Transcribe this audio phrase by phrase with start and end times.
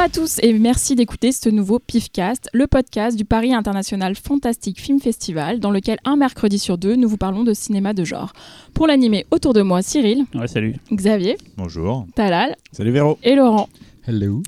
[0.00, 4.80] Bonjour à tous et merci d'écouter ce nouveau PIFcast, le podcast du Paris International Fantastic
[4.80, 8.32] Film Festival, dans lequel un mercredi sur deux, nous vous parlons de cinéma de genre.
[8.72, 10.76] Pour l'animer autour de moi, Cyril, Ouais, salut.
[10.90, 12.06] Xavier, Bonjour.
[12.14, 13.18] Talal Salut Véro.
[13.22, 13.68] et Laurent.
[14.06, 14.42] Hello.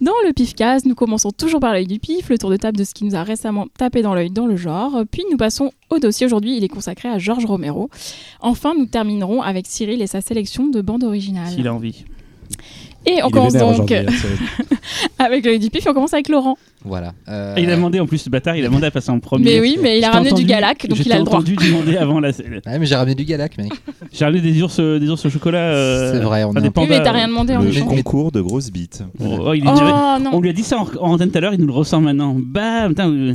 [0.00, 2.84] Dans le PIFcast, nous commençons toujours par l'œil du pif, le tour de table de
[2.84, 5.98] ce qui nous a récemment tapé dans l'œil dans le genre, puis nous passons au
[5.98, 6.24] dossier.
[6.24, 7.90] Aujourd'hui, il est consacré à Georges Romero.
[8.40, 11.52] Enfin, nous terminerons avec Cyril et sa sélection de bandes originales.
[11.52, 12.06] S'il a envie.
[13.08, 14.04] Et on Il commence donc hein,
[15.18, 16.56] avec l'œil du pif et on commence avec Laurent.
[16.84, 17.12] Voilà.
[17.28, 19.44] euh, il a demandé en plus, ce bâtard, il a demandé à passer en premier.
[19.44, 21.38] Mais oui, mais il a ramené du Galac, donc il a le droit.
[21.38, 22.30] entendu demander avant la.
[22.66, 23.72] Ouais, mais j'ai ramené du Galac, mec.
[24.12, 25.58] J'ai ramené des ours, euh, des ours au chocolat.
[25.58, 27.88] euh, C'est vrai, on peu- Oui, mais t'as rien demandé en Le échange.
[27.88, 29.02] concours de grosses bites.
[29.20, 31.38] Oh, oh, il est Oh direct- On lui a dit ça en, en antenne tout
[31.38, 32.36] à l'heure, il nous le ressort maintenant.
[32.38, 33.34] Bam putain, euh,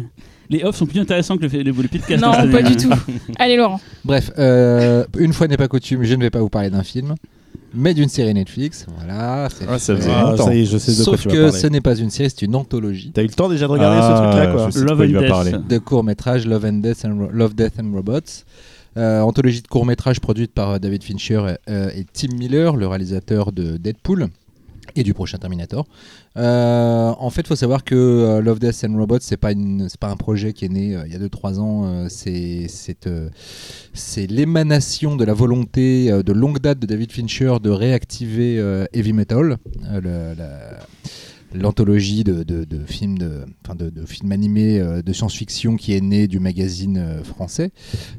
[0.50, 2.22] Les offs sont plus intéressants que le, le, le podcast.
[2.22, 2.89] Non, cette pas du tout.
[3.39, 3.80] Allez, Laurent.
[4.03, 7.16] Bref, euh, une fois n'est pas coutume, je ne vais pas vous parler d'un film,
[7.73, 8.86] mais d'une série Netflix.
[8.97, 9.47] Voilà.
[9.58, 10.45] c'est Ah, ça faisait Ah, longtemps.
[10.45, 12.30] ça y est, je sais de quoi Sauf tu que ce n'est pas une série,
[12.30, 14.72] c'est une anthologie T'as eu le temps déjà de regarder Ah, ce truc-là quoi je
[14.72, 15.30] sais de Love quoi and il va Death.
[15.30, 15.52] parler.
[15.69, 18.44] de court-métrage Love and Death and, Ro- Love, Death and Robots.
[18.97, 23.53] Euh, anthologie de court-métrage produite par euh, David Fincher euh, et Tim Miller, le réalisateur
[23.53, 24.28] de Deadpool
[24.95, 25.86] et du prochain Terminator.
[26.38, 29.52] Euh, en fait, il faut savoir que euh, Love, Death and Robots, c'est pas
[30.00, 32.08] pas un projet qui est né euh, il y a 2-3 ans.
[32.09, 33.09] c'est, c'est,
[33.94, 38.58] c'est l'émanation de la volonté de longue date de David Fincher de réactiver
[38.94, 39.58] Heavy Metal,
[41.53, 46.27] l'anthologie de, de- films, de, enfin de, films animés euh, de science-fiction qui est née
[46.27, 47.71] du magazine euh, français,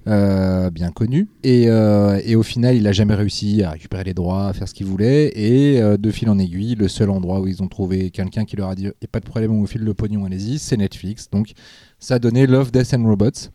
[0.07, 1.29] euh, bien connu.
[1.43, 4.75] Et, et au final, il n'a jamais réussi à récupérer les droits, à faire ce
[4.75, 5.33] qu'il voulait.
[5.35, 8.69] Et de fil en aiguille, le seul endroit où ils ont trouvé quelqu'un qui leur
[8.69, 11.29] a dit "Et pas de problème, on vous file le pognon, allez-y, c'est Netflix.
[11.31, 11.53] Donc
[11.99, 13.51] ça a donné Love, Death and Robots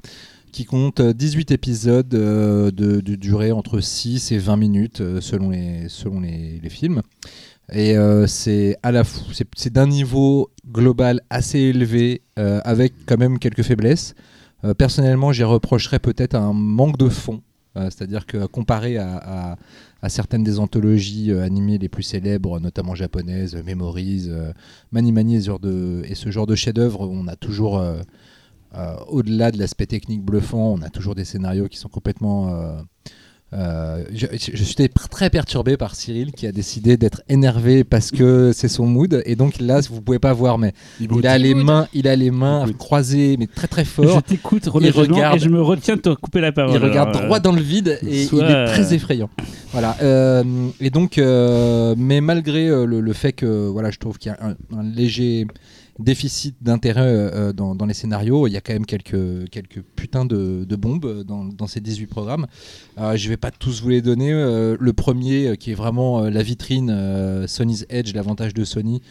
[0.51, 6.19] qui compte euh, 18 épisodes de, durée entre 6 et 20 minutes selon les, selon
[6.21, 7.01] les films.
[7.71, 8.77] Et euh, c'est
[9.71, 14.15] d'un niveau global assez élevé euh, avec quand même quelques faiblesses.
[14.63, 17.41] Euh, personnellement, j'y reprocherais peut-être un manque de fond,
[17.75, 19.55] c'est-à-dire que comparé à,
[20.07, 24.31] certaines des anthologies animées les plus célèbres, notamment japonaises, Memories,
[24.91, 27.83] Mani Mani et ce genre de, et ce genre de chef-d'œuvre, on a toujours
[29.09, 32.79] au-delà de l'aspect technique bluffant, on a toujours des scénarios qui sont complètement.
[33.53, 34.75] Euh, euh, je, je- je suis
[35.09, 39.35] très perturbé par Cyril qui a décidé d'être énervé parce que c'est son mood et
[39.37, 41.65] donc là vous pouvez pas voir mais il a les mood.
[41.65, 45.39] mains il a les mains croisées mais très très Je fort t'écoute religieusement regarde- et
[45.39, 46.75] je me retiens de te couper la parole.
[46.75, 49.29] il regarde alors, euh, droit dans le vide et soit- il est très effrayant.
[49.71, 49.95] Voilà.
[50.01, 50.43] euh,
[50.81, 54.35] et donc, euh, mais malgré euh, le, le fait que, voilà, je trouve qu'il y
[54.35, 55.45] a un, un léger
[55.99, 60.25] déficit d'intérêt euh, dans, dans les scénarios, il y a quand même quelques, quelques putains
[60.25, 62.47] de, de bombes dans, dans ces 18 programmes.
[62.99, 64.31] Euh, je vais pas tous vous les donner.
[64.31, 68.63] euh, le premier, euh, qui est vraiment euh, la vitrine, euh, Sony's Edge, l'avantage de
[68.63, 69.01] Sony,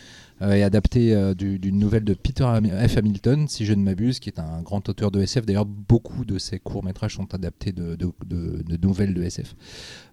[0.42, 2.44] euh, est adapté euh, du- d'une nouvelle de Peter
[2.88, 2.98] F.
[2.98, 5.46] Hamilton, si je ne m'abuse, qui est un grand auteur de SF.
[5.46, 9.54] D'ailleurs, beaucoup de ses courts-métrages sont adaptés de, de- de- nouvelles de SF.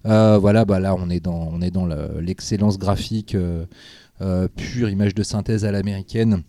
[0.06, 3.66] Euh, voilà, bah là, on est dans, dans le- l'excellence graphique euh,
[4.22, 6.42] euh, pure, image de synthèse à l'américaine.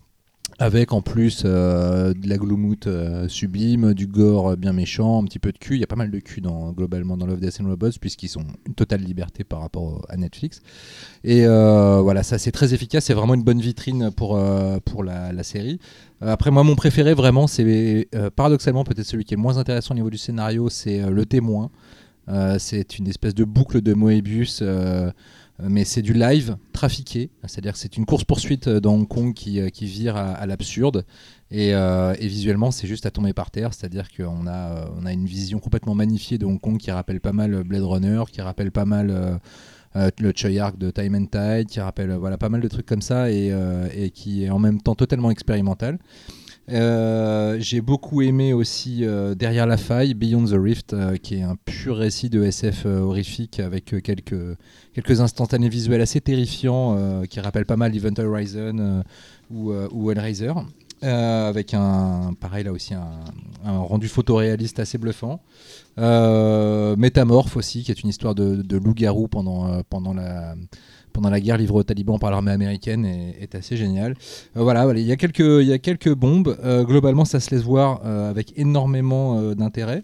[0.57, 5.37] Avec en plus euh, de la gloumoute euh, sublime, du gore bien méchant, un petit
[5.37, 5.75] peu de cul.
[5.75, 8.29] Il y a pas mal de cul dans, globalement dans Love, Death and Robots, puisqu'ils
[8.29, 10.61] sont une totale liberté par rapport à Netflix.
[11.25, 14.41] Et euh, voilà, ça c'est très efficace, c'est vraiment une bonne vitrine pour,
[14.85, 15.77] pour la, la série.
[16.21, 18.07] Après, moi, mon préféré vraiment, c'est
[18.37, 21.69] paradoxalement peut-être celui qui est le moins intéressant au niveau du scénario, c'est Le Témoin.
[22.57, 24.63] C'est une espèce de boucle de Moebius,
[25.59, 29.69] mais c'est du live trafiqué, c'est-à-dire c'est une course-poursuite euh, dans Hong Kong qui, euh,
[29.69, 31.05] qui vire à, l'absurde.
[31.51, 35.13] Et, euh, visuellement, c'est juste à tomber par terre, c'est-à-dire qu'on a, euh, on a
[35.13, 38.71] une vision complètement magnifiée de Hong Kong qui rappelle pas mal Blade Runner, qui rappelle
[38.71, 39.37] pas mal euh,
[39.95, 42.67] euh, le Choi Arc de Time and Tide, qui rappelle euh, voilà, pas mal de
[42.67, 45.99] trucs comme ça et, euh, et qui est en même temps totalement expérimental.
[46.71, 51.43] Euh, j'ai beaucoup aimé aussi euh, Derrière la faille, Beyond the Rift, euh, qui est
[51.43, 54.57] un pur récit de SF horrifique avec quelques,
[54.93, 59.03] quelques instantanés visuels assez terrifiants qui rappellent pas mal Event Horizon
[59.51, 60.53] ou, ou Hellraiser.
[61.01, 63.19] Avec un pareil là aussi un,
[63.63, 65.41] rendu photoréaliste assez bluffant.
[65.97, 70.55] Métamorphe aussi, qui est une histoire de, de loup-garou pendant, pendant, la,
[71.15, 74.15] pendant la guerre livrée aux talibans par l'armée américaine, est, est assez génial.
[74.57, 76.57] Euh, voilà, il y a quelques, il y a quelques bombes.
[76.63, 80.03] Euh, globalement, ça se laisse voir euh, avec énormément d'intérêt.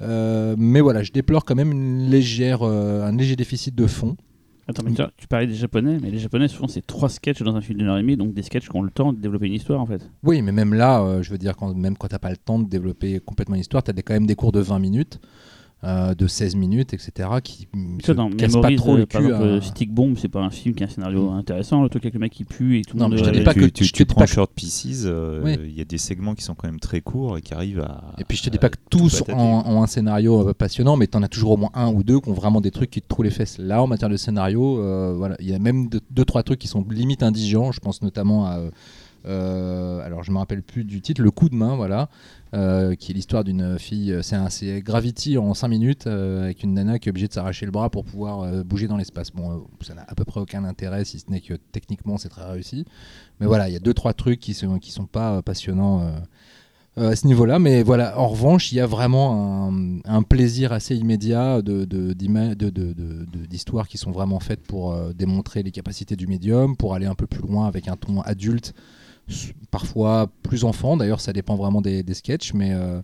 [0.00, 4.16] Mais voilà, je déplore quand même une légère, un léger déficit de fond.
[4.68, 7.60] Attends, mais tu, parlais des japonais, mais les japonais, souvent, c'est trois sketchs dans un
[7.60, 9.54] film d'une heure et demie, donc des sketchs qui ont le temps de développer une
[9.54, 10.08] histoire en fait.
[10.22, 12.68] Oui, mais même là, je veux dire, quand, même quand t'as pas le temps de
[12.68, 15.20] développer complètement une histoire, t'as quand même des cours de 20 minutes.
[15.84, 17.66] Euh, de 16 minutes, etc., qui
[18.14, 19.28] dans casse pas trop le euh, par cul.
[19.28, 21.82] exemple, à- Stick Bomb, c'est pas un film qui a un scénario intéressant.
[21.82, 23.18] Le truc avec le mec qui pue et tout le Non, monde.
[23.18, 25.56] mais je te dis pas tu, que- tu, je prends pas que- Short Pieces, euh,
[25.68, 28.14] il y a des segments qui sont quand même très courts et qui arrivent à.
[28.18, 29.34] Et puis je te dis pas que tous ont,
[29.66, 32.28] ont un scénario euh, passionnant, mais t'en as toujours au moins un ou deux qui
[32.28, 33.58] ont vraiment des trucs qui te trouvent les fesses.
[33.58, 36.58] Là, en matière de scénario, euh, voilà, il y a même deux, deux, trois trucs
[36.60, 37.72] qui sont limite indigents.
[37.72, 38.60] Je pense notamment à,
[39.24, 42.08] alors je me rappelle plus du titre, Le coup de main, voilà,
[42.54, 44.16] euh, qui est l'histoire d'une fille.
[44.22, 44.48] C'est un,
[44.80, 47.90] Gravity en 5 minutes euh, avec une nana qui est obligée de s'arracher le bras
[47.90, 49.30] pour pouvoir euh, bouger dans l'espace.
[49.30, 52.28] Bon, euh, ça n'a à peu près aucun intérêt, si ce n'est que techniquement c'est
[52.28, 52.84] très réussi.
[53.40, 56.00] Mais voilà, il y a deux trois trucs qui sont qui sont pas euh, passionnants.
[56.02, 56.10] euh,
[56.98, 57.58] euh, à ce niveau-là.
[57.58, 59.72] Mais voilà, en revanche, il y a vraiment
[60.04, 65.62] un, plaisir assez immédiat de, de, de- d'histoires qui sont vraiment faites pour euh, démontrer
[65.62, 68.74] les capacités du médium, pour aller un peu plus loin avec un ton adulte,
[69.70, 70.96] parfois plus enfant.
[70.96, 73.00] D'ailleurs, ça dépend vraiment des, sketchs, mais euh,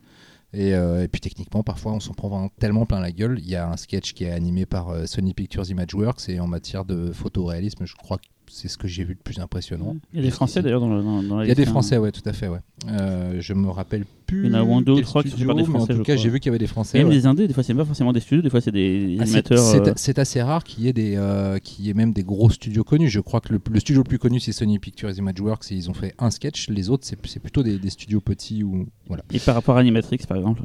[0.53, 3.39] et, euh, et puis techniquement, parfois, on s'en prend tellement plein la gueule.
[3.39, 6.47] Il y a un sketch qui est animé par euh, Sony Pictures Imageworks et en
[6.47, 8.19] matière de photoréalisme, je crois
[8.51, 9.97] c'est ce que j'ai vu le plus impressionnant.
[10.13, 11.67] Il y a des Français d'ailleurs dans, dans, dans la Il y a des hein.
[11.67, 12.59] Français, ouais, tout à fait, ouais.
[12.89, 14.47] Euh, je me rappelle plus.
[14.47, 15.95] Il y en a moins deux ou trois qui sont par des mais en Français,
[15.95, 16.99] tout cas, j'ai vu qu'il y avait des Et Français.
[16.99, 17.15] même ouais.
[17.15, 19.59] des indés, des fois c'est pas forcément des studios, des fois c'est des Ah, animateurs.
[19.59, 22.23] c'est euh, c'est assez rare qu'il y ait des, euh, qu'il y ait même des
[22.25, 23.09] gros studios connus.
[23.09, 25.91] Je crois que le, le studio le plus connu c'est Sony Pictures Imageworks et ils
[25.91, 26.69] ont fait un sketch.
[26.69, 29.25] Les autres c'est c'est plutôt des, des studios petits ou voilà.
[29.33, 30.63] Et par rapport à Animatrix par exemple.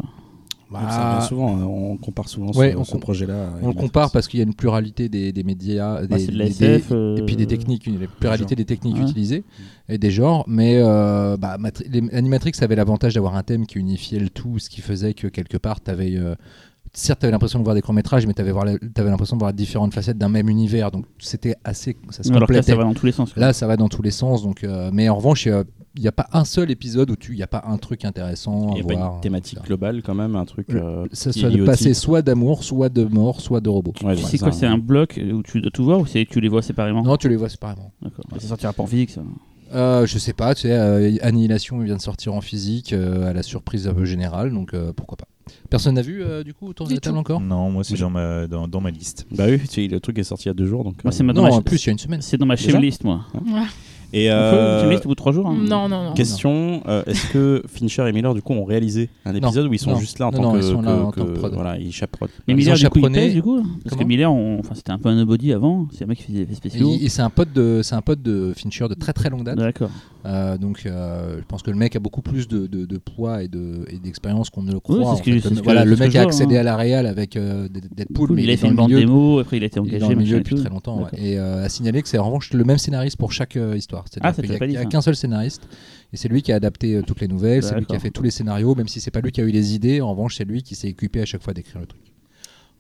[0.82, 3.50] Donc, ça revient souvent, hein, on compare souvent Ouais, ce, on ce com- projet-là.
[3.62, 6.26] on le compare parce qu'il y a une pluralité des, des médias, des, Bah, de
[6.32, 9.04] des- SF, euh, et puis des techniques, une pluralité des techniques Ouais.
[9.04, 9.44] utilisées
[9.90, 10.44] et des genres.
[10.48, 14.60] Mais euh, bah, Matri- les- Animatrix avait l'avantage d'avoir un thème qui unifiait le tout,
[14.60, 16.16] ce qui faisait que quelque part, tu avais.
[16.94, 19.94] Certes, tu avais l'impression de voir des courts-métrages, mais tu avais, l'impression de voir différentes
[19.94, 20.92] facettes d'un même univers.
[20.92, 21.98] Donc c'était assez.
[22.10, 22.72] Ça se Alors que là complétait.
[22.72, 23.34] ça va dans tous les sens.
[23.34, 23.42] quoi.
[23.42, 24.44] Là, ça va dans tous les sens.
[24.44, 25.46] Donc, euh, mais en revanche,
[25.96, 28.74] il n'y a pas un seul épisode où il n'y a pas un truc intéressant
[28.76, 29.16] Il à pas voir.
[29.16, 29.68] une thématique etc.
[29.68, 30.70] globale quand même, un truc.
[30.72, 33.94] euh, Ça qui est soit de passer soit d'amour, soit de mort, soit de robot.
[34.04, 36.06] Ouais, Tu c'est sais quoi, ça, c'est un bloc où tu dois tout voir ou
[36.08, 37.04] tu les vois séparément?
[37.04, 37.92] Non, tu les vois séparément.
[38.02, 38.26] D'accord.
[38.40, 39.22] Ça sortira pas en physique ça.
[39.74, 43.34] Euh, je sais pas, tu sais, euh, Annihilation vient de sortir en physique euh, à
[43.34, 45.26] la surprise un peu générale, donc euh, pourquoi pas.
[45.70, 47.42] Personne n'a vu euh, du coup autour de la table encore?
[47.42, 49.26] Non, moi c'est dans ma, dans, dans ma liste.
[49.32, 50.84] Bah oui, le truc est sorti il y a deux jours.
[50.84, 52.22] Donc, Moi, euh, c'est ma- dans Non, ma- en plus il y a une semaine.
[52.22, 53.26] C'est dans ma shame list moi.
[54.16, 55.48] Et On peut euh, une shame list au bout de trois jours.
[55.48, 55.58] hein.
[55.60, 56.14] Non, non, non.
[56.14, 59.80] Question euh, est-ce que Fincher et Miller du coup ont réalisé un épisode où ils
[59.80, 61.12] sont non, juste là en non, tant non, que, ils sont là que- en tant
[61.12, 61.54] que que- prod.
[61.56, 64.60] voilà ils chaperotent Mais Miller du coup il pèse du coup Parce que Miller, on-
[64.60, 65.88] enfin c'était un peu un nobody avant.
[65.92, 66.92] C'est un mec qui faisait des effets Et, spéciaux.
[67.02, 69.58] et c'est un pote de, c'est un pote de Fincher de très très longue date.
[69.58, 69.90] D'accord.
[70.26, 73.42] Euh, donc euh, je pense que le mec a beaucoup plus de, de- de poids
[73.44, 74.98] et de- et d'expérience qu'on ne le croit.
[74.98, 75.40] Oui, c'est en ce que- fait.
[75.42, 76.62] c'est ce que- voilà, le que mec a accédé hein.
[76.62, 79.80] à la réal avec Deadpool, il a fait une bande démo, après il a été
[79.80, 80.00] engagé.
[80.00, 81.08] dans le milieu machin et depuis très longtemps.
[81.18, 84.03] Et à signaler que c'est en revanche le même scénariste pour chaque histoire.
[84.10, 85.68] C'est-à-dire Ah, a- il y a qu'un seul scénariste.
[86.12, 88.12] Et c'est lui qui a adapté euh, toutes les nouvelles, c'est lui qui a fait
[88.12, 90.02] tous les scénarios, même si c'est pas lui qui a eu les idées.
[90.02, 92.02] En revanche, c'est lui qui s'est occupé à chaque fois d'écrire le truc.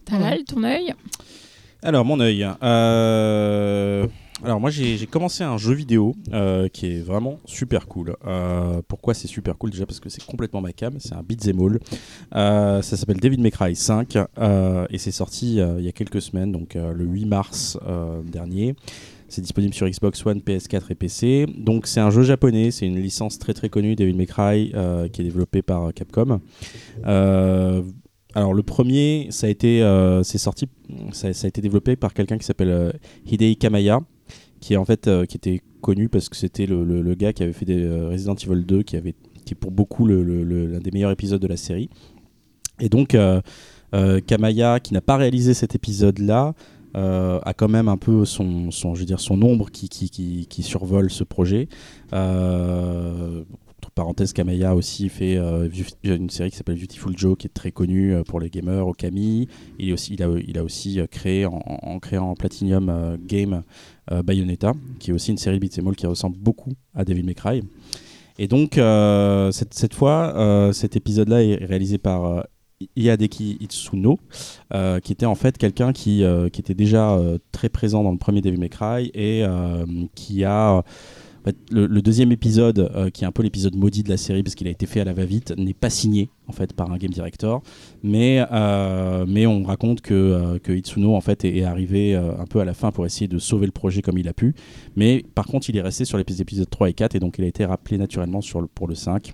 [0.05, 0.93] Talal, ton œil?
[1.81, 2.47] Alors mon œil.
[2.63, 4.07] Euh,
[4.43, 8.15] alors moi j'ai commencé un jeu vidéo euh, qui est vraiment super cool.
[8.25, 9.71] Euh, pourquoi c'est super cool?
[9.71, 11.79] Déjà parce que c'est complètement ma cam c'est un beat'em all.
[12.35, 15.91] Euh, ça s'appelle David May Cry 5 euh, et c'est sorti euh, il y a
[15.91, 18.75] quelques semaines donc euh, le 8 mars euh, dernier
[19.33, 21.45] c'est disponible sur Xbox One, PS4 et PC.
[21.57, 25.07] Donc c'est un jeu japonais, c'est une licence très très connue, Devil May Cry, euh,
[25.07, 26.39] qui est développée par Capcom.
[27.05, 27.81] Euh,
[28.35, 30.67] alors le premier, ça a été, euh, sorti,
[31.11, 32.91] ça, a été développé par quelqu'un qui s'appelle euh,
[33.25, 34.01] Hidei Kamaya,
[34.59, 37.65] qui en fait, euh, qui était connu parce que c'était le, gars qui avait fait
[37.69, 39.13] euh, Resident Evil 2, qui avait,
[39.45, 41.89] qui est pour beaucoup l'un des meilleurs épisodes de la série.
[42.79, 43.41] Et donc euh,
[43.93, 46.53] euh, Kamaya, qui n'a pas réalisé cet épisode-là,
[46.95, 51.23] euh, a quand même un peu son, je veux dire, son ombre qui, survole ce
[51.23, 51.67] projet.
[52.13, 53.43] Euh,
[53.79, 55.67] entre parenthèses, Kamaya a aussi fait euh,
[56.03, 59.47] une série qui s'appelle Beautiful Joe, qui est très connue euh, pour les gamers, Okami.
[59.79, 63.63] Il, il, a, aussi créé, en, en Platinum Game,
[64.23, 67.35] Bayonetta, qui est aussi une série beat'em all qui ressemble beaucoup à Devil May.
[68.39, 68.79] Et donc,
[69.51, 72.45] cette, fois, cet épisode-là est réalisé par
[72.81, 74.19] euh, Iadeki Itsuno,
[74.73, 78.11] euh, qui était en fait quelqu'un qui, euh, qui était déjà euh, très présent dans
[78.11, 79.43] le premier Devil May Cry et
[80.15, 80.83] qui a.
[81.71, 84.71] le, deuxième épisode, qui est un peu l'épisode maudit de la série parce qu'il a
[84.71, 87.61] été fait à la va-vite, n'est pas signé en fait par un game director,
[88.01, 88.41] mais,
[89.27, 92.91] mais on raconte que, que Itsuno en fait est, arrivé un peu à la fin
[92.91, 94.55] pour essayer de sauver le projet comme il a pu,
[94.95, 97.43] mais par contre il est resté sur les épisodes 3 et 4 et donc il
[97.43, 98.39] a été rappelé naturellement
[98.73, 99.33] pour le 5.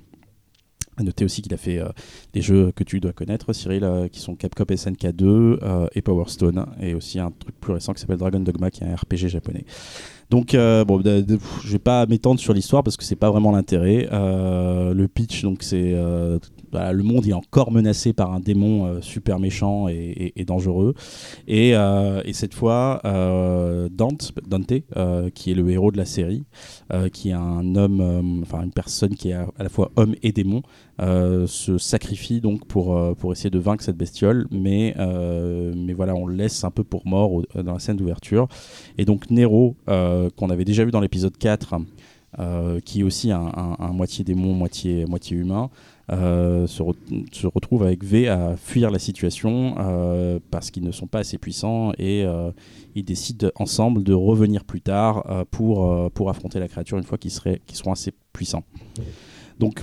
[0.99, 1.87] À noter aussi qu'il a fait euh,
[2.33, 6.01] des jeux que tu dois connaître, Cyril, euh, qui sont Capcom SNK 2 euh, et
[6.01, 8.95] Power Stone, et aussi un truc plus récent qui s'appelle Dragon Dogma, qui est un
[8.95, 9.63] RPG japonais.
[10.29, 13.31] Donc, bon, de- de- pff, je vais pas m'étendre sur l'histoire parce que c'est pas
[13.31, 14.07] vraiment l'intérêt.
[14.11, 15.95] Le pitch, donc, c'est
[16.71, 20.93] voilà, le monde est encore menacé par un démon euh, super méchant et, dangereux.
[21.47, 24.73] Et, euh, et cette fois, euh, Dante, Dante
[25.33, 26.43] qui est le héros de la série,
[27.13, 30.61] qui est un homme, enfin une personne qui est à, la fois homme et démon,
[30.99, 36.35] se sacrifie donc pour, pour essayer de vaincre cette bestiole, mais, mais voilà, on le
[36.35, 38.47] laisse un peu pour mort dans la scène d'ouverture.
[38.97, 41.75] Et donc Nero, qu'on avait déjà vu dans l'épisode 4,
[42.37, 45.71] euh, qui est aussi un, un- moitié démon, moitié, moitié humain,
[46.09, 46.95] se, re-
[47.31, 51.37] se retrouve avec V à fuir la situation euh, parce qu'ils ne sont pas assez
[51.37, 52.51] puissants et euh,
[52.95, 57.03] ils décident ensemble de revenir plus tard euh, pour, euh, pour affronter la créature une
[57.03, 57.31] fois qu'ils
[57.65, 58.63] qu'ils seront assez puissants.
[59.59, 59.81] Donc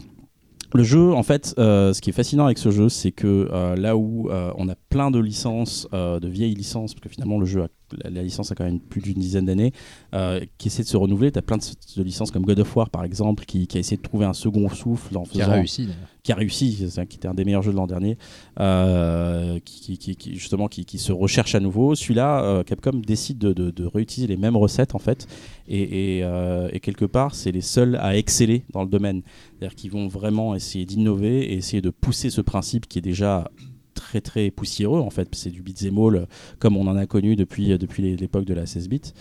[0.75, 3.76] le jeu, en fait, euh, ce qui est fascinant avec ce jeu, c'est que euh,
[3.76, 7.38] là où euh, on a plein de licences, euh, de vieilles licences, parce que finalement
[7.38, 7.68] le jeu, a-
[8.02, 9.73] la, la licence a quand même plus d'une dizaine d'années,
[10.14, 11.33] euh, qui essaie de se renouveler.
[11.33, 11.62] Tu as plein de,
[11.97, 14.33] de licences comme God of War, par exemple, qui, qui a essayé de trouver un
[14.33, 15.88] second souffle en Qui a faisant réussi.
[16.23, 18.19] qui a réussi, c'est qui était un des meilleurs jeux de l'an dernier,
[18.61, 21.95] euh, qui, qui- qui- qui- justement qui, se recherche à nouveau.
[21.95, 25.26] Celui-là, euh, Capcom décide de, de- de réutiliser les mêmes recettes en fait,
[25.69, 26.25] et, et,
[26.73, 29.23] et quelque part, c'est les seuls à exceller dans le domaine.
[29.59, 33.50] C'est-à-dire qu'ils vont vraiment essayer d'innover et essayer de pousser ce principe qui est déjà
[33.97, 35.29] très très poussiéreux en fait.
[35.33, 36.26] C'est du beat'em all
[36.61, 39.12] comme on en a connu depuis, depuis les- l'époque de la 16 bits.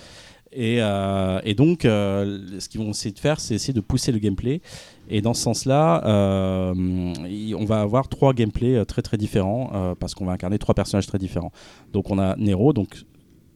[0.58, 4.14] Et, euh, et donc, euh, ce qu'ils vont essayer de faire, c'est essayer de pousser
[4.14, 4.62] le gameplay.
[5.10, 6.74] Et dans ce sens-là, euh,
[7.58, 10.74] on va avoir trois gameplays euh, très très différents euh, parce qu'on va incarner trois
[10.74, 11.52] personnages très différents.
[11.92, 13.04] Donc on a Nero, donc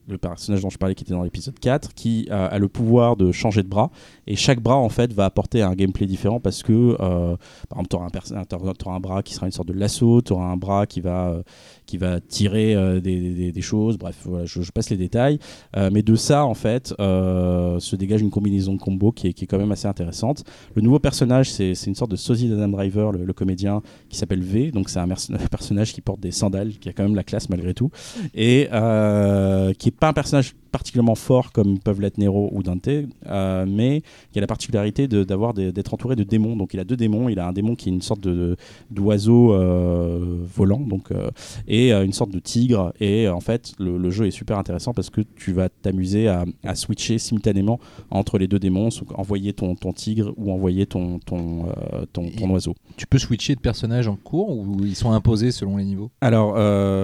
[0.09, 3.31] le personnage dont je parlais qui était dans l'épisode 4, qui a le pouvoir de
[3.31, 3.91] changer de bras.
[4.27, 7.35] Et chaque bras, en fait, va apporter un gameplay différent parce que, euh,
[7.69, 10.57] par exemple, tu auras un bras qui sera une sorte de lasso, tu auras un
[10.57, 11.43] bras qui va, euh,
[11.89, 13.97] qui va tirer euh, des, choses.
[13.97, 15.39] Bref, voilà, je, passe les détails.
[15.75, 19.33] Euh, mais de ça, en fait, euh, se dégage une combinaison de combo qui est,
[19.33, 20.43] qui est quand même assez intéressante.
[20.75, 24.43] Le nouveau personnage, c'est une sorte de sosie d'Adam Driver, le, le comédien, qui s'appelle
[24.43, 24.71] V.
[24.71, 25.07] Donc c'est un
[25.51, 27.89] personnage qui porte des sandales, qui a quand même la classe malgré tout,
[28.35, 33.65] et qui est pas un personnage particulièrement fort comme peuvent l'être Nero ou Dante, euh,
[33.67, 36.55] mais qui a la particularité d'avoir d'être entouré de démons.
[36.55, 37.29] Donc il a deux démons.
[37.29, 38.55] Il a un démon qui est une sorte de
[38.91, 41.29] d'oiseau euh, volant, donc euh,
[41.67, 42.93] et une sorte de tigre.
[42.99, 46.45] Et en fait, le, le jeu est super intéressant parce que tu vas t'amuser à,
[46.63, 47.79] à switcher simultanément
[48.11, 51.65] entre les deux démons, donc envoyer ton, ton tigre ou envoyer ton, ton,
[52.13, 52.75] ton, ton Et- oiseau.
[52.97, 56.09] Tu peux switcher de personnages en cours ou ils sont imposés selon les niveaux?
[56.21, 56.55] Alors,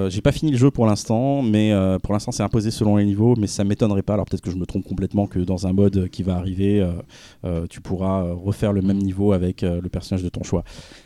[0.10, 3.36] j'ai pas fini le jeu pour l'instant, mais pour l'instant c'est imposé selon les niveaux,
[3.38, 4.14] mais ça m'étonnerait pas.
[4.14, 6.92] Alors peut-être que je me trompe complètement que dans un mode qui va arriver, euh,
[7.46, 10.64] euh, tu pourras euh, refaire le même niveau avec le personnage de ton choix.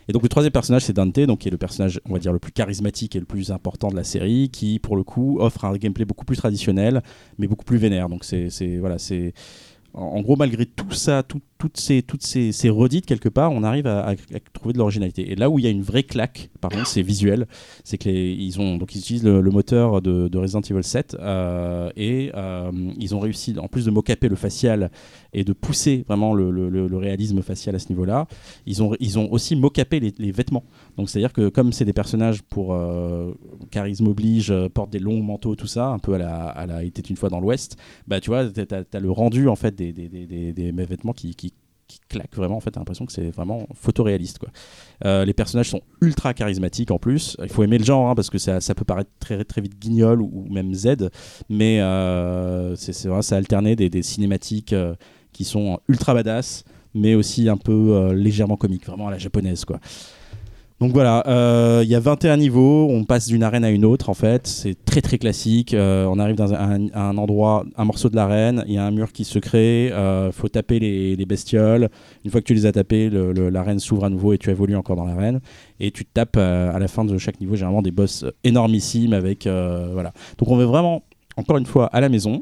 [0.07, 2.33] Et donc le troisième personnage c'est Dante, donc qui est le personnage, on va dire
[2.33, 5.65] le plus charismatique et le plus important de la série, qui pour le coup offre
[5.65, 7.01] un gameplay beaucoup plus traditionnel,
[7.37, 8.09] mais beaucoup plus vénère.
[8.09, 9.33] Donc c'est voilà, c'est
[9.93, 14.15] en gros, malgré tout ça, tout- toutes ces, redites quelque part, on arrive à,
[14.53, 15.29] trouver de l'originalité.
[15.31, 17.47] Et là où il y a une vraie claque, par c'est visuel.
[17.83, 18.57] C'est que les- ils
[18.99, 23.67] utilisent le, moteur de, de Resident Evil 7 euh, et euh, ils ont réussi, en
[23.67, 24.89] plus de mocaper le facial
[25.33, 28.27] et de pousser vraiment le, réalisme facial à ce niveau-là,
[28.65, 30.63] ils ont, ils ont aussi mocapé les, vêtements.
[30.97, 33.31] Donc c'est-à-dire que comme c'est des personnages pour euh,
[33.71, 36.83] charisme oblige, euh, portent des longs manteaux, tout ça, un peu à la, à la
[36.83, 39.93] était une fois dans l'Ouest, bah tu vois, t'as as, le rendu en fait des,
[39.93, 41.53] des, des, des- vêtements qui, qui,
[42.07, 42.57] claquent vraiment.
[42.57, 44.49] En fait, t'as l'impression que c'est vraiment photoréaliste quoi.
[45.05, 47.35] Euh, les personnages sont ultra charismatiques en plus.
[47.41, 49.79] Il faut aimer le genre hein, parce que ça, ça peut paraître très, très vite
[49.79, 51.09] guignol ou, même Z,
[51.49, 51.77] mais
[52.75, 54.73] c'est vrai, ça a alterné des, cinématiques
[55.39, 59.63] qui sont ultra badass, mais aussi un peu euh, légèrement comiques, vraiment à la japonaise
[59.63, 59.79] quoi.
[60.81, 64.09] Donc voilà, euh, il y a 21 niveaux, on passe d'une arène à une autre
[64.09, 68.09] en fait, c'est très très classique, Euh, on arrive dans un, un- endroit, un morceau
[68.09, 71.25] de l'arène, il y a un mur qui se crée, il faut taper les, les
[71.25, 71.87] bestioles,
[72.25, 74.97] une fois que tu les as tapées, l'arène s'ouvre à nouveau et tu évolues encore
[74.97, 75.39] dans l'arène,
[75.79, 79.13] et tu te tapes euh, à la fin de chaque niveau généralement des boss énormissimes
[79.13, 79.47] avec...
[79.47, 80.11] euh, voilà.
[80.37, 81.03] Donc on est vraiment,
[81.37, 82.41] encore une fois, à la maison,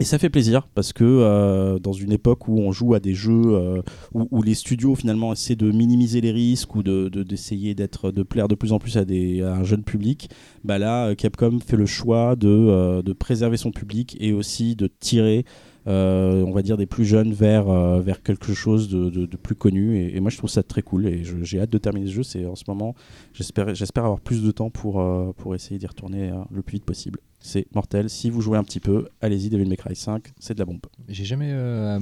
[0.00, 3.14] et ça fait plaisir parce que euh, dans une époque où on joue à des
[3.14, 3.82] jeux euh,
[4.14, 8.10] où, où les studios finalement essaient de minimiser les risques ou de- de- d'essayer d'être
[8.10, 10.30] de plaire de plus en plus à, des, à un jeune public,
[10.64, 14.76] bah là euh, Capcom fait le choix de, euh, de préserver son public et aussi
[14.76, 15.44] de tirer
[15.88, 19.98] on va dire des plus jeunes vers, euh, vers quelque chose de, plus connu.
[19.98, 21.06] Et, moi je trouve ça très cool.
[21.06, 22.22] Et j'ai hâte de terminer ce jeu.
[22.22, 22.94] C'est en ce moment
[23.32, 26.84] j'espère avoir plus de temps pour, euh, pour essayer d'y retourner euh, le plus vite
[26.84, 27.20] possible.
[27.40, 28.10] C'est mortel.
[28.10, 30.80] Si vous jouez un petit peu allez-y Devil May Cry 5 c'est de la bombe.
[31.08, 31.98] J'ai jamais euh,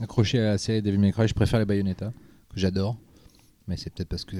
[0.00, 1.12] accroché à la série Devil May.
[1.16, 2.12] Je préfère les Bayonetta,
[2.52, 2.96] que j'adore.
[3.70, 4.36] Mais c'est peut-être parce que.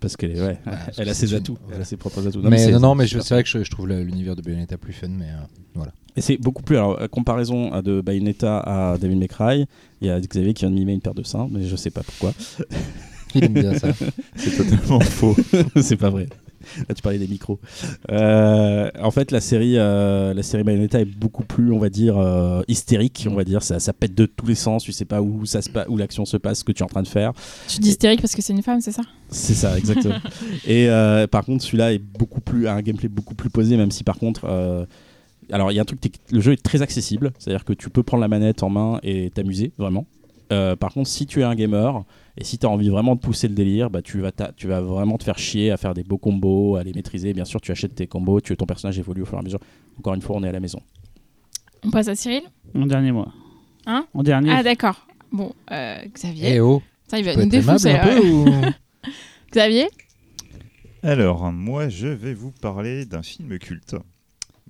[0.00, 0.58] Parce qu'elle est, ouais,
[0.98, 1.76] elle a ses atouts, voilà.
[1.76, 2.42] elle a ses propres atouts.
[2.42, 5.06] mais non, non, mais c'est vrai que je, je trouve l'univers de Bayonetta plus fun.
[5.06, 5.36] Mais euh,
[5.76, 5.92] voilà.
[6.16, 6.76] Et c'est beaucoup plus.
[6.76, 9.66] Alors, euh, comparaison à de Bayonetta à Devil May Cry,
[10.00, 11.90] il y a Xavier qui vient de mimer une paire de seins, mais je sais
[11.90, 12.34] pas pourquoi.
[13.36, 13.88] Il aime bien ça.
[14.34, 15.36] C'est totalement faux.
[15.80, 16.26] c'est pas vrai.
[16.88, 17.58] Là, tu parlais des micros.
[18.10, 22.18] Euh, en fait, la série, euh, la série Bayonetta est beaucoup plus, on va dire,
[22.18, 23.26] euh, hystérique.
[23.30, 24.84] On va dire, ça, ça pète de tous les sens.
[24.84, 26.88] Tu sais pas où ça se où l'action se passe, ce que tu es en
[26.88, 27.32] train de faire.
[27.68, 29.02] Tu dis hystérique parce que c'est une femme, c'est ça?
[29.30, 30.16] C'est ça, exactement.
[30.66, 33.90] et euh, par contre, celui-là est beaucoup plus, a un gameplay beaucoup plus posé, même
[33.90, 34.46] si par contre.
[35.50, 38.02] alors, il y a un truc, le jeu est très accessible, c'est-à-dire que tu peux
[38.02, 40.06] prendre la manette en main et t'amuser, vraiment.
[40.48, 42.04] Par contre, si tu es un gamer
[42.38, 44.80] et si tu as envie vraiment de pousser le délire, bah, tu, vas tu vas
[44.80, 47.32] vraiment te faire chier à faire des beaux combos, à les maîtriser.
[47.32, 49.60] Bien sûr, tu achètes tes combos, tu, ton personnage évolue au fur et à mesure.
[49.98, 50.80] Encore une fois, on est à la maison.
[51.82, 52.42] On passe à Cyril?
[52.74, 53.32] En dernier mois.
[53.86, 54.06] Hein?
[54.12, 54.50] En dernier.
[54.50, 55.06] Ah d'accord.
[55.32, 56.56] Bon, euh, Xavier.
[56.56, 57.92] Eh oh, Ça, il va nous défoncer.
[57.92, 58.44] un peu ou...
[59.52, 59.88] Xavier?
[61.02, 63.96] Alors, moi, je vais vous parler d'un film culte.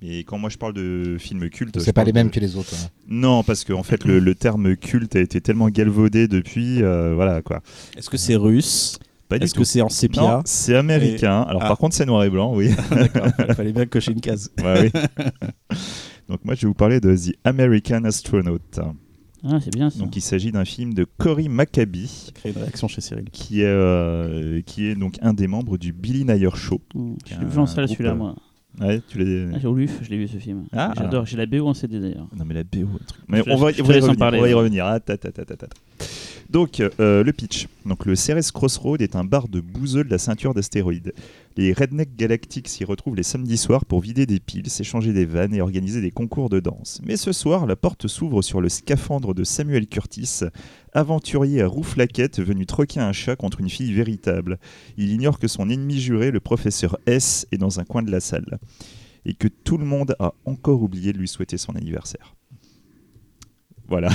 [0.01, 2.39] Et quand moi je parle de film culte, je C'est pas les mêmes de- que
[2.39, 2.73] les autres.
[2.75, 2.87] hein.
[3.07, 7.41] Non, parce qu'en fait, le, le terme culte a été tellement galvaudé depuis, euh, voilà
[7.41, 7.61] quoi.
[7.97, 8.99] Est-ce que c'est russe?
[9.27, 9.61] Pas du Est-ce tout.
[9.61, 11.41] que c'est en Non, sépia c'est américain.
[11.41, 11.67] Alors Ah.
[11.67, 12.69] par contre, c'est noir et blanc, oui.
[12.91, 14.51] D'accord, il fallait bien cocher une case.
[14.63, 15.01] Ouais, oui.
[16.29, 18.59] Donc moi, je vais vous parler de The American Astronaut.
[19.43, 19.99] Ah, c'est bien ça.
[19.99, 23.25] Donc il s'agit d'un film de Cory Maccabi, Créer une réaction chez Cyril.
[23.31, 26.81] qui est, euh, qui est donc un des membres du Billy Nayer Show.
[26.95, 28.35] Ouh, Je l'ai vu en salle celui-là, euh, moi.
[28.79, 29.55] Ouais, tu l'as.
[29.55, 30.65] Ah, LUF, je l'ai vu ce film.
[30.71, 30.93] Ah.
[30.95, 32.27] J'adore, j'ai la BO en CD d'ailleurs.
[32.37, 33.21] Non mais la BO, un truc.
[33.27, 34.17] Mais on va, on y revenir.
[34.17, 34.85] parler, on va y revenir.
[34.85, 35.75] Ah, ta, ta, ta, ta, ta, ta.
[36.49, 37.67] Donc euh, le pitch.
[37.85, 41.13] Donc le Ceres Crossroad est un bar de bouseux de la ceinture d'astéroïdes.
[41.57, 45.55] Les rednecks galactiques s'y retrouvent les samedis soirs pour vider des piles, s'échanger des vannes
[45.55, 47.01] et organiser des concours de danse.
[47.03, 50.41] Mais ce soir, la porte s'ouvre sur le scaphandre de Samuel Curtis,
[50.93, 54.59] aventurier à rouflaquette venu troquer un chat contre une fille véritable.
[54.97, 58.19] Il ignore que son ennemi juré, le professeur S, est dans un coin de la
[58.19, 58.59] salle
[59.25, 62.35] et que tout le monde a encore oublié de lui souhaiter son anniversaire.
[63.87, 64.09] Voilà.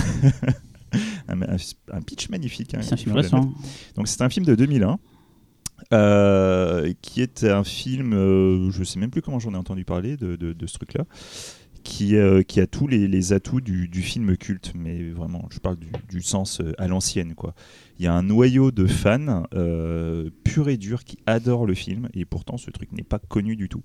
[1.29, 2.75] un, pitch magnifique.
[2.75, 3.05] hein, C'est
[3.97, 4.99] donc c'est un film de 2001.
[5.93, 10.17] Euh, qui est un film, euh, je sais même plus comment j'en ai entendu parler
[10.17, 11.05] de, ce truc-là,
[11.83, 15.77] qui, euh, qui a tous les, atouts du, film culte, mais vraiment, je parle
[16.09, 17.35] du, sens à l'ancienne.
[17.99, 19.45] Il y a un noyau de fans
[20.45, 23.69] pur et dur qui adorent le film, et pourtant ce truc n'est pas connu du
[23.69, 23.83] tout.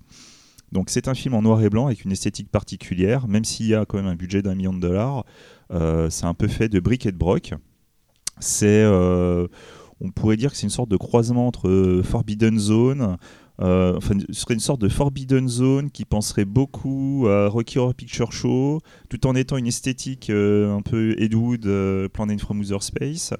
[0.70, 3.74] Donc c'est un film en noir et blanc avec une esthétique particulière, même s'il y
[3.74, 5.24] a quand même un budget d'un million de dollars,
[5.70, 7.54] c'est un peu fait de briques et de broc.
[8.40, 8.84] C'est,
[10.00, 13.16] on pourrait dire que c'est une sorte de croisement entre euh, Forbidden Zone,
[13.60, 17.94] euh, enfin, ce serait une sorte de Forbidden Zone qui penserait beaucoup à Rocky Horror
[17.94, 21.62] Picture Show, tout en étant une esthétique euh, un peu Ed Wood,
[22.12, 23.34] Planet from Outer Space,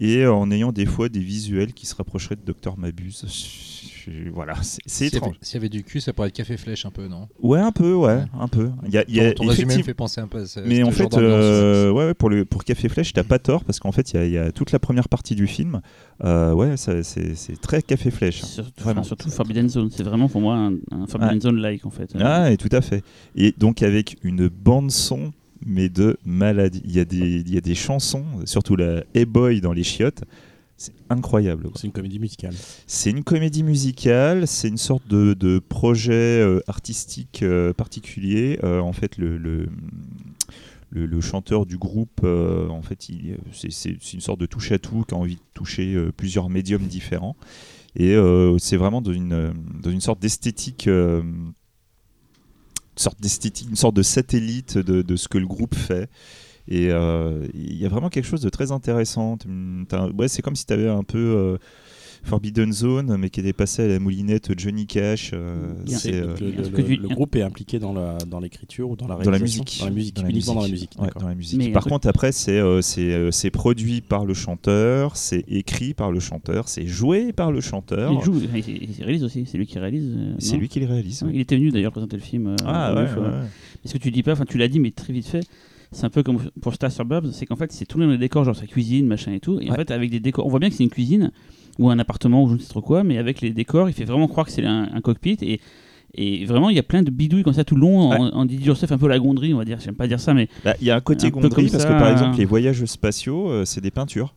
[0.00, 3.91] et en ayant des fois des visuels qui se rapprocheraient de Dr Mabuse.
[4.06, 4.54] Je- Voilà,
[4.86, 5.36] c'est étrange.
[5.40, 7.28] s'il y avait du cul, ça pourrait être café flèche un peu, non?
[7.40, 8.70] Ouais, un peu, ouais, un peu.
[8.86, 10.80] Il y a, il y a Ton, effectivement- fait penser un peu à ce, mais
[10.80, 13.78] ce en fait, euh, ouais, ouais, pour, le, pour Café Flèche, t'as pas tort parce
[13.80, 15.80] qu'en fait, il y a- il y, a toute la première partie du film.
[16.24, 18.42] Euh, ouais, c'est c'est très Café Flèche.
[18.42, 19.02] Surtout, Vraiment.
[19.02, 22.10] surtout Forbidden Zone, c'est vraiment pour moi un, un Forbidden Zone-like en fait.
[22.20, 23.02] Ah, et tout à fait.
[23.36, 25.32] Et donc, avec une bande-son,
[25.64, 26.82] mais de maladie.
[26.84, 29.84] Il y, a des, il y a des chansons, surtout la Hey Boy dans les
[29.84, 30.22] chiottes.
[30.82, 31.70] C'est incroyable.
[31.76, 32.54] C'est une comédie musicale.
[32.88, 38.58] C'est une comédie musicale, c'est une sorte de, de projet euh, artistique euh, particulier.
[38.64, 39.68] Euh, en fait, le, le,
[40.90, 43.08] le- le chanteur du groupe, en fait,
[43.52, 47.36] c'est une sorte de touche à tout qui a envie de toucher plusieurs médiums différents.
[47.94, 48.16] Et
[48.58, 50.88] c'est vraiment dans une, dans une sorte d'esthétique.
[50.88, 51.52] une
[52.96, 56.10] sorte d'esthétique, une sorte de satellite de, de ce que le groupe fait.
[56.68, 59.36] Et euh, il y a vraiment quelque chose de très intéressant.
[60.16, 61.56] Ouais, c'est comme si tu avais un peu euh,
[62.24, 65.32] Forbidden Zone, mais qui était passé à la moulinette Johnny Cash.
[65.34, 69.30] euh, c'est, euh, le, groupe est impliqué dans la- dans l'écriture ou dans la dans
[69.32, 69.80] la réalisation musique.
[69.80, 70.70] Dans la musique, Dans la dans la musique.
[70.72, 71.00] musique.
[71.00, 71.22] Ouais, d'accord.
[71.22, 71.58] dans la musique.
[71.58, 75.16] Mais un Par truc- contre, après, c'est euh, c'est, euh, c'est produit par le chanteur,
[75.16, 78.12] c'est écrit par le chanteur, c'est joué par le chanteur.
[78.12, 80.14] Il joue, il, il- il réalise aussi, c'est lui qui réalise.
[80.16, 81.22] euh, C'est lui qui le réalise.
[81.24, 81.34] Ouais, ouais.
[81.34, 82.46] Il était venu d'ailleurs présenter le film.
[82.46, 83.32] euh, Ah ouais, Louvre, ouais, ouais.
[83.32, 83.40] ouais.
[83.84, 85.42] Mais ce que tu dis pas, enfin tu l'as dit, mais très vite fait.
[85.92, 88.56] C'est un peu comme pour Star Suburbs, c'est qu'en fait c'est tout le décors, genre
[88.56, 89.58] sa cuisine, machin et tout.
[89.60, 91.30] Et en fait avec des décors, on voit bien que c'est une cuisine
[91.78, 94.04] ou un appartement ou je ne sais trop quoi, mais avec les décors, il fait
[94.04, 95.60] vraiment croire que c'est un, un cockpit et
[96.14, 98.44] et vraiment, il y a plein de bidouilles comme ça tout le long, en, en
[98.44, 99.78] Didi Joseph, un peu la gondrie, on va dire.
[99.82, 101.78] J'aime pas dire ça, mais Bah, Il y a un côté Un comme parce ça,
[101.88, 104.34] que par exemple, les voyages spatiaux, euh, c'est des peintures.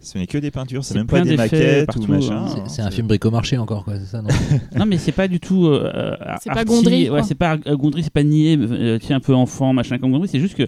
[0.00, 2.46] Ce n'est que des peintures, c'est même pas des maquettes partout, ou machin.
[2.46, 2.64] hein.
[2.68, 4.28] C'est- un film bricomarché encore, quoi, c'est ça, non
[4.78, 5.66] non, mais c'est pas du tout.
[5.66, 9.20] euh, C'est pas Gondry, Ouais, c'est pas euh, Gondry, c'est pas niais, euh, tiens, un
[9.20, 10.28] peu enfant, machin comme Gondry.
[10.28, 10.66] C'est juste que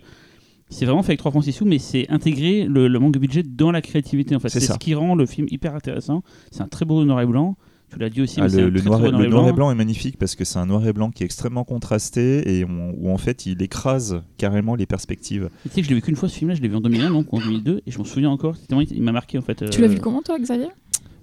[0.71, 3.19] c'est vraiment fait avec 3 francs 6 sous, mais c'est intégrer le, le manque de
[3.19, 4.35] budget dans la créativité.
[4.35, 6.23] En fait, C'est ce qui rend le film hyper intéressant.
[6.51, 7.57] C'est un très beau noir et blanc.
[7.93, 9.29] Tu l'as dit aussi, Ah, mais le, un le très, noir, très et, beau le
[9.29, 11.65] noir et blanc est magnifique parce que c'est un noir et blanc qui est extrêmement
[11.65, 15.51] contrasté et on- où en fait il écrase carrément les perspectives.
[15.65, 17.11] Tu sais que je l'ai vu qu'une fois ce film-là, je l'ai vu en 2001,
[17.11, 18.55] donc en 2002, et je m'en souviens encore.
[18.55, 19.69] C'était vraiment- il m'a marqué en fait.
[19.71, 20.69] Tu l'as euh, vu comment toi, Xavier?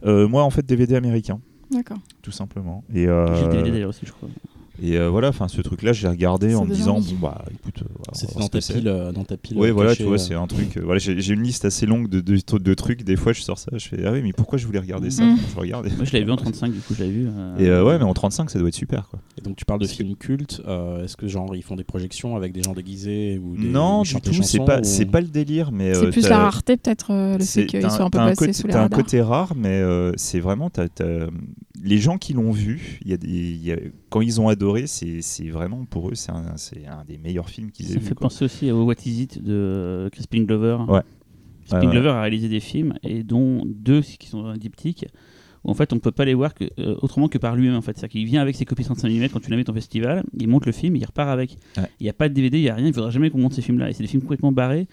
[0.06, 1.40] Euh, moi, en fait, DVD américain,
[1.72, 2.00] D'accord.
[2.22, 2.84] tout simplement.
[2.94, 4.28] Et, euh, J'ai le DVD d'ailleurs aussi, je crois.
[4.82, 7.88] Et euh, voilà, enfin, ce truc-là, j'ai regardé en me disant, bon, bah, écoute, euh,
[8.14, 9.58] C'était voir dans ta pile, euh, dans ta pile.
[9.58, 10.18] Oui, euh, voilà, tu vois, euh.
[10.18, 10.78] c'est un truc.
[10.78, 13.04] euh, voilà, j'ai une liste assez longue de, de, de trucs.
[13.04, 15.24] Des fois, je sors ça, je fais Ah oui, mais pourquoi je voulais regarder ça?
[15.24, 15.38] Mm.
[15.56, 15.88] Je regarde.
[15.96, 17.28] Moi, je l'avais vu en 35, du coup, je l'avais vu.
[17.28, 19.20] euh, Et euh, ouais, mais en 35, ça doit être super, quoi.
[19.38, 20.62] Et donc tu parles de films cultes.
[20.68, 24.04] euh, Est-ce que genre ils font des projections avec des gens déguisés ou des, non,
[24.04, 25.94] du tout, c'est pas, ou- c'est pas le délire, mais.
[25.94, 28.54] C'est euh, plus la rareté, peut-être, euh, le c'est- fait qu'ils soient un peu passés
[28.54, 29.00] sous les t'as un radars.
[29.00, 30.70] côté rare, mais euh, c'est vraiment.
[30.70, 30.88] t'as-
[31.84, 33.78] les gens qui l'ont vu, il y a des, il y a-
[34.10, 36.56] quand ils ont adoré, c'est vraiment pour eux, c'est un,
[37.08, 38.06] des meilleurs films qu'ils Ça aient vu.
[38.06, 38.26] fait quoi.
[38.30, 40.78] penser aussi au What Is It de Crispin Glover.
[40.88, 41.02] Ouais.
[41.68, 41.90] Crispin.
[41.90, 45.06] Glover a réalisé des films, et dont deux qui sont un diptyque,
[45.64, 47.76] où en fait on peut pas les voir que, euh, autrement que par lui-même.
[47.76, 47.98] En fait.
[47.98, 50.66] C'est-à-dire qu'il vient avec ses copies 35 mm quand tu l'invites en festival, il monte
[50.66, 51.58] le film, il repart avec.
[51.76, 51.90] Il Ouais.
[52.02, 53.62] n'y a pas de DVD, il n'y a rien, il faudra jamais qu'on monte ces
[53.62, 53.90] films-là.
[53.90, 54.88] Et c'est des films complètement barrés.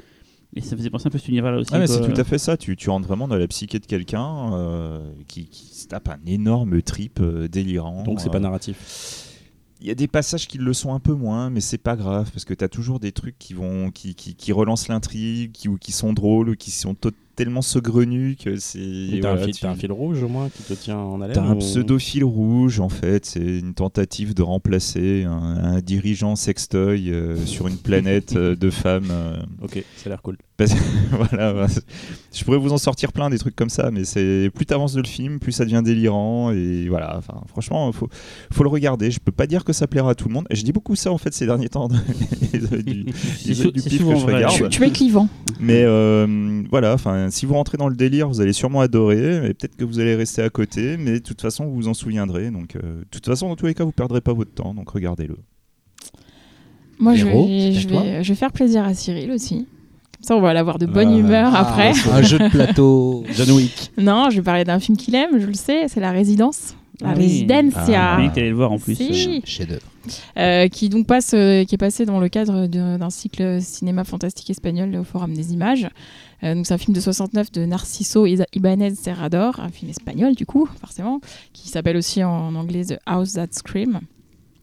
[0.57, 1.71] Et ça faisait penser un peu à cet univers-là aussi.
[1.75, 2.57] Ah c'est tout à fait ça.
[2.57, 6.19] Tu, tu rentres vraiment dans la psyché de quelqu'un euh, qui, qui se tape un
[6.27, 8.05] énorme trip euh, délirant.
[8.05, 9.31] Donc c'est euh, pas narratif.
[9.81, 12.31] Il y a des passages qui le sont un peu moins, mais c'est pas grave
[12.33, 15.69] parce que tu as toujours des trucs qui vont qui, qui, qui relancent l'intrigue, qui,
[15.69, 18.79] ou qui sont drôles, ou qui sont to- tellement saugrenus que c'est.
[19.21, 21.43] T'as un, voilà, tu- un fil rouge au moins qui te tient en haleine T'as
[21.43, 26.37] un ou- pseudo fil rouge en fait, c'est une tentative de remplacer un, un dirigeant
[26.37, 29.09] sextoy euh, sur une planète euh, de femmes.
[29.11, 30.37] euh, Ok, ça a l'air cool.
[31.11, 31.67] voilà, bah,
[32.33, 35.01] je pourrais vous en sortir plein des trucs comme ça, mais c'est plus t'avances de
[35.01, 37.17] le film, plus ça devient délirant et voilà.
[37.19, 38.09] Enfin, franchement, faut
[38.53, 39.11] faut le regarder.
[39.11, 40.47] Je peux pas dire que ça plaira à tout le monde.
[40.51, 44.25] Et je dis beaucoup ça en fait ces derniers temps du, du pif que je
[44.27, 44.55] regarde.
[44.55, 45.29] Tu, tu es clivant.
[45.61, 49.37] Mais euh, voilà, enfin, si vous rentrez dans le délire, vous allez sûrement adorer.
[49.47, 51.95] Et peut-être que vous allez rester à côté, mais de toute façon, vous vous en
[51.95, 52.51] souviendrez.
[52.51, 54.75] Donc, euh, de toute façon, dans tous les cas, vous perdrez pas votre temps.
[54.75, 55.37] Donc, regardez-le.
[56.99, 57.33] Moi, je vais,
[57.73, 59.67] c'est à je, toi vais, je vais faire plaisir à Cyril aussi.
[60.17, 61.19] Comme ça, on va l'avoir de bonne Ah.
[61.19, 61.93] humeur Ah, après.
[62.13, 63.25] un jeu de plateau.
[63.35, 63.91] John Wick.
[63.99, 66.77] Non, je vais parler d'un film qu'il aime, je le sais, c'est La Résidence.
[67.01, 67.23] La Ah oui.
[67.25, 68.15] Residencia.
[68.15, 68.19] Ah.
[68.21, 68.95] Oui, t'allais le voir en plus.
[68.95, 69.39] Si.
[69.39, 69.83] euh, Chef-d'œuvre.
[70.37, 74.51] Euh, qui donc passe, euh, qui est passé dans le cadre d'un cycle cinéma fantastique
[74.51, 75.89] espagnol au Forum des Images.
[76.43, 80.45] Euh, donc c'est un film de 69 de Narciso Ibanez Serrador, un film espagnol du
[80.47, 81.21] coup, forcément,
[81.53, 84.01] qui s'appelle aussi en anglais The House That Scream.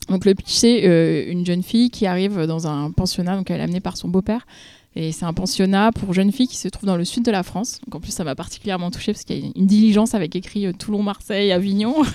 [0.10, 3.60] Donc le pitch c'est euh, une jeune fille qui arrive dans un pensionnat, donc elle
[3.62, 4.46] est amenée par son beau-père.
[4.95, 7.43] Et c'est un pensionnat pour jeunes filles qui se trouve dans le sud de la
[7.43, 7.80] France.
[7.86, 10.65] Donc en plus, ça m'a particulièrement touchée parce qu'il y a une diligence avec écrit
[10.65, 11.95] euh, Toulon, Marseille, Avignon.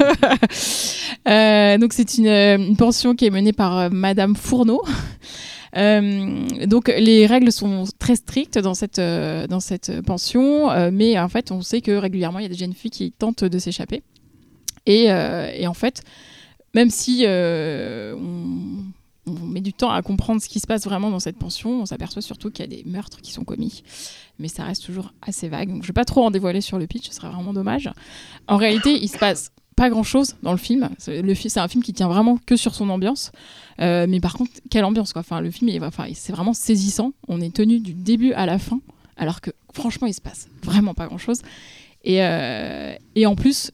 [1.28, 4.80] Euh, donc c'est une, euh, une pension qui est menée par Madame Fourneau.
[5.74, 11.62] Donc les règles sont très strictes dans cette, dans cette pension, mais en fait on
[11.62, 14.02] sait que régulièrement il y a des jeunes filles qui tentent de s'échapper.
[14.86, 16.02] Et, et en fait,
[16.74, 17.26] même si
[19.26, 21.86] on met du temps à comprendre ce qui se passe vraiment dans cette pension, on
[21.86, 23.82] s'aperçoit surtout qu'il y a des meurtres qui sont commis.
[24.38, 25.68] Mais ça reste toujours assez vague.
[25.68, 27.90] Je ne vais pas trop en dévoiler sur le pitch, ce serait vraiment dommage.
[28.46, 30.88] En réalité, il se passe pas grand chose dans le film.
[30.98, 33.30] C'est un film qui tient vraiment que sur son ambiance.
[33.80, 35.20] Euh, mais par contre, quelle ambiance quoi.
[35.20, 35.70] Enfin, le film,
[36.14, 37.12] c'est vraiment saisissant.
[37.28, 38.80] On est tenu du début à la fin,
[39.16, 41.42] alors que franchement, il se passe vraiment pas grand chose.
[42.06, 43.70] Euh, et en plus,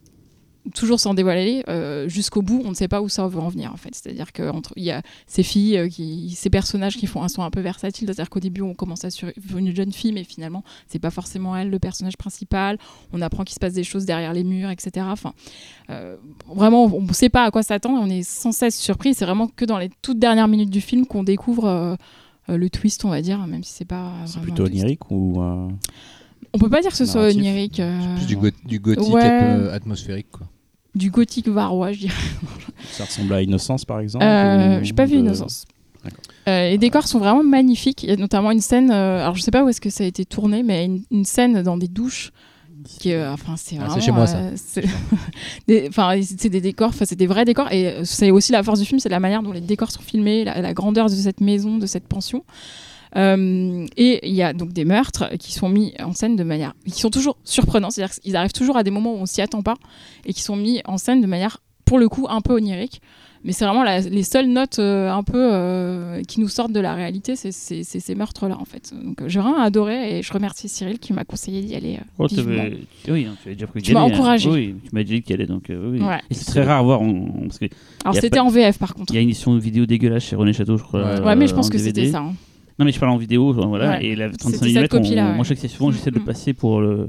[0.75, 3.73] toujours sans dévoiler, euh, jusqu'au bout, on ne sait pas où ça va en venir
[3.73, 3.91] en fait.
[3.95, 7.51] C'est-à-dire qu'il y a ces filles, euh, qui, ces personnages qui font un son un
[7.51, 8.07] peu versatile.
[8.07, 11.57] C'est-à-dire qu'au début, on commence à suivre une jeune fille, mais finalement, c'est pas forcément
[11.57, 12.79] elle le personnage principal.
[13.13, 15.07] On apprend qu'il se passe des choses derrière les murs, etc.
[15.11, 15.33] Enfin,
[15.91, 17.99] euh, vraiment, on ne sait pas à quoi s'attendre.
[18.01, 19.15] On est sans cesse surpris.
[19.15, 21.65] C'est vraiment que dans les toutes dernières minutes du film qu'on découvre.
[21.67, 21.97] euh,
[22.51, 24.13] euh, le twist, on va dire, même si c'est pas.
[24.27, 25.41] C'est plutôt onirique ou.
[25.41, 25.69] euh,
[26.53, 27.79] On peut pas dire que ce soit onirique.
[27.79, 29.23] euh, Plus du, go- du gothique Ouais.
[29.23, 30.27] un peu atmosphérique.
[30.33, 30.49] Quoi.
[30.95, 32.15] Du gothique varois, je dirais.
[32.93, 35.65] Ça ressemble à Innocence par exemple Euh, ou J'ai pas vu de- Innocence.
[36.49, 38.03] Euh, les décors sont vraiment magnifiques.
[38.03, 40.03] Il y a notamment une scène, euh, alors je sais pas où est-ce que ça
[40.03, 42.33] a été tourné, mais une, une scène dans des douches.
[42.99, 44.39] Qui, euh, enfin, c'est Ah, chez moi, ça.
[44.39, 44.83] euh, c'est
[45.69, 47.71] des- Enfin, c'est des décors, enfin, c'est des vrais décors.
[47.71, 50.43] Et c'est aussi la force du film, c'est la manière dont les décors sont filmés,
[50.45, 52.45] la, la grandeur de cette maison, de cette pension.
[53.17, 56.75] Euh, et il y a donc des meurtres qui sont mis en scène de manière,
[56.87, 59.63] qui sont toujours surprenants, c'est-à-dire qu'ils arrivent toujours à des moments où on s'y attend
[59.63, 59.75] pas
[60.25, 63.01] et qui sont mis en scène de manière, pour le coup, un peu onirique.
[63.45, 66.79] Mais c'est vraiment la- les seules notes euh, un peu euh, qui nous sortent de
[66.79, 68.93] la réalité, c'est ces meurtres-là en fait.
[68.95, 71.97] Donc j'ai vraiment adoré et je remercie Cyril qui m'a conseillé d'y aller.
[71.97, 72.37] euh, Oh, Oui, tu
[73.81, 74.03] déjà m'as hein.
[74.05, 74.49] encouragé.
[74.49, 76.01] Oui, tu m'as dit qu'il y allait, donc oui.
[76.01, 76.21] Ouais.
[76.31, 77.69] Et c'est très rare à voir, parce qu'il
[78.05, 79.13] Alors c'était pas- en VF par contre.
[79.13, 81.21] y a une édition vidéo dégueulasse chez René Château, je crois.
[81.21, 81.35] Ouais.
[81.37, 82.21] mais je pense en que c'était ça.
[82.21, 82.35] hein.
[82.79, 83.91] Non, mais je parle en vidéo, genre, voilà.
[83.99, 84.05] Ouais.
[84.07, 86.23] Et la 35 C'était cette mm, moi je sais que c'est souvent, j'essaie de le
[86.23, 86.27] Mm.
[86.27, 87.09] passer pour le.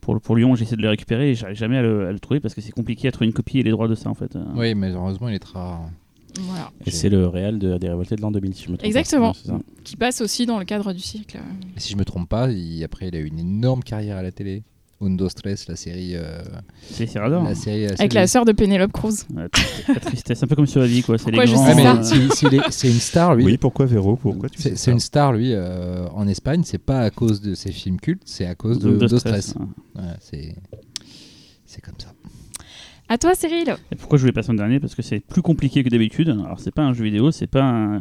[0.00, 2.18] Pour, le- pour Lyon, j'essaie de le récupérer et j'arrive jamais à le, à le
[2.18, 4.14] trouver parce que c'est compliqué à trouver une copie et les droits de ça en
[4.14, 4.36] fait.
[4.56, 5.88] Oui, mais heureusement, il est très rare.
[6.40, 6.72] Voilà.
[6.86, 8.86] Et c'est le réel de, des révoltés de l'an 2000, si je me trompe pas.
[8.98, 9.32] Exactement.
[9.84, 11.38] Qui passe aussi dans le cadre du cycle.
[11.76, 14.22] Et si je me trompe pas, il- après, il a eu une énorme carrière à
[14.22, 14.62] la télé.
[15.02, 16.12] Undo Stress, la série.
[16.14, 16.42] euh,
[16.90, 19.24] C'est la série Avec la sœur de Penelope Cruz.
[19.34, 19.48] La
[20.00, 21.18] tristesse, un peu comme sur la vie, quoi.
[21.18, 23.44] C'est les grands, euh, si- c'est une star, lui.
[23.44, 26.62] Oui, pourquoi Véro Pourquoi tu C'est une star, lui, euh, en Espagne.
[26.64, 29.54] C'est pas à cause de ses films cultes, c'est à cause de, Undo stress, Stress.
[29.60, 29.68] hein.
[29.96, 30.56] Ouais, c'est
[31.66, 32.11] c'est comme ça.
[33.12, 33.76] À toi, Cyril.
[33.90, 34.80] Et pourquoi je voulais passer en dernier?
[34.80, 36.30] Parce que c'est plus compliqué que d'habitude.
[36.30, 37.96] Alors, c'est pas un jeu vidéo, c'est pas un-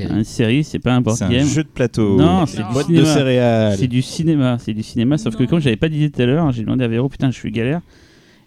[0.00, 0.64] Une série.
[0.64, 1.46] c'est pas un board C'est un game.
[1.46, 2.16] jeu de plateau.
[2.16, 3.14] Non, c'est Boîte de cinéma.
[3.14, 3.76] céréales.
[3.78, 5.48] C'est du cinéma, c'est du cinéma, sauf que Non.
[5.50, 7.80] comme j'avais pas d'idée tout à l'heure, j'ai demandé à Véro, putain, je suis galère.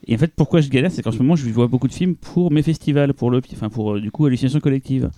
[0.05, 2.15] Et en fait, pourquoi je galère, c'est qu'en ce moment, je vois beaucoup de films
[2.15, 5.09] pour mes festivals, pour le, enfin pour euh, du coup hallucination collective.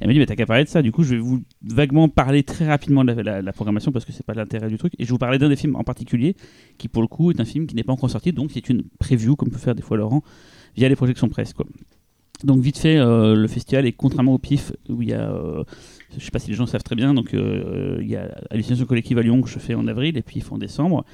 [0.00, 0.82] Elle m'a dit, mais t'as qu'à parler de ça.
[0.82, 4.26] Du coup, je vais vous vaguement parler très rapidement de la, programmation parce que c'est
[4.26, 4.92] pas l'intérêt du truc.
[4.98, 6.36] Et je vais vous parler d'un des films en particulier
[6.78, 8.82] qui, pour le coup, est un film qui n'est pas encore sorti, donc c'est une
[8.98, 10.22] preview comme peut faire des fois Laurent
[10.76, 11.66] via les projections presse, quoi.
[12.44, 15.64] Donc vite fait, euh, le festival est contrairement au PIF où il y a, euh,
[16.16, 18.84] je sais pas si les gens savent très bien, donc euh, il y a Hallucination
[18.84, 21.06] collective à Lyon que je fais en avril et PIF en décembre.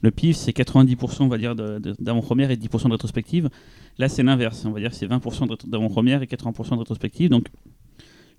[0.00, 3.50] Le PIF c'est 90% on va dire d'avant-première et 10% de rétrospective.
[3.98, 7.28] Là c'est l'inverse, on va dire c'est 20% de rétro- d'avant-première et 80% de rétrospective.
[7.28, 7.48] Donc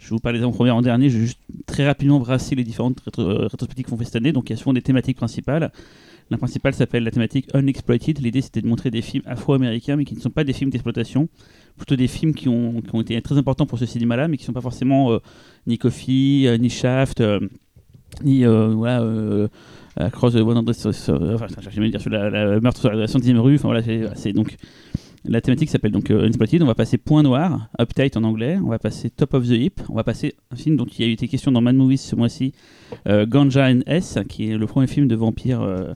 [0.04, 2.64] je vais vous parler des avant-premières en dernier, je vais juste très rapidement brasser les
[2.64, 4.34] différentes rétro- euh, rétrospectives qu'on fait cette année.
[4.34, 5.72] Donc il y a souvent des thématiques principales.
[6.30, 8.20] La principale s'appelle la thématique Unexploited.
[8.20, 11.30] L'idée c'était de montrer des films afro-américains mais qui ne sont pas des films d'exploitation
[11.78, 14.54] plutôt des films qui ont, été très importants pour ce cinéma-là, mais qui ne sont
[14.54, 15.20] pas forcément euh,
[15.66, 17.40] ni Coffee, euh, ni Shaft, euh,
[18.24, 19.02] ni voilà,
[19.96, 23.56] Across the 100, euh, enfin, j'ai dire sur la, meurtre sur la 110e rue.
[23.56, 23.82] Enfin voilà,
[24.16, 24.56] c'est donc
[25.26, 26.30] la thématique s'appelle donc euh.
[26.62, 28.58] On va passer Point Noir, Uptight en anglais.
[28.64, 29.82] On va passer Top of the Hip.
[29.90, 32.02] On va passer un film dont il y a eu été question dans Mad Movies
[32.02, 32.54] ce mois-ci,
[33.08, 35.94] euh, Ganja and S, qui est le premier film de vampire euh,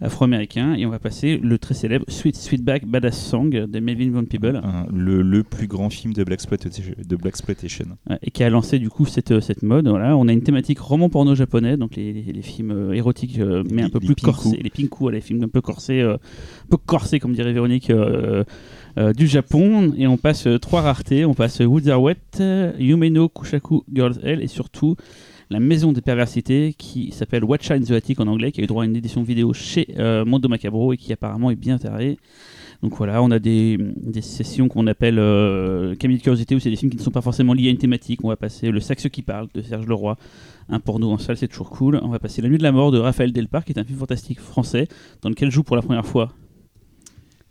[0.00, 0.74] afro-américain.
[0.74, 4.60] Et on va passer le très célèbre Sweet Sweetback Badass Song de Melvin Van Peebles.
[4.62, 6.40] Un- le, le plus grand film de Black.
[6.40, 7.16] De
[8.22, 9.88] et qui a lancé du coup cette, euh, cette mode.
[9.88, 10.16] Voilà.
[10.16, 13.62] On a une thématique roman porno japonais, donc les, les- les films euh, érotiques, euh,
[13.70, 16.68] mais Les- un peu plus corsés, les pinku, les films un peu corsés, euh, un
[16.70, 18.44] peu corsés comme dirait Véronique, euh,
[19.16, 19.92] du Japon.
[19.96, 24.16] Et on passe euh, trois raretés, on passe Woods Are Wet, euh, Yumeno Kushaku Girls
[24.22, 24.96] Hell et surtout
[25.50, 28.84] la maison des perversités qui s'appelle Watch in the en anglais, qui a eu droit
[28.84, 32.18] à une édition vidéo chez euh, Mondo Macabro et qui apparemment est bien taré.
[32.82, 36.70] Donc voilà, on a des, des sessions qu'on appelle euh, Camille de Curiosité où c'est
[36.70, 38.20] des films qui ne sont pas forcément liés à une thématique.
[38.24, 40.16] On va passer Le Saxe qui parle de Serge Leroy,
[40.68, 42.00] un porno en salle, c'est toujours cool.
[42.02, 43.98] On va passer La Nuit de la Mort de Raphaël Delpar, qui est un film
[43.98, 44.86] fantastique français
[45.20, 46.32] dans lequel joue pour la première fois.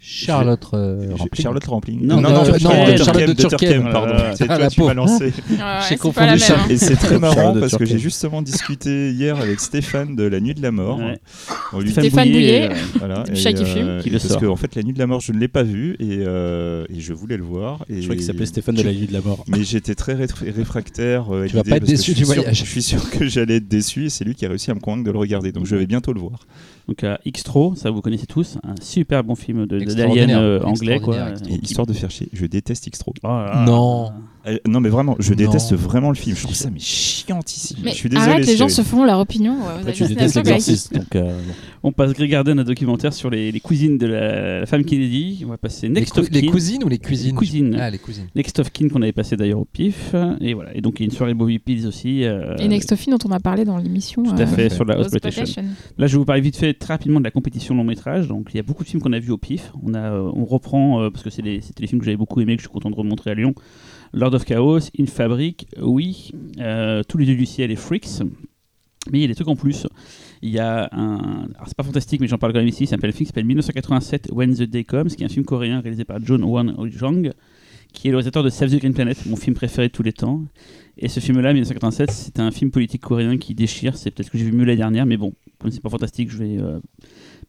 [0.01, 1.43] Charlotte euh, Je- Rampling.
[1.43, 2.05] Charlotte Rampling.
[2.05, 3.89] Non, non, non, Turquem, Charlotte de Turquem, Turquem.
[3.91, 4.13] pardon.
[4.17, 5.25] Ah, C'est toi, la tu m'as lancé.
[5.49, 6.39] Ouais, J'ai c'est confondu pas la même.
[6.39, 6.67] Charles- hein.
[6.69, 10.53] Et c'est très marrant parce que j'ai justement discuté hier avec Stéphane de La Nuit
[10.53, 10.99] de la Mort.
[10.99, 11.19] Ouais.
[11.73, 12.69] On lui Stéphane Bouillet.
[12.71, 13.99] euh, Voilà, chat qui fume.
[14.01, 14.39] Qui le parce sort.
[14.41, 16.85] que en fait, La Nuit de la Mort, je ne l'ai pas vu et, euh,
[16.89, 17.83] et je voulais le voir.
[17.89, 19.43] Et Je crois qu'il s'appelait Stéphane de la nuit de la mort.
[19.47, 21.33] Mais j'étais très réfractaire.
[21.33, 22.57] euh, Tu vas pas être déçu du voyage.
[22.57, 24.79] Je suis sûr que j'allais être déçu et c'est lui qui a réussi à me
[24.79, 25.51] convaincre de le regarder.
[25.51, 26.39] Donc je vais bientôt le voir.
[26.89, 30.99] Donc euh, Xtro, ça vous connaissez tous, un super bon film de- d'alien euh, anglais.
[30.99, 31.15] Quoi.
[31.61, 33.13] Histoire de faire chier, je déteste X-Tro.
[33.23, 33.63] Oh là là.
[33.65, 34.11] Non.
[34.47, 35.35] Euh, non, mais vraiment, je Non.
[35.37, 36.35] déteste vraiment le film.
[36.35, 37.77] Je trouve ça mais chiantissime.
[37.83, 38.31] Mais je suis désolé.
[38.31, 38.85] arrête, les gens Cyril.
[38.85, 39.53] se font leur opinion.
[39.53, 40.93] ouais, vous Après, avez tu détestes l'exorciste.
[40.93, 41.53] Donc, euh, bon.
[41.83, 45.43] On passe Grey Garden, un documentaire sur les, les cousines de la, la femme Kennedy.
[45.45, 46.51] On va passer Les, Next cou- of les Kin.
[46.51, 47.77] cousines ou les cuisines Les cousines.
[47.79, 48.27] Ah, les cousines.
[48.35, 50.15] Next of Kin qu'on avait passé d'ailleurs au pif.
[50.41, 50.75] Et voilà.
[50.75, 52.23] Et donc il y a une soirée Bobby Pills aussi.
[52.23, 54.23] euh, Et Next of Kin dont on a parlé dans l'émission.
[54.23, 55.41] Tout euh, à fait, sur la Lost Exploitation.
[55.43, 55.75] Exploitation.
[55.97, 58.27] Là, je vais vous parler vite fait, très rapidement de la compétition long métrage.
[58.29, 59.71] Donc, il y a beaucoup de films qu'on a vus au pif.
[59.85, 62.17] On, a, euh, on reprend, euh, parce que c'est les- c'était les films que j'avais
[62.17, 63.53] beaucoup aimés, que je suis content de remontrer à Lyon.
[64.13, 68.21] Lord of Chaos, In Fabric, oui, euh, Tous les yeux du ciel et Freaks.
[69.11, 69.87] Mais il y a des trucs en plus.
[70.41, 71.47] Il y a un.
[71.55, 72.85] Alors, c'est pas fantastique, mais j'en parle quand même ici.
[72.85, 75.79] S'appelle un film qui s'appelle 1987 When the Day Comes, qui est un film coréen
[75.79, 77.31] réalisé par John Won Jong,
[77.93, 80.13] qui est le réalisateur de Save the Green Planet, mon film préféré de tous les
[80.13, 80.43] temps.
[80.97, 83.95] Et ce film-là, 1987, c'est un film politique coréen qui déchire.
[83.95, 86.37] C'est peut-être que j'ai vu mieux l'année dernière, mais bon, comme c'est pas fantastique, je
[86.37, 86.79] vais euh,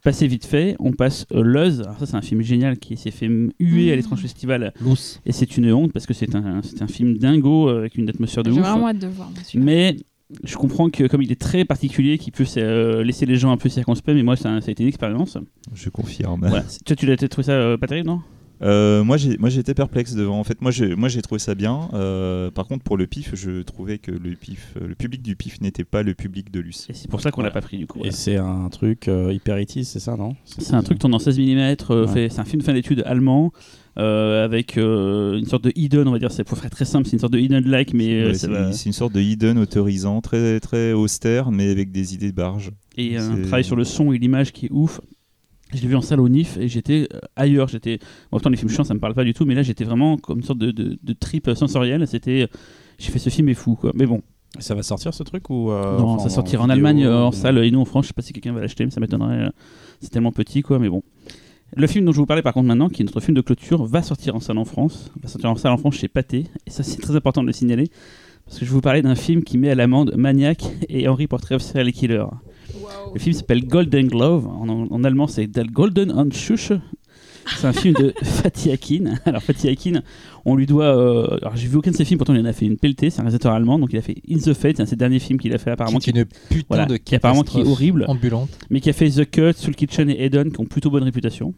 [0.03, 0.77] passer vite fait.
[0.79, 1.81] On passe euh, Luz.
[1.83, 4.73] Alors ça, c'est un film génial qui s'est fait huer à l'étrange festival.
[4.81, 5.21] Lousse.
[5.27, 8.09] Et c'est une honte parce que c'est un, c'est un film dingo euh, avec une
[8.09, 8.67] atmosphère de J'ai ouf.
[8.67, 9.31] vraiment hâte de voir.
[9.55, 9.97] Mais
[10.45, 13.57] je comprends que comme il est très particulier, qu'il peut euh, laisser les gens un
[13.57, 15.37] peu circonspects, mais moi, ça, a- ça a été une expérience.
[15.75, 16.47] Je confirme.
[16.49, 16.65] Voilà.
[16.69, 18.21] C'est- Toi, tu l'as trouvé ça euh, pas terrible, non?
[18.63, 20.39] Euh, moi, j'ai, moi, j'étais perplexe devant.
[20.39, 21.89] En fait, moi, j'ai, moi, j'ai trouvé ça bien.
[21.95, 25.35] Euh, par contre, pour le PIF, je trouvais que le PIF, euh, le public du
[25.37, 26.87] PIF n'était pas le public de Luce.
[26.91, 27.99] Et c'est pour ça qu'on l'a pas pris du coup.
[28.01, 28.17] Et voilà.
[28.17, 30.37] c'est un truc euh, hyper itis, c'est ça, non?
[30.45, 31.43] C'est un truc tourné en 16 mm,
[31.91, 32.29] euh, Ouais.
[32.31, 33.53] c'est un film de fin d'études allemand,
[33.99, 37.07] euh, avec euh, une sorte de hidden, on va dire, c'est pour faire très simple,
[37.07, 39.21] c'est une sorte de hidden-like, mais euh, Ouais, ça c'est, va- c'est une sorte de
[39.21, 42.71] hidden autorisant, très, très austère, mais avec des idées de barge.
[42.99, 45.01] et un travail sur le son et l'image qui est ouf.
[45.75, 47.69] Je l'ai vu en salle au NIF et j'étais euh, ailleurs.
[47.69, 47.99] J'étais,
[48.31, 50.17] bon, autant les films chiants, ça me parle pas du tout, mais là j'étais vraiment
[50.17, 52.07] comme une sorte de, de, de trip sensorielle.
[52.09, 52.49] C'était,
[52.99, 53.93] j'ai fait ce film est fou, quoi.
[53.95, 54.23] Mais bon,
[54.59, 57.25] Ça va sortir ce truc ou euh, non, enfin, ça sortira en vidéo, Allemagne euh,
[57.27, 58.07] en salle et nous en France.
[58.07, 59.45] Je sais pas si quelqu'un va l'acheter, mais ça m'étonnerait.
[59.45, 59.51] euh,
[60.01, 60.79] C'est tellement petit, quoi.
[60.81, 61.03] Mais bon.
[61.77, 63.85] Le film dont je vous parlais par contre maintenant, qui est notre film de clôture,
[63.85, 65.13] va sortir en salle en France.
[65.23, 66.47] Va sortir en salle en France chez Pathé.
[66.67, 67.91] Et ça, c'est très important de le signaler.
[68.45, 71.55] Parce que je vous parler d'un film qui met à l'amende Maniac et Henry Portrait
[71.55, 72.25] of Serial Killer.
[73.15, 74.47] Le film s'appelle Golden Glove.
[74.47, 76.79] En, en allemand, c'est Der Golden Handschuh.
[77.57, 79.15] C'est un film de Fatih Akin.
[79.25, 80.03] Alors, Fatih Akin,
[80.45, 80.85] on lui doit.
[80.97, 83.11] euh, alors, j'ai vu aucun de ses films, pourtant, il en a fait une pelletée.
[83.11, 83.79] C'est un réalisateur allemand.
[83.79, 85.59] Donc, il a fait In the Fate, c'est un de ses derniers films qu'il a
[85.59, 85.99] fait apparemment.
[85.99, 88.51] qui est une putain voilà, de qui apparemment qui est catastrophe horrible, ambulante.
[88.69, 91.55] mais qui a fait The Cut, Soul Kitchen et Eden, qui ont plutôt bonne réputation.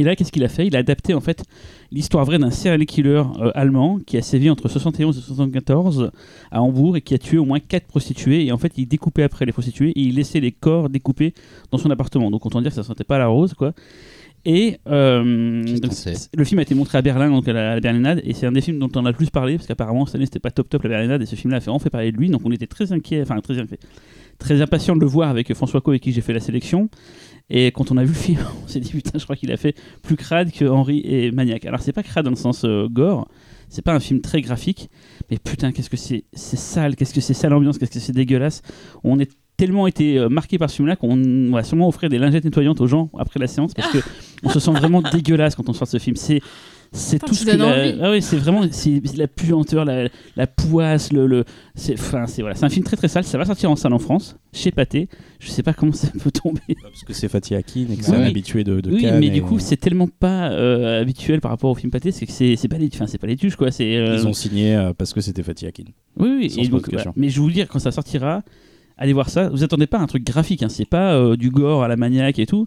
[0.00, 0.66] Et là, qu'est-ce qu'il a fait?
[0.66, 1.44] Il a adapté en fait
[1.92, 6.10] l'histoire vraie d'un serial killer euh, allemand qui a sévi entre 71 et 74
[6.50, 8.46] à Hambourg et qui a tué au moins 4 prostituées.
[8.46, 11.34] Et en fait, il découpait après les prostituées et il laissait les corps découpés
[11.70, 12.30] dans son appartement.
[12.30, 13.74] Donc, autant dire que ça sentait pas la rose, quoi.
[14.46, 15.92] Et euh, donc,
[16.34, 18.46] le film a été montré à Berlin, donc à la, à la Berlinade, et c'est
[18.46, 20.50] un des films dont on a le plus parlé parce qu'apparemment cette année c'était pas
[20.50, 22.40] top top la Berlinade et ce film-là a fait, on fait parler de lui, donc
[22.46, 23.78] on était très inquiet, enfin très inquiet,
[24.40, 26.88] très impatient de le voir avec François Co avec qui j'ai fait la sélection.
[27.50, 29.56] Et quand on a vu le film, on s'est dit putain, je crois qu'il a
[29.56, 31.64] fait plus crade que Henry et Maniac.
[31.64, 33.28] Alors c'est pas crade dans le sens euh, gore,
[33.68, 34.90] c'est pas un film très graphique,
[35.30, 38.12] mais putain, qu'est-ce que c'est c'est sale, qu'est-ce que c'est sale ambiance, qu'est-ce que c'est
[38.12, 38.62] dégueulasse.
[39.04, 42.44] On est tellement été euh, marqué par ce film-là qu'on va sûrement offrir des lingettes
[42.44, 43.98] nettoyantes aux gens après la séance parce que
[44.42, 46.16] on se sent vraiment dégueulasse quand on sort de ce film.
[46.16, 46.40] C'est
[46.92, 51.12] c'est tout ce que la- ah oui, c'est vraiment c'est la puanteur, la, la poisse,
[51.12, 51.44] le, le
[51.76, 53.22] c'est enfin c'est voilà, c'est un film très très sale.
[53.24, 55.08] Ça va sortir en salle en France chez Pathé.
[55.38, 56.60] Je sais pas comment ça peut tomber.
[56.82, 58.26] Parce que c'est Fatih Akin et que Oui, c'est un oui.
[58.28, 61.52] habitué de, de oui, Cannes mais et- du coup c'est tellement pas euh, habituel par
[61.52, 63.56] rapport au film Pathé, c'est que c'est c'est pas les enfin c'est pas les tuches
[63.56, 63.70] quoi.
[63.70, 65.84] C'est euh, Ils ont signé euh, parce que c'était Fatih Akin.
[66.18, 67.12] oui, oui, et donc, voilà.
[67.16, 68.42] mais je vous dire, quand ça sortira,
[68.98, 69.48] allez voir ça.
[69.48, 70.68] Vous attendez pas à un truc graphique, hein.
[70.68, 72.66] c'est pas euh, du gore à la maniaque et tout,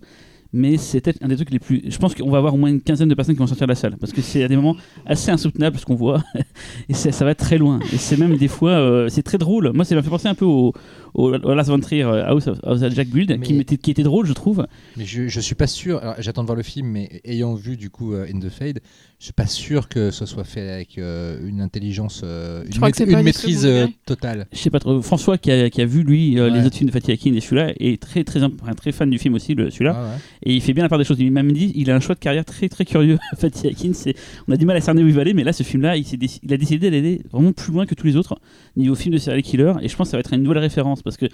[0.54, 1.82] mais c'est peut-être un des trucs les plus.
[1.88, 3.72] Je pense qu'on va avoir au moins une quinzaine de personnes qui vont sortir de
[3.72, 6.24] la salle, parce que c'est à des moments assez insoutenables ce qu'on voit,
[6.90, 7.80] et ça va très loin.
[7.92, 9.72] Et c'est même des fois, euh, c'est très drôle.
[9.74, 10.74] Moi, ça m'a fait penser un peu au,
[11.16, 14.04] au, au Lars von Trier euh, House of, Jack Build, Mais- qui, m'était- qui était
[14.04, 14.68] drôle, je trouve.
[14.98, 16.02] Mais je, je suis pas sûr.
[16.20, 18.80] J'attends de voir le film, mais ayant vu du coup euh, In the Fade,
[19.24, 23.24] je suis pas sûr que ce soit fait avec euh, une intelligence, euh, une, maît-
[23.24, 24.48] maîtrise euh, totale.
[24.52, 25.02] Je sais pas trop.
[25.02, 27.40] François, qui a, qui a vu lui euh, les autres films de Fatih Akin et
[27.40, 29.94] celui-là, est très, très, imp- très fan du film aussi, le- celui-là.
[29.94, 30.18] Ouais.
[30.52, 31.22] Et il fait bien la part des choses.
[31.22, 33.18] Il m'a même dit, il a un choix de carrière très très curieux.
[33.38, 34.14] Fatih Akin, c'est,
[34.50, 36.04] on a du mal à cerner où il va aller, mais là, ce film-là, il,
[36.04, 38.38] s'est déc- il a décidé d'aller vraiment plus loin que tous les autres
[38.76, 39.72] niveau film de serial killer.
[39.82, 41.28] Et je pense que ça va être une nouvelle référence parce que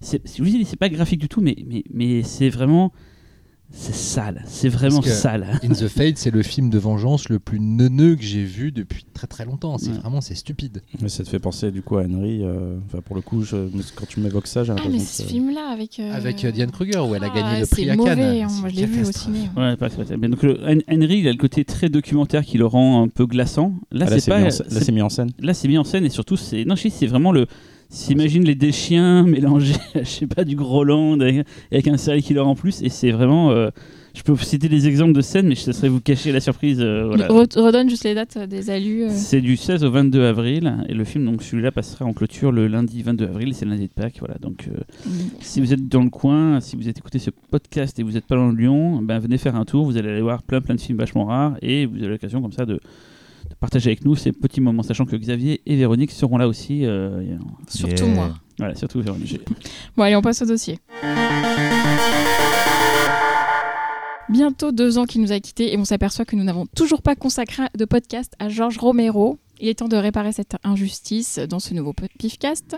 [0.00, 2.92] c'est, je vous dis, c'est pas graphique du tout, mais mais, mais c'est vraiment,
[3.72, 4.42] c'est sale.
[4.46, 5.58] C'est vraiment sale.
[5.62, 9.04] In the Fade, c'est le film de vengeance le plus neuneux que j'ai vu depuis
[9.12, 9.76] très très longtemps.
[9.78, 9.98] C'est Ouais.
[9.98, 10.82] vraiment c'est stupide.
[11.02, 12.42] Mais ça te fait penser du coup à Henry.
[12.42, 15.10] euh, Enfin, pour le coup, je- quand tu m'évoques ça, j'ai Ah, l'impression mais que
[15.10, 15.98] ce c'est- film-là avec.
[15.98, 18.10] euh, Avec euh, Diane Kruger où elle a ah, gagné le prix c'est à mauvais,
[18.14, 18.20] Cannes.
[18.20, 19.40] hein, C'est Moi, je l'ai vu au ciné.
[19.56, 22.66] Ouais, pas, pas- mais donc le- Henry, il a le côté très documentaire qui le
[22.66, 23.74] rend un peu glaçant.
[23.92, 24.36] Là, Ah, là, c'est c'est pas.
[24.38, 25.30] mis en là, c'est- c'est mis en scène.
[25.40, 27.46] là, c'est mis en scène et surtout, c'est non, je sais, c'est vraiment le.
[27.88, 32.40] S'imagine les des chiens mélangés, je sais pas, du Groland avec, avec un serial killer
[32.40, 33.50] en plus, et c'est vraiment.
[33.52, 33.70] euh,
[34.14, 36.80] je peux vous citer des exemples de scènes, mais je laisserai vous cacher la surprise.
[36.80, 37.28] euh, voilà.
[37.28, 39.04] Redonne juste les dates euh, des alus.
[39.04, 39.08] euh.
[39.10, 42.66] C'est du 16 au 22 avril, et le film, donc celui-là, passera en clôture le
[42.66, 44.36] lundi 22 avril, c'est le lundi de Pâques, voilà.
[44.40, 44.80] Donc, euh,
[45.40, 48.24] si vous êtes dans le coin, si vous êtes écouté ce podcast et vous n'êtes
[48.26, 50.80] pas dans Lyon, ben venez faire un tour, vous allez aller voir plein plein de
[50.80, 52.80] films vachement rares, et vous avez l'occasion comme ça de
[53.60, 56.84] partager avec nous ces petits moments, sachant que Xavier et Véronique seront là aussi.
[56.84, 57.36] euh,
[57.68, 58.14] Surtout Yeah.
[58.14, 58.34] moi.
[58.58, 59.40] voilà, surtout Véronique.
[59.96, 60.78] Bon, allez, on passe au dossier.
[64.28, 67.14] Bientôt deux ans qu'il nous a quittés et on s'aperçoit que nous n'avons toujours pas
[67.14, 69.38] consacré de podcast à Georges Romero.
[69.60, 72.76] Il est temps de réparer cette injustice dans ce nouveau Pifcast.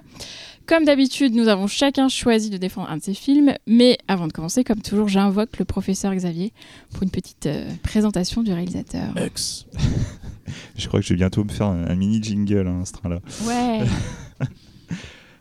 [0.66, 4.32] Comme d'habitude, nous avons chacun choisi de défendre un de ses films, mais avant de
[4.32, 6.52] commencer, comme toujours, j'invoque le professeur Xavier
[6.92, 9.08] pour une petite euh, présentation du réalisateur.
[9.26, 9.66] X.
[10.76, 13.20] Je crois que je vais bientôt me faire un, un mini jingle hein, ce train-là.
[13.46, 13.86] Ouais,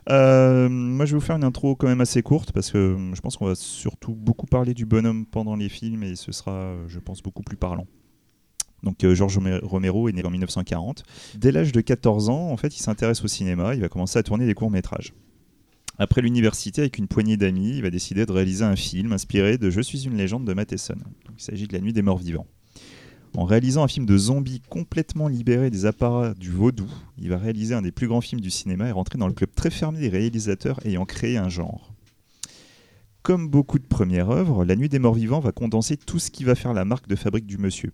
[0.09, 3.15] Euh, moi, je vais vous faire une intro quand même assez courte parce que euh,
[3.15, 6.51] je pense qu'on va surtout beaucoup parler du bonhomme pendant les films et ce sera,
[6.51, 7.87] euh, je pense, beaucoup plus parlant.
[8.83, 11.03] Donc, Georges Romero est né en 1940.
[11.35, 13.73] Dès l'âge de 14 ans, en fait, il s'intéresse au cinéma.
[13.73, 15.13] Il va commencer à tourner des courts métrages.
[15.97, 19.71] Après l'université, avec une poignée d'amis, il va décider de réaliser un film inspiré de
[19.71, 20.93] Je suis une légende de Matheson.
[20.93, 22.45] Donc, il s'agit de La Nuit des Morts Vivants.
[23.37, 27.75] En réalisant un film de zombies complètement libéré des apparats du vaudou, il va réaliser
[27.75, 30.09] un des plus grands films du cinéma et rentrer dans le club très fermé des
[30.09, 31.93] réalisateurs ayant créé un genre.
[33.21, 36.45] Comme beaucoup de premières œuvres, La Nuit des Morts Vivants va condenser tout ce qui
[36.45, 37.91] va faire la marque de fabrique du monsieur.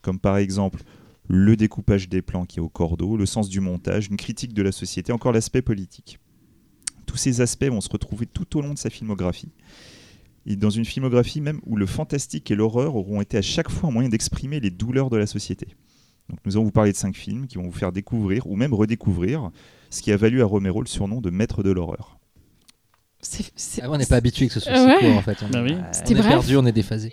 [0.00, 0.82] Comme par exemple
[1.28, 4.62] le découpage des plans qui est au cordeau, le sens du montage, une critique de
[4.62, 6.20] la société, encore l'aspect politique.
[7.04, 9.52] Tous ces aspects vont se retrouver tout au long de sa filmographie.
[10.46, 13.90] Et dans une filmographie même où le fantastique et l'horreur auront été à chaque fois
[13.90, 15.68] un moyen d'exprimer les douleurs de la société.
[16.28, 18.72] Donc nous allons vous parler de cinq films qui vont vous faire découvrir ou même
[18.72, 19.50] redécouvrir
[19.90, 22.18] ce qui a valu à Romero le surnom de maître de l'horreur.
[23.20, 24.96] C'est- c'est- Ah on n'est pas habitué que ce soit Ouais.
[24.98, 25.36] si court en fait.
[25.42, 25.74] On, Bah oui.
[25.74, 25.76] on
[26.10, 26.26] est bref.
[26.28, 27.12] perdu, on est déphasé.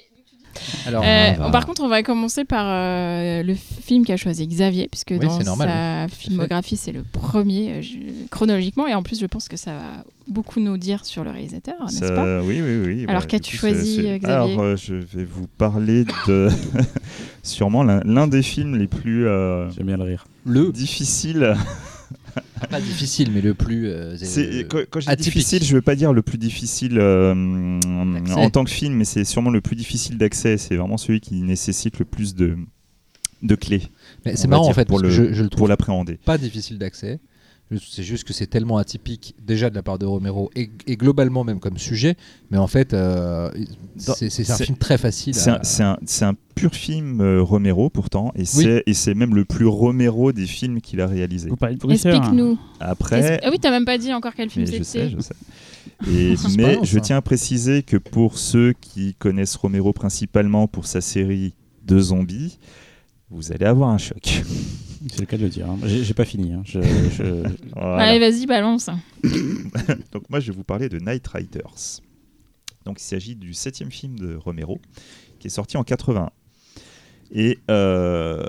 [0.86, 4.48] Alors, Euh, on va- Par contre, on va commencer par euh, le film qu'a choisi
[4.48, 7.82] Xavier, puisque Oui, dans normal, sa filmographie, c'est le premier euh,
[8.32, 11.76] chronologiquement, et en plus, je pense que ça va beaucoup nous dire sur le réalisateur,
[11.86, 13.06] n'est-ce pas oui, oui, oui.
[13.08, 16.50] Alors, du qu'as-tu choisi, Xavier Alors, euh, je vais vous parler de
[17.44, 20.26] sûrement l'un des films les plus euh, J'aime bien le rire.
[20.46, 21.56] le difficiles.
[22.70, 23.88] pas difficile, mais le plus.
[23.88, 25.34] euh, euh, quand, quand je dis atypique.
[25.34, 27.34] difficile, je veux pas dire le plus difficile euh,
[28.36, 30.58] en tant que film, mais c'est sûrement le plus difficile d'accès.
[30.58, 32.58] C'est vraiment celui qui nécessite le plus de,
[33.44, 33.84] de clés
[34.36, 36.18] c'est marrant en fait, pour le- je, je le pour trouve l'appréhender.
[36.26, 37.20] pas difficile d'accès.
[37.92, 41.44] C'est juste que c'est tellement atypique déjà de la part de Romero et, et globalement
[41.44, 42.16] même comme sujet,
[42.50, 43.52] mais en fait euh,
[43.98, 45.36] c'est un film très facile.
[45.36, 45.50] C'est
[45.84, 45.98] à-
[46.30, 50.46] un, pur film euh, Romero pourtant, et c'est et c'est même le plus Romero des
[50.48, 51.50] films qu'il a réalisé.
[51.50, 52.14] Vous parlez de Bruxelles.
[52.16, 52.18] hein.
[52.20, 52.58] Explique-nous.
[52.80, 55.10] Après, Est-ce- Ah oui, t'as même pas dit encore quel film Mais je sais, c'était.
[55.10, 55.36] je sais.
[56.10, 57.02] Et, mais je ça.
[57.02, 61.54] tiens à préciser que pour ceux qui connaissent Romero principalement pour sa série
[61.86, 62.60] de zombies,
[63.30, 64.42] vous allez avoir un choc.
[65.12, 65.70] C'est le cas de le dire.
[65.70, 65.78] hein.
[65.86, 66.54] J'ai j'ai pas fini.
[66.54, 66.62] hein.
[66.66, 67.44] Je- je-
[67.76, 68.04] Voilà.
[68.04, 68.90] Allez, vas-y, balance.
[70.12, 72.02] Donc moi je vais vous parler de Night Riders.
[72.86, 74.80] Donc il s'agit du septième film de Romero
[75.40, 76.30] qui est sorti en 81.
[77.32, 78.46] Et euh,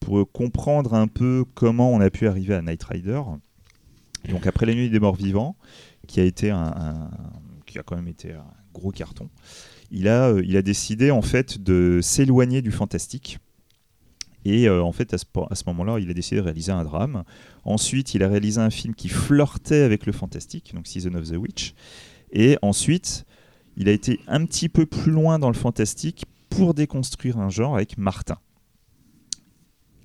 [0.00, 3.22] pour comprendre un peu comment on a pu arriver à Night Rider,
[4.28, 5.56] donc après La Nuit des Morts Vivants,
[6.06, 7.10] qui a été un, un-
[7.66, 8.44] qui a quand même été un
[8.74, 9.30] gros carton,
[9.90, 13.38] il a, euh, il a décidé en fait de s'éloigner du fantastique.
[14.44, 17.24] Et euh, en fait, à ce, moment-là, il a décidé de réaliser un drame.
[17.64, 21.36] Ensuite, il a réalisé un film qui flirtait avec le fantastique, donc Season of the
[21.36, 21.74] Witch.
[22.32, 23.26] Et ensuite,
[23.76, 27.74] il a été un petit peu plus loin dans le fantastique pour déconstruire un genre
[27.74, 28.38] avec Martin.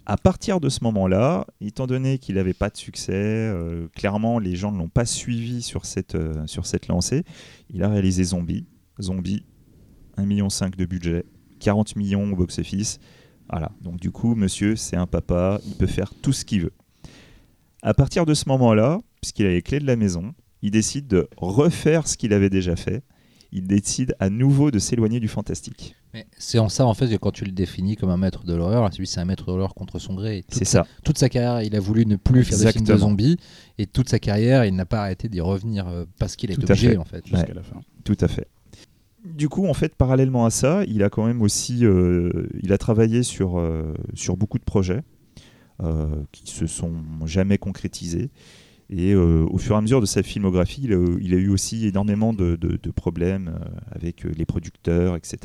[0.08, 4.56] À partir de ce moment-là, étant donné qu'il n'avait pas de succès, euh, clairement les
[4.56, 7.24] gens ne l'ont pas suivi sur cette, euh, sur cette lancée,
[7.72, 8.68] il a réalisé Zombie.
[9.02, 9.46] Zombie,
[10.18, 11.26] 1,5 million de budget,
[11.60, 13.00] 40 millions au box-office.
[13.50, 16.74] Voilà, donc du coup, monsieur, c'est un papa, il peut faire tout ce qu'il veut.
[17.82, 21.28] À partir de ce moment-là, puisqu'il a les clés de la maison, il décide de
[21.38, 23.04] refaire ce qu'il avait déjà fait.
[23.52, 25.96] Il décide à nouveau de s'éloigner du fantastique.
[26.14, 28.54] Mais c'est en ça en fait que quand tu le définis comme un maître de
[28.54, 30.44] l'horreur, lui c'est un maître de l'horreur contre son gré.
[30.50, 30.86] C'est ça.
[31.04, 33.38] toute sa carrière, il a voulu ne plus faire de films de zombies
[33.78, 36.90] et toute sa carrière, il n'a pas arrêté d'y revenir euh, parce qu'il est obligé
[36.92, 36.98] fait.
[36.98, 37.26] en fait.
[37.26, 37.54] Jusqu'à Ouais.
[37.54, 37.80] la fin.
[38.04, 38.48] Tout à fait.
[39.26, 42.78] Du coup, en fait, parallèlement à ça, il a quand même aussi, euh, il a
[42.78, 45.02] travaillé sur, euh, sur beaucoup de projets
[45.82, 46.94] euh, qui se sont
[47.26, 48.30] jamais concrétisés.
[48.90, 52.34] Et euh, au fur et à mesure de sa filmographie, il a, eu aussi énormément
[52.34, 53.58] de, de- de problèmes
[53.92, 55.38] avec les producteurs, etc.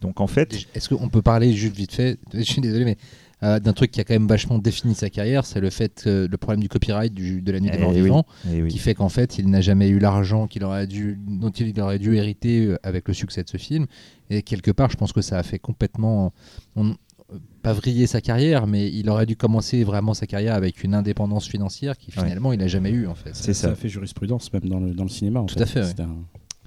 [0.00, 2.98] Donc en fait, Est-ce qu'on peut parler juste vite fait, je suis désolé, mais
[3.42, 6.26] euh, d'un truc qui a quand même vachement défini sa carrière, c'est le fait, euh,
[6.30, 8.00] le problème du copyright du- de la nuit des Eh morts oui.
[8.02, 8.68] vivants, eh oui.
[8.68, 11.98] qui fait qu'en fait, il n'a jamais eu l'argent qu'il aurait dû, dont il aurait
[11.98, 13.86] dû hériter euh, avec le succès de ce film.
[14.30, 16.32] Et quelque part, je pense que ça a fait complètement,
[16.76, 20.82] on- euh, pas vriller sa carrière, mais il aurait dû commencer vraiment sa carrière avec
[20.82, 22.24] une indépendance financière qui Ouais.
[22.24, 23.30] finalement il n'a jamais eu en fait.
[23.34, 23.70] C'est ça.
[23.70, 25.40] a fait jurisprudence même dans le, dans le cinéma.
[25.40, 25.82] en Tout à fait,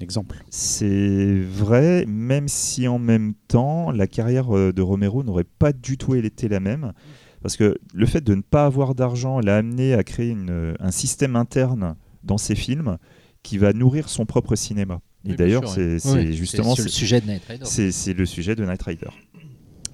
[0.02, 0.44] exemple.
[0.50, 5.98] C'est vrai, même si en même temps, la carrière euh, de Romero n'aurait pas du
[5.98, 6.94] tout été la même.
[7.42, 10.74] Parce que le fait de ne pas avoir d'argent l'a amené à créer une- euh,
[10.80, 12.98] un système interne dans ses films
[13.44, 15.00] qui va nourrir son propre cinéma.
[15.26, 16.34] Et Oui, d'ailleurs, c'est oui.
[16.34, 17.66] justement c'est le sujet de Night Rider.
[17.66, 19.08] c'est c'est le sujet de Night Rider.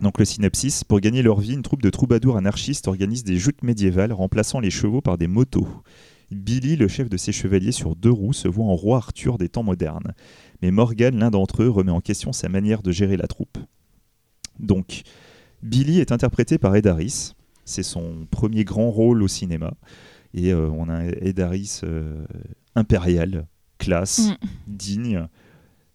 [0.01, 3.63] Donc le synopsis, pour gagner leur vie, une troupe de troubadours anarchistes organise des joutes
[3.63, 5.67] médiévales remplaçant les chevaux par des motos.
[6.31, 9.49] Billy, le chef de ces chevaliers sur deux roues, se voit en roi Arthur des
[9.49, 10.13] temps modernes.
[10.61, 13.57] Mais Morgan, l'un d'entre eux, remet en question sa manière de gérer la troupe.
[14.59, 15.03] Donc,
[15.63, 17.33] Billy est interprété par Ed Harris.
[17.65, 19.73] C'est son premier grand rôle au cinéma.
[20.33, 22.25] Et euh, on a Ed Harris euh,
[22.75, 23.47] impérial,
[23.77, 24.35] classe, Mm.
[24.67, 25.27] digne,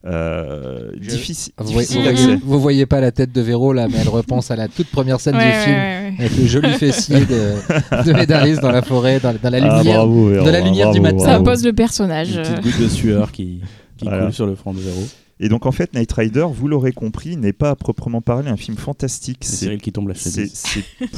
[0.05, 2.25] euh, Je- difficile, Vous voyez, difficile vous, d'accès.
[2.25, 4.89] voyez, vous voyez pas la tête de Véro là, mais elle repense à la toute
[4.89, 6.15] première scène Ouais, du ouais, film ouais, ouais.
[6.27, 9.97] avec le joli fessier de, de Medaris dans la forêt, dans, dans la Ah, lumière.
[9.99, 11.19] bravo, Véro, de la lumière du matin.
[11.21, 11.45] Ça bravo.
[11.45, 12.33] pose le personnage.
[12.33, 12.43] Une euh.
[12.43, 13.61] petite goutte de sueur qui,
[13.97, 14.25] qui Voilà.
[14.25, 15.03] coule sur le front de Véro.
[15.41, 18.57] Et donc en fait, Night Rider, vous l'aurez compris, n'est pas à proprement parler un
[18.57, 19.39] film fantastique.
[19.43, 20.49] C'est qui tombe la c'est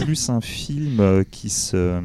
[0.04, 2.00] plus un film euh, qui se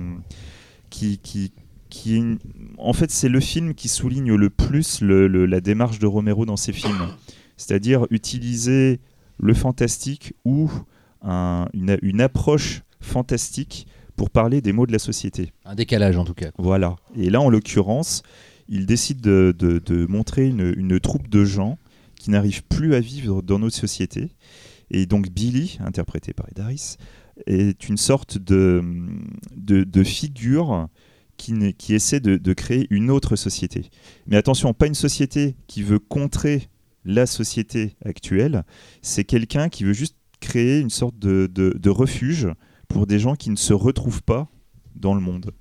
[0.89, 1.51] qui qui
[1.89, 2.39] qui est une-
[2.77, 6.45] en fait c'est le film qui souligne le plus le- le- la démarche de Romero
[6.45, 7.07] dans ses films
[7.57, 8.99] c'est-à-dire utiliser
[9.39, 10.69] le fantastique ou
[11.21, 16.25] un- une, une approche fantastique pour parler des maux de la société Un décalage en
[16.25, 16.51] tout cas.
[16.57, 16.95] voilà.
[17.15, 18.21] Et là, en l'occurrence,
[18.67, 21.77] il décide de, de- de montrer une, une troupe de gens
[22.19, 24.31] qui n'arrivent plus à vivre dans notre société.
[24.91, 26.97] Et donc Billy, interprété par Ed Harris,
[27.47, 30.87] est une sorte de figure
[31.39, 33.89] qui, essaie de, créer une autre société.
[34.27, 36.69] Mais attention, pas une société qui veut contrer
[37.05, 38.63] la société actuelle,
[39.01, 42.47] c'est quelqu'un qui veut juste créer une sorte de, refuge
[42.87, 44.49] pour des gens qui ne se retrouvent pas
[44.95, 45.51] dans le monde.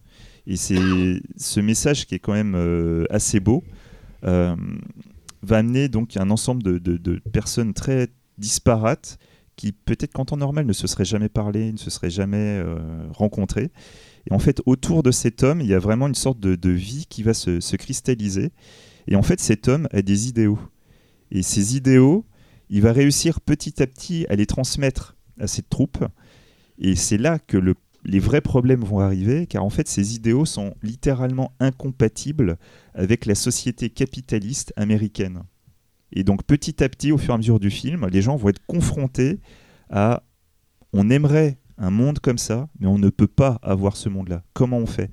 [0.47, 3.63] Et c'est ce message qui est quand même euh, assez beau,
[4.25, 4.57] euh,
[5.43, 8.09] va amener donc un ensemble de personnes très
[8.39, 9.19] disparates
[9.59, 12.79] qui peut-être qu'en temps normal ne se seraient jamais parlé, ne se seraient jamais euh,
[13.13, 13.71] rencontrés.
[14.31, 17.07] Et en fait, autour de cet homme, il y a vraiment une sorte de, vie
[17.09, 18.51] qui va se, se cristalliser.
[19.07, 20.59] Et en fait, cet homme a des idéaux.
[21.31, 22.27] Et ces idéaux,
[22.69, 26.05] il va réussir petit à petit à les transmettre à cette troupe.
[26.79, 27.75] Et c'est là que le-
[28.05, 32.59] les vrais problèmes vont arriver, car en fait, ces idéaux sont littéralement incompatibles
[32.95, 35.43] avec la société capitaliste américaine.
[36.13, 38.51] Et donc, petit à petit, au fur et à mesure du film, les gens vont
[38.51, 39.41] être confrontés
[39.91, 40.23] à
[40.93, 44.43] on aimerait un monde comme ça, mais on ne peut pas avoir ce monde-là.
[44.53, 45.11] Comment on fait?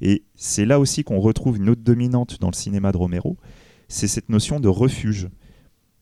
[0.00, 3.36] Et c'est là aussi qu'on retrouve une autre dominante dans le cinéma de Romero,
[3.88, 5.28] c'est cette notion de refuge.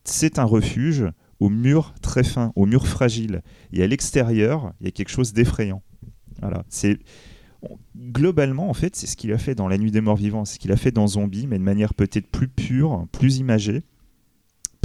[0.04, 1.06] C'est un refuge
[1.40, 3.42] au mur très fin, au mur fragile.
[3.72, 5.82] Et à l'extérieur, il y a quelque chose d'effrayant.
[7.96, 10.54] Globalement, en fait, c'est ce qu'il a fait dans La Nuit des Morts Vivants, c'est
[10.54, 13.82] ce qu'il a fait dans Zombie, mais de manière peut-être plus pure, plus imagée,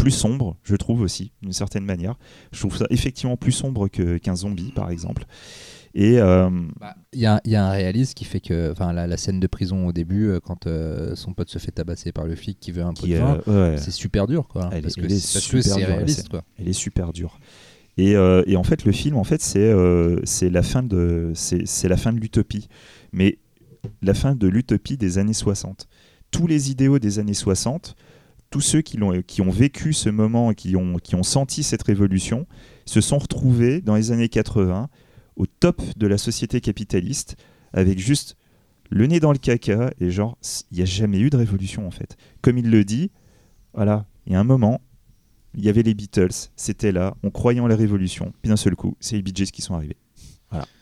[0.01, 2.15] plus sombre, je trouve aussi, d'une certaine manière.
[2.51, 5.25] Je trouve ça effectivement plus sombre qu'un zombie, par exemple.
[5.93, 6.49] Et euh,
[6.79, 9.17] Bah, Il y, a- il y a un réaliste qui fait que, enfin, la, la
[9.17, 12.35] scène de prison au début, euh, quand euh, son pote se fait tabasser par le
[12.35, 13.41] flic qui veut un peu de euh, vin,
[13.71, 14.69] ouais, c'est super dur, quoi.
[14.71, 16.43] Elle parce est- que c'est réaliste, quoi.
[16.57, 17.39] elle est super dure.
[17.97, 19.71] Et, et en fait, le film, en fait, c'est
[20.23, 22.67] c'est la fin de c'est la fin de l'utopie,
[23.11, 23.37] mais
[24.01, 25.87] la fin de l'utopie des années 60.
[26.31, 27.95] Tous les idéaux des années 60,
[28.51, 32.45] tous ceux qui, ont vécu ce moment, et qui ont, qui ont senti cette révolution,
[32.85, 34.89] se sont retrouvés dans les années 80
[35.37, 37.37] au top de la société capitaliste,
[37.73, 38.35] avec juste
[38.89, 40.37] le nez dans le caca, et genre,
[40.69, 42.17] il n'y a jamais eu de révolution en fait.
[42.41, 43.09] Comme il le dit,
[43.73, 44.81] voilà, il y a un moment,
[45.55, 48.75] il y avait les Beatles, c'était là, on croyait en la révolution, puis d'un seul
[48.75, 49.97] coup, c'est les Bee Gees qui sont arrivés.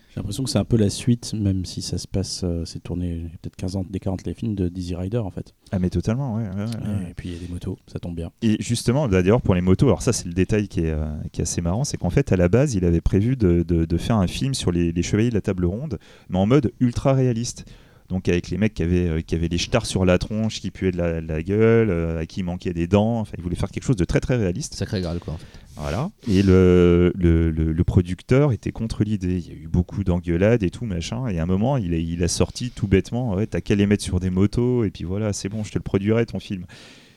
[0.09, 2.81] J'ai l'impression que c'est un peu la suite, même si ça se passe, euh, c'est
[2.81, 5.53] tourné peut-être 15 ans des 40 les films de Dizzy Rider en fait.
[5.71, 6.43] Ah mais totalement, ouais.
[6.49, 7.11] ouais, ouais, ouais.
[7.11, 8.31] Et puis il y a des motos, ça tombe bien.
[8.41, 11.05] Et justement, bah, d'ailleurs, pour les motos, alors ça, c'est le détail qui est, euh,
[11.31, 13.85] qui est assez marrant, c'est qu'en fait, à la base, il avait prévu de, de-
[13.85, 15.99] de faire un film sur les, les chevaliers de la table ronde,
[16.29, 17.65] mais en mode ultra réaliste.
[18.09, 20.71] Donc avec les mecs qui avaient, euh, qui avaient les stars sur la tronche, qui
[20.71, 23.19] puaient de la, de la gueule, euh, à qui il manquait des dents.
[23.19, 24.73] Enfin, il voulait faire quelque chose de très très réaliste.
[24.73, 25.35] Sacré Graal, quoi.
[25.35, 25.45] en fait.
[25.79, 26.11] Voilà.
[26.27, 29.37] Et le, le, le- le producteur était contre l'idée.
[29.39, 31.27] Il y a eu beaucoup d'engueulades et tout, machin.
[31.27, 33.85] Et à un moment, il a, il a sorti tout bêtement Ouais, t'as qu'à les
[33.85, 36.65] mettre sur des motos, et puis voilà, c'est bon, je te le produirai ton film.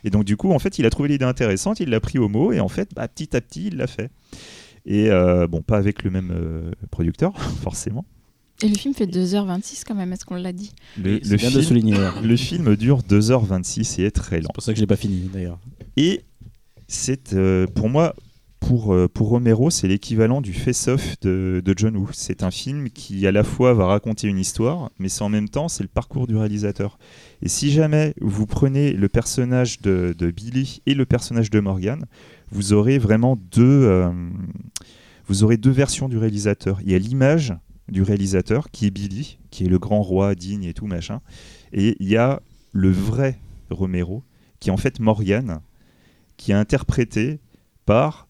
[0.04, 2.28] Et donc, du coup, en fait, il a trouvé l'idée intéressante, il l'a pris au
[2.28, 4.10] mot, et en fait, bah, petit à petit, il l'a fait.
[4.86, 8.04] Et euh, bon, pas avec le même euh, producteur, forcément.
[8.64, 11.48] Et le film fait 2h26 quand même, est-ce qu'on l'a dit Le, C'est le bien
[11.48, 11.94] de film, souligner.
[12.22, 14.48] le film dure 2h26 et est très lent.
[14.48, 15.58] C'est pour ça que je l'ai pas fini d'ailleurs.
[15.96, 16.22] Et
[16.86, 18.14] c'est euh, pour moi,
[18.66, 22.10] pour, euh, pour Romero, c'est l'équivalent du face-off de, John Woo.
[22.12, 25.48] C'est un film qui à la fois va raconter une histoire, mais c'est en même
[25.48, 26.98] temps c'est le parcours du réalisateur.
[27.42, 32.06] Et si jamais vous prenez le personnage de, de Billy et le personnage de Morgan,
[32.50, 34.10] vous aurez vraiment deux, euh,
[35.26, 36.80] vous aurez deux versions du réalisateur.
[36.82, 37.54] Il y a l'image
[37.88, 41.20] du réalisateur qui est Billy, qui est le grand roi digne et tout machin,
[41.72, 42.40] et il y a
[42.72, 43.40] le vrai
[43.70, 44.22] Romero
[44.60, 45.60] qui est en fait Morgan,
[46.36, 47.40] qui est interprété
[47.84, 48.28] par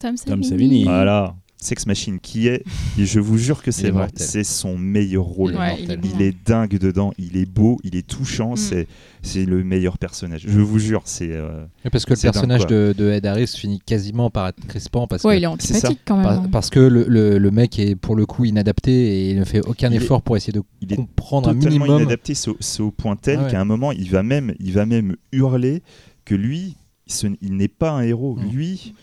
[0.00, 0.84] Tom Tom Savini.
[0.84, 2.64] Voilà Sex Machine, qui est,
[2.98, 5.54] et je vous jure que Il c'est est vrai, c'est son meilleur rôle.
[5.54, 8.56] Ouais, il est Il est dingue dedans, il est beau, il est touchant, Mm.
[8.56, 8.86] c'est
[9.20, 10.42] c'est le meilleur personnage.
[10.48, 13.78] Je vous jure, c'est euh, Parce que le dingue, personnage de, de Ed Harris finit
[13.78, 15.88] quasiment par être crispant parce Ouais, que il est c'est ça.
[15.88, 16.24] antipathique quand même.
[16.24, 19.44] Par- parce que le, le- le mec est pour le coup inadapté et il ne
[19.44, 22.00] fait aucun Il est- effort pour essayer de il est comprendre un totalement minimum.
[22.04, 22.32] inadapté.
[22.32, 23.50] C'est au, c'est au point tel Ah ouais.
[23.50, 25.82] qu'à un moment, il va même, il va même hurler
[26.24, 28.36] que lui, ce- il n'est pas un héros.
[28.36, 28.50] Mm.
[28.50, 28.94] Lui,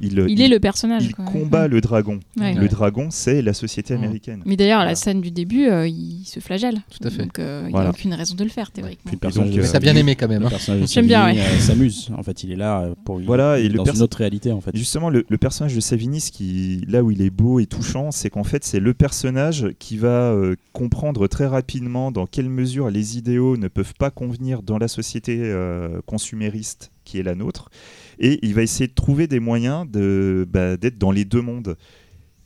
[0.00, 1.04] il, Il est le personnage.
[1.06, 1.24] il quoi.
[1.24, 1.68] combat Ouais.
[1.68, 2.20] le dragon.
[2.38, 2.54] Ouais.
[2.54, 2.68] Le Ouais.
[2.68, 4.42] dragon, c'est la société américaine.
[4.46, 4.90] Mais d'ailleurs, à Voilà.
[4.92, 6.78] la scène du début, euh, il se flagelle.
[6.90, 7.22] Tout à fait.
[7.22, 9.10] Donc, euh, il n'y a aucune raison de le faire, théoriquement.
[9.10, 10.42] Puis le donc, euh, Mais t'as bien aimé quand même.
[10.42, 10.50] Le hein.
[10.76, 11.38] bien, Savini, ouais.
[11.40, 12.10] euh, s'amuse.
[12.16, 14.60] En fait, il est là pour Voilà, et le dans perso- une autre réalité en
[14.60, 14.70] fait.
[14.76, 18.10] Justement, le, le personnage de Savini, ce qui, là où il est beau et touchant,
[18.10, 22.90] c'est qu'en fait, c'est le personnage qui va euh, comprendre très rapidement dans quelle mesure
[22.90, 27.70] les idéaux ne peuvent pas convenir dans la société euh, consumériste qui est la nôtre.
[28.18, 31.76] Et il va essayer de trouver des moyens de, bah, d'être dans les deux mondes.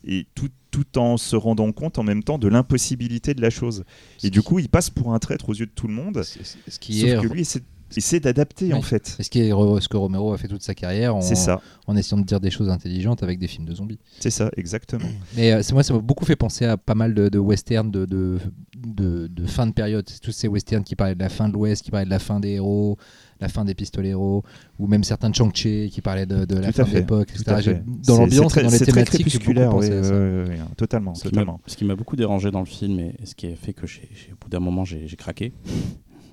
[0.03, 3.83] Et tout, tout en se rendant compte en même temps de l'impossibilité de la chose.
[4.23, 6.23] Et du coup, il passe pour un traître aux yeux de tout le monde.
[6.23, 7.63] Ce ce qui Sauf est que lui, c'est
[7.97, 9.17] essaie d'adapter en fait.
[9.19, 11.35] Et ce, qui est re- ce que Romero a fait toute sa carrière en, C'est
[11.35, 13.99] ça, en essayant de dire des choses intelligentes avec des films de zombies.
[14.21, 15.09] c'est ça, exactement.
[15.35, 17.91] Mais euh, c'est moi, ça m'a beaucoup fait penser à pas mal de, de westerns
[17.91, 18.39] de, de,
[18.85, 20.07] de, de fin de période.
[20.09, 22.19] C'est tous ces westerns qui parlaient de la fin de l'Ouest, qui parlaient de la
[22.19, 22.97] fin des héros,
[23.39, 24.43] la fin des pistoleros,
[24.79, 26.99] ou même certains de Chang-Chi qui parlaient de, de la Tout à fin de fait,
[26.99, 27.43] l'époque, etc.
[27.45, 31.13] Dans C'est- l'ambiance c'est et dans très- les c'est très thématiques, ouais, ouais, ouais, totalement,
[31.15, 31.61] Ce qui m'a- totalement.
[31.67, 33.87] Ce qui m'a beaucoup dérangé dans le film et, et ce qui a fait que
[33.87, 35.53] j'ai, j'ai- au bout d'un moment j'ai, craqué.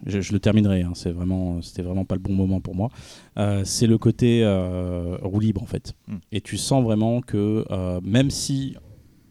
[0.06, 2.88] Je, je le terminerai, hein, c'est vraiment, c'était vraiment pas le bon moment pour moi.
[3.36, 5.92] Euh, c'est le côté euh, roue libre en fait.
[6.06, 6.16] Mm.
[6.30, 8.76] Et tu sens vraiment que euh, même si,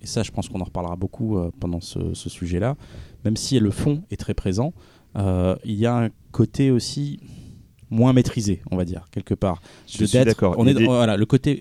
[0.01, 2.75] et ça je pense qu'on en reparlera beaucoup euh, pendant ce, ce sujet-là,
[3.27, 4.73] même si le fond est très présent,
[5.17, 7.19] euh, il y a un côté aussi
[7.89, 9.61] moins maîtrisé, on va dire, quelque part.
[9.85, 10.55] Je De suis d'accord.
[10.57, 11.59] On est, des- voilà, le côté.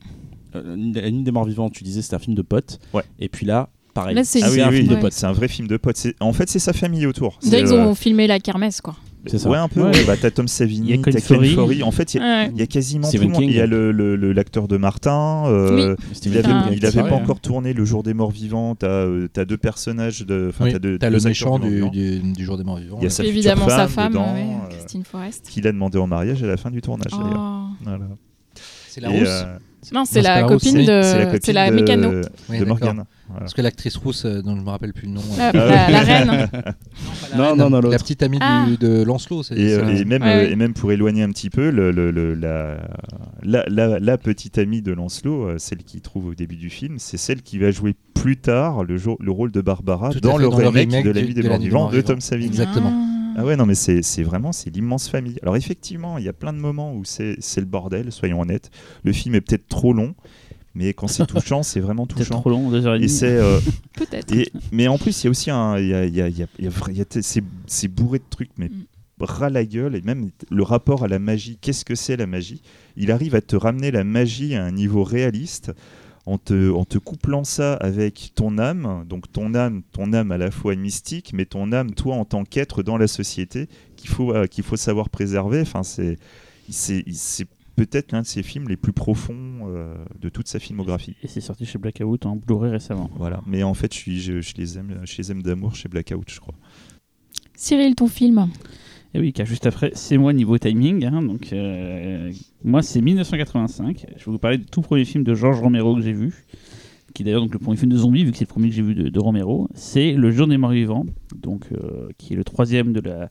[0.55, 2.79] euh, La nuit des morts vivants, tu disais, c'est un film de potes.
[2.95, 3.03] Ouais.
[3.19, 4.15] Et puis là, pareil.
[4.15, 5.13] Là, c'est Ah oui, un oui, film de potes.
[5.13, 5.97] c'est un vrai film de potes.
[5.97, 7.41] C'est- En fait, c'est sa famille autour.
[7.43, 8.95] Ils euh, ont filmé la kermesse, quoi.
[9.27, 9.49] C'est ça.
[9.51, 9.83] Ouais, un peu.
[9.83, 9.91] Ouais.
[9.95, 10.05] ouais.
[10.07, 11.45] Bah, t'as Tom Savini, t'as Ken.
[11.45, 11.83] Foree.
[11.83, 12.51] En fait, il y, a- Ouais.
[12.55, 13.51] il y a quasiment Stephen tout le monde.
[13.53, 15.45] Il y a le- le- le- l'acteur de Martin.
[15.47, 17.23] euh, Stephen Il avait, King, il c'est avait pareil, pas hein.
[17.23, 18.75] encore tourné Le Jour des Morts Vivants.
[18.75, 20.47] T'as euh, t'as deux personnages de.
[20.51, 21.89] Enfin, Oui, t'as deux- le méchant du, Vivants.
[21.89, 22.99] du, du jour des morts vivants.
[23.01, 25.47] Il y a sa évidemment sa femme dedans, ouais, euh, Christine Forrest.
[25.49, 27.65] Qu'il a demandé en mariage à la fin du tournage d'ailleurs.
[27.73, 27.75] Oh.
[27.85, 28.05] Voilà.
[28.89, 29.45] C'est la rousse.
[29.93, 31.39] Euh, Non, c'est la, copine de.
[31.43, 32.11] c'est la mécano.
[32.11, 32.67] de Oui, d'accord.
[32.69, 33.05] Morgane.
[33.29, 33.41] Voilà.
[33.41, 35.21] Parce que l'actrice rousse, euh, dont je me rappelle plus le nom.
[35.21, 35.69] euh, La, Ah ouais.
[35.69, 36.49] la- la reine.
[37.37, 38.65] Non, non, non, la petite amie Ah.
[38.69, 39.43] du, de Lancelot.
[39.55, 42.11] Et, euh, et même, Ouais, euh, et même pour éloigner un petit peu, le, le-
[42.13, 42.77] le- la,
[43.43, 46.97] la, la- la petite amie de Lancelot, euh, celle qu'il trouve au début du film,
[46.99, 50.17] c'est celle qui va jouer plus tard le, jour- le rôle de Barbara dans, fait,
[50.17, 52.01] le, dans le remake remake de La vie de des morts vivants de.
[52.01, 52.47] Tom Savini.
[52.49, 52.93] Exactement.
[52.95, 53.13] Ah
[53.45, 55.39] ouais, non, mais c'est vraiment c'est l'immense famille.
[55.43, 58.71] Alors effectivement, il y a plein de moments où c'est le bordel, soyons honnêtes.
[59.05, 60.15] Le film est peut-être trop long,
[60.75, 62.41] mais quand c'est touchant, c'est vraiment Peut-être touchant.
[62.41, 63.19] trop long, deux heures et demie.
[63.23, 63.61] euh,
[63.95, 64.33] Peut-être.
[64.73, 66.47] mais en plus, il y a aussi un, il y a, y a- y a-
[66.59, 67.05] y
[67.67, 68.85] c'est bourré de trucs, mais Mm.
[69.21, 71.59] ras la gueule et même le rapport à la magie.
[71.61, 72.63] Qu'est-ce que c'est la magie?
[72.97, 75.73] Il arrive à te ramener la magie à un niveau réaliste.
[76.29, 80.39] En te, en te couplant ça avec ton âme, donc ton âme, ton âme à
[80.39, 84.35] la fois mystique, mais ton âme, toi, en tant qu'être dans la société, qu'il faut,
[84.35, 85.61] euh, qu'il faut savoir préserver.
[85.61, 86.19] Enfin, c'est,
[86.69, 87.47] c'est, c'est
[87.77, 91.15] peut-être l'un de ses films les plus profonds euh, de toute sa filmographie.
[91.23, 93.09] Et c'est sorti chez Blackout en Blu-ray récemment.
[93.17, 93.41] Voilà.
[93.47, 96.29] Mais en fait, je, suis, je, je les aime, je les aime d'amour chez Blackout,
[96.29, 96.57] je crois.
[97.55, 98.49] Cyril, ton film?
[99.17, 101.07] Et oui, car juste après, c'est moi niveau timing.
[101.07, 102.31] hein, donc, euh,
[102.63, 104.05] moi, c'est 1985.
[104.19, 106.45] Je vais vous parler du tout premier film de Georges Romero que j'ai vu,
[107.15, 108.75] qui est d'ailleurs donc le premier film de zombie, vu que c'est le premier que
[108.75, 109.69] j'ai vu de, de Romero.
[109.75, 113.31] C'est Le Jour des Morts Vivants, donc euh, qui est le troisième de la.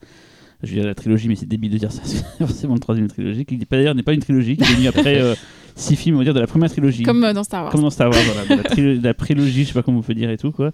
[0.63, 2.01] Je vais dire la trilogie, mais c'est débile de dire ça.
[2.05, 5.21] C'est forcément le troisième trilogie, qui d'ailleurs n'est pas une trilogie, qui est venue après
[5.21, 5.35] euh,
[5.75, 7.03] six films, on va dire, de la première trilogie.
[7.03, 7.71] Comme dans Star Wars.
[7.71, 10.15] Comme dans Star Wars, voilà, de la, la prélogie, je sais pas comment on peut
[10.15, 10.71] dire et tout quoi.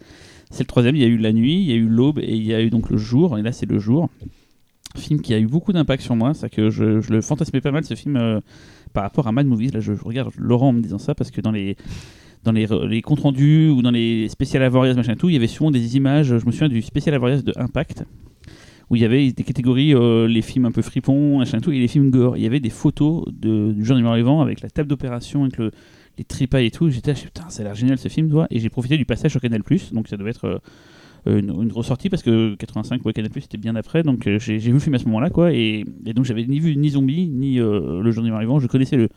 [0.51, 0.95] C'est le troisième.
[0.95, 2.62] Il y a eu la nuit, il y a eu l'aube et il y a
[2.62, 3.38] eu donc le jour.
[3.38, 4.09] Et là, c'est le jour.
[4.98, 7.84] Film qui a eu beaucoup d'impact sur moi, c'est que je, le fantasmais pas mal
[7.84, 8.42] ce film euh,
[8.94, 9.72] par rapport à Mad Movies.
[9.72, 11.76] Là, je, regarde Laurent en me disant ça parce que dans les
[12.44, 15.48] dans les, les comptes rendus ou dans les spécial Avorias machin tout, il y avait
[15.48, 16.38] souvent des images.
[16.38, 18.04] Je me souviens du spécial Avorias de Impact
[18.89, 21.80] où il y avait des catégories euh, les films un peu fripons machin tout et
[21.80, 22.36] les films gore.
[22.38, 25.58] Il y avait des photos de, du jour du vivant avec la table d'opération avec
[25.58, 25.72] le
[26.18, 26.89] les tripailles et tout.
[26.89, 28.48] J'étais putain, ça a l'air génial ce film, toi.
[28.50, 30.60] Et j'ai profité du passage sur Canal donc ça devait être euh,
[31.26, 34.03] une, une ressortie parce que 85 ouais, Canal c'était bien après.
[34.03, 35.53] Donc euh, j'ai vu le film à ce moment-là, quoi.
[35.53, 35.84] Et,
[36.15, 38.59] donc j'avais ni vu ni Zombie ni euh, Le Jour des Morts.
[38.59, 39.09] Je connaissais le,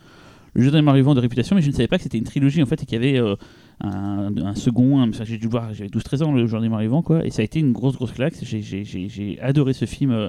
[0.57, 2.67] Jour des Morts de réputation, mais je ne savais pas que c'était une trilogie en
[2.67, 3.35] fait et qu'il y avait euh,
[3.81, 5.11] un, second.
[5.25, 7.25] j'ai dû voir, j'avais 12-13 ans, Le Jour des Morts quoi.
[7.27, 8.35] Et ça a été une grosse, grosse claque.
[8.43, 10.11] J'ai- adoré ce film.
[10.11, 10.29] euh,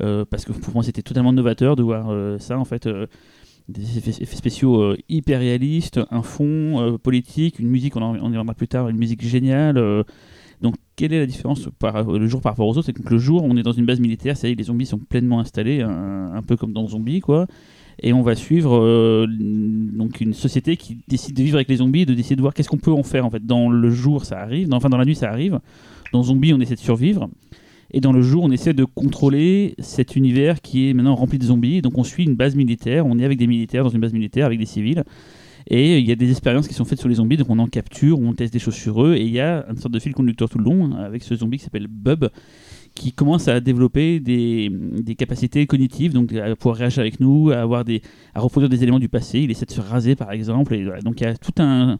[0.00, 3.06] euh, parce que pour moi c'était totalement novateur de voir euh, ça en fait euh,
[3.68, 8.20] des effets, spéciaux euh, hyper réalistes, un fond euh, politique, une musique, on en, y
[8.20, 9.76] reviendra plus tard, une musique géniale.
[9.76, 10.04] euh.
[10.60, 12.86] Donc, quelle est la différence le jour par rapport aux autres?
[12.86, 14.98] C'est que le jour, on est dans une base militaire, c'est-à-dire que les zombies sont
[14.98, 17.46] pleinement installés, un, un peu comme dans Zombie, quoi.
[18.00, 22.02] Et on va suivre euh, donc une société qui décide de vivre avec les zombies,
[22.02, 23.24] et de décider de voir qu'est-ce qu'on peut en faire.
[23.26, 25.58] En fait, dans le jour, ça arrive, dans- enfin dans la nuit, ça arrive.
[26.12, 27.28] Dans Zombie, on essaie de survivre.
[27.90, 31.44] Et dans le jour, on essaie de contrôler cet univers qui est maintenant rempli de
[31.44, 31.80] zombies.
[31.82, 34.46] Donc on suit une base militaire, on est avec des militaires dans une base militaire,
[34.46, 35.04] avec des civils.
[35.70, 37.66] Et il y a des expériences qui sont faites sur les zombies, donc on en
[37.66, 39.14] capture, on teste des choses sur eux.
[39.16, 41.34] Et il y a une sorte de fil conducteur tout le long hein, avec ce
[41.36, 42.26] zombie qui s'appelle Bub,
[42.94, 44.70] qui commence à développer des,
[45.16, 48.00] capacités cognitives, donc à pouvoir réagir avec nous, à, avoir des,
[48.34, 49.40] à reproduire des éléments du passé.
[49.40, 50.74] Il essaie de se raser par exemple.
[50.74, 51.02] Et voilà.
[51.02, 51.98] Donc il y a tout un,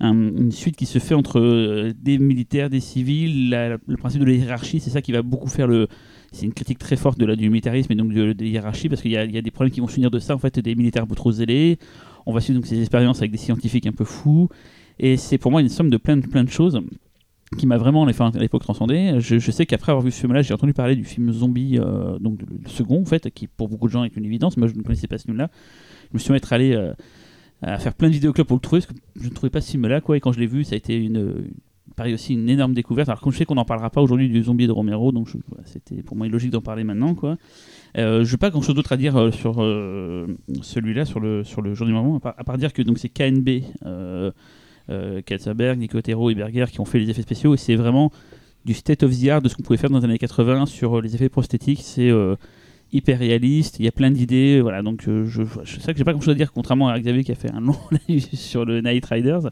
[0.00, 3.50] un- une suite qui se fait entre euh, des militaires, des civils,
[3.86, 5.88] le principe de la hiérarchie, c'est ça qui va beaucoup faire le.
[6.32, 9.02] C'est une critique très forte de la, du militarisme et donc de, la hiérarchie parce
[9.02, 11.06] qu'il y, a- des problèmes qui vont se finir de ça en fait, des militaires
[11.06, 11.78] peu trop zélés.
[12.26, 14.48] On va suivre donc ces expériences avec des scientifiques un peu fous
[14.98, 16.80] et c'est pour moi une somme de plein de plein de choses.
[17.58, 19.14] qui m'a vraiment à l'époque transcendé.
[19.18, 22.40] Je, sais qu'après avoir vu ce film-là, j'ai entendu parler du film Zombie, euh, donc
[22.42, 24.56] le, second en fait, qui pour beaucoup de gens est une évidence.
[24.56, 25.50] Moi, je ne connaissais pas ce film-là.
[26.10, 26.92] Je me suis être allé euh,
[27.62, 29.70] à faire plein de vidéoclubs pour le trouver, parce que je ne trouvais pas ce
[29.72, 30.16] film-là, quoi.
[30.16, 31.50] Et quand je l'ai vu, ça a été une-
[32.00, 33.10] pareil aussi une énorme découverte.
[33.10, 35.28] Alors comme je sais qu'on n'en parlera pas aujourd'hui du Zombie de Romero, donc
[35.66, 37.36] c'était pour moi logique d'en parler maintenant, quoi.
[37.98, 40.26] Euh, je n'ai pas grand-chose d'autre à dire euh, sur euh,
[40.62, 43.64] celui-là, sur le sur le jour du moment, à part, dire que c'est KNB.
[45.26, 48.10] Katzenberg, Nicotero et Berger qui ont fait les effets spéciaux et c'est vraiment
[48.64, 51.02] du state of the art de ce qu'on pouvait faire dans les années 80 sur
[51.02, 51.82] les effets prosthétiques.
[51.82, 52.10] C'est
[52.92, 54.60] hyper réaliste, il y a plein d'idées.
[54.60, 56.98] Voilà, donc euh, je, je sais que j'ai pas grand chose à dire, contrairement à
[56.98, 57.76] Xavier qui a fait un long
[58.08, 59.50] live sur le Night Riders.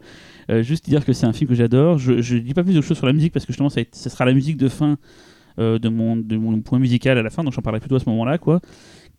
[0.50, 1.98] Euh, juste dire que c'est un film que j'adore.
[1.98, 4.24] Je, je dis pas plus de choses sur la musique parce que justement, ça, sera
[4.24, 4.98] la musique de fin
[5.58, 8.00] euh, de, mon, de mon point musical à la fin, donc j'en parlerai plutôt à
[8.00, 8.60] ce moment-là, quoi.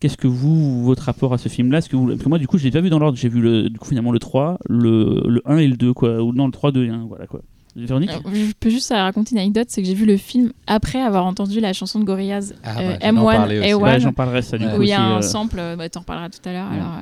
[0.00, 1.78] Qu'est-ce que vous, votre rapport à ce film-là?
[1.78, 3.18] Parce que moi, du coup, je l'ai pas vu dans l'ordre.
[3.18, 6.22] J'ai vu du coup, finalement le 3, le, le 1 et le 2, quoi.
[6.22, 7.42] Ou non, le 3, 2 et 1, voilà, quoi.
[7.76, 11.00] Véronique Euh, Je peux juste raconter une anecdote, c'est que j'ai vu le film après
[11.00, 13.68] avoir entendu la chanson de Gorillaz Ah, euh, bah, j'allais en M1 parler aussi.
[13.68, 14.70] A1 Bah, J'en parlerai, ça, du Ouais.
[14.72, 14.78] coup.
[14.78, 16.68] où il y a un euh, sample, euh, bah, t'en reparleras tout à l'heure.
[16.70, 16.76] Ouais.
[16.76, 16.94] Alors,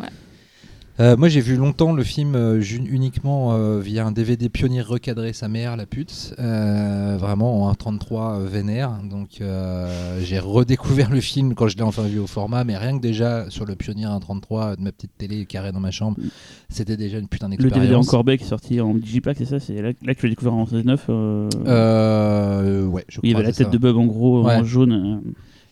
[0.00, 0.04] euh,
[1.00, 5.32] Euh, moi, j'ai vu longtemps le film euh, uniquement euh, via un DVD pionnier recadré,
[5.32, 8.92] sa mère, la pute, euh, vraiment en 1.33 euh, vénère.
[9.10, 9.40] Donc,
[10.22, 13.50] j'ai redécouvert le film quand je l'ai enfin vu au format, mais rien que déjà
[13.50, 16.16] sur le pionnier 1.33 de ma petite télé carrée dans ma chambre,
[16.68, 17.80] c'était déjà une putain Le d'expérience.
[17.80, 19.58] DVD en Corbeil qui est sorti en Digipack, c'est ça?
[19.58, 23.30] C'est là, là que tu l'as découvert en 19 euh, Euh, ouais, je où il
[23.30, 23.72] y crois, avait la tête ça.
[23.72, 24.54] de Bob en gros, Ouais.
[24.54, 25.22] en jaune.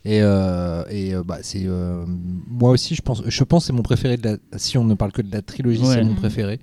[0.05, 2.05] Et, euh, et euh, bah, c'est euh,
[2.49, 4.17] moi aussi, je pense, je pense que c'est mon préféré.
[4.17, 5.95] De la, si on ne parle que de la trilogie, Ouais.
[5.95, 6.59] c'est mon préféré.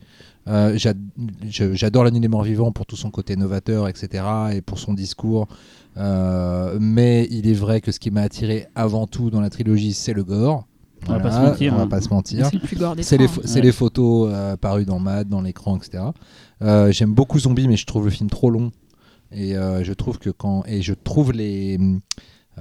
[0.48, 0.78] Euh,
[1.48, 4.24] J'adore la nuit des morts vivants pour tout son côté novateur, etc.
[4.54, 5.48] et pour son discours.
[5.98, 9.94] Euh, mais il est vrai que ce qui m'a attiré avant tout dans la trilogie,
[9.94, 10.66] c'est le gore.
[11.08, 11.88] On va pas se mentir, On va hein.
[11.88, 12.46] pas se mentir.
[12.48, 13.30] c'est le plus gore des les, hein.
[13.46, 13.62] c'est Ouais.
[13.62, 16.04] les photos euh, parues dans Mad, dans l'écran, etc.
[16.62, 18.72] Euh, J'aime beaucoup Zombie, mais je trouve le film trop long.
[19.32, 21.78] Et euh, je trouve que quand et je trouve les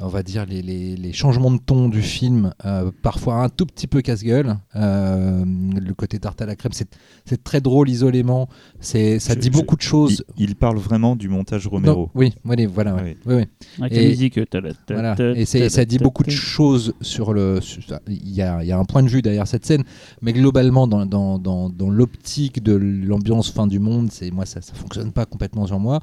[0.02, 3.66] on va dire les, les- les changements de ton du film euh, parfois un tout
[3.66, 4.56] petit peu casse-gueule.
[4.76, 6.88] Euh, le côté tarte à la crème, c'est
[7.24, 8.48] c'est très drôle isolément.
[8.80, 10.24] C'est ça Je- dit je- beaucoup de choses.
[10.36, 12.02] il parle vraiment du montage Romero.
[12.02, 12.32] Non, oui,
[12.72, 12.94] voilà.
[12.94, 13.16] ouais.
[13.26, 13.34] Oui.
[13.34, 13.44] Oui, oui.
[13.84, 14.38] Avec Et- la musique.
[14.38, 15.14] euh, ta- ta- ta- Voilà.
[15.16, 17.60] ta- Et ta- ça dit ta- beaucoup de choses sur le.
[18.08, 19.84] Il y a, il y a un point de vue derrière cette scène,
[20.22, 24.60] mais globalement, dans, dans, dans, dans l'optique de l'ambiance fin du monde, c'est moi ça,
[24.60, 26.00] ça fonctionne pas complètement sur moi.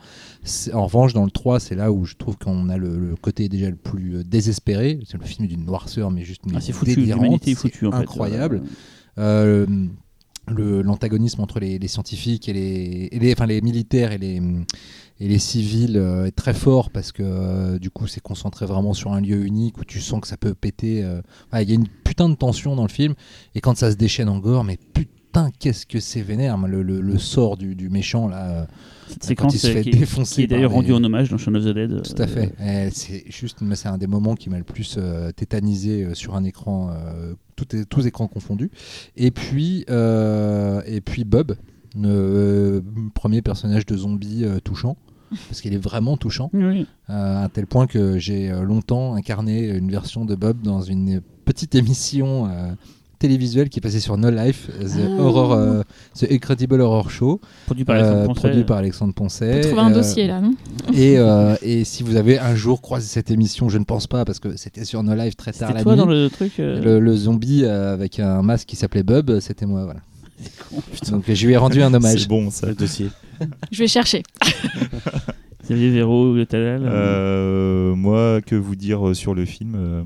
[0.74, 3.50] En revanche, dans le 3, c'est là où je trouve qu'on a le, le côté
[3.50, 5.00] déjà le plus euh, désespéré.
[5.08, 7.86] C'est le film d'une noirceur, mais juste mais Ah, c'est foutu, délirante, l'humanité est foutue
[7.90, 7.94] fait.
[7.94, 8.64] incroyable.
[9.18, 9.88] Euh, Euh,
[10.48, 14.40] le- l'antagonisme entre les, les scientifiques et les, et les- enfin, les militaires et les,
[15.20, 18.94] et les civils euh, est très fort parce que euh, du coup c'est concentré vraiment
[18.94, 21.04] sur un lieu unique où tu sens que ça peut péter.
[21.04, 21.22] euh.
[21.52, 23.16] Ouais, Il y a une putain de tension dans le film
[23.56, 27.02] et quand ça se déchaîne en gore, mais putain qu'est-ce que c'est vénère le, le-
[27.02, 28.68] le sort du, du méchant là.
[29.08, 31.64] Euh, Cette séquence euh, qui, qui est d'ailleurs rendue les- en hommage dans Shaun of
[31.66, 32.02] the Dead.
[32.02, 32.54] tout à euh, fait.
[32.60, 36.36] Et C'est juste, c'est un des moments qui m'a le plus euh, tétanisé euh, sur
[36.36, 38.72] un écran, euh, tout est- tous écrans confondus.
[39.16, 41.56] Et puis, euh, et puis Bob,
[41.96, 42.82] le euh,
[43.14, 44.98] premier personnage de zombie euh, touchant,
[45.50, 49.68] parce qu'il est vraiment touchant, Oui, euh, à tel point que j'ai euh, longtemps incarné
[49.70, 52.48] une version de Bob dans une petite émission.
[52.48, 52.74] euh,
[53.26, 55.22] télévisuelle qui passait sur No Life, The, Ah.
[55.22, 55.82] Horror, euh,
[56.20, 58.40] The Incredible Horror Show, Produit par euh, Alexandre Poncet.
[58.48, 59.62] produit par Alexandre On Poncet.
[59.62, 60.54] trouver un Euh, dossier là, non
[60.94, 64.26] et, euh, et si vous avez un jour croisé cette émission, je ne pense pas
[64.26, 66.00] parce que c'était sur No Live très tard C'était la toi nuit.
[66.00, 69.66] dans le truc euh, Le, le zombie euh, avec un masque qui s'appelait Bub, c'était
[69.66, 70.02] moi, voilà.
[70.70, 70.82] con.
[71.12, 72.20] Donc je lui ai rendu un hommage.
[72.22, 72.68] C'est bon ça.
[72.68, 73.10] Le dossier.
[73.72, 74.24] Je vais chercher.
[75.66, 76.84] Xavier Véro, Talal.
[76.86, 80.04] Euh, moi, que vous dire euh, sur le film euh,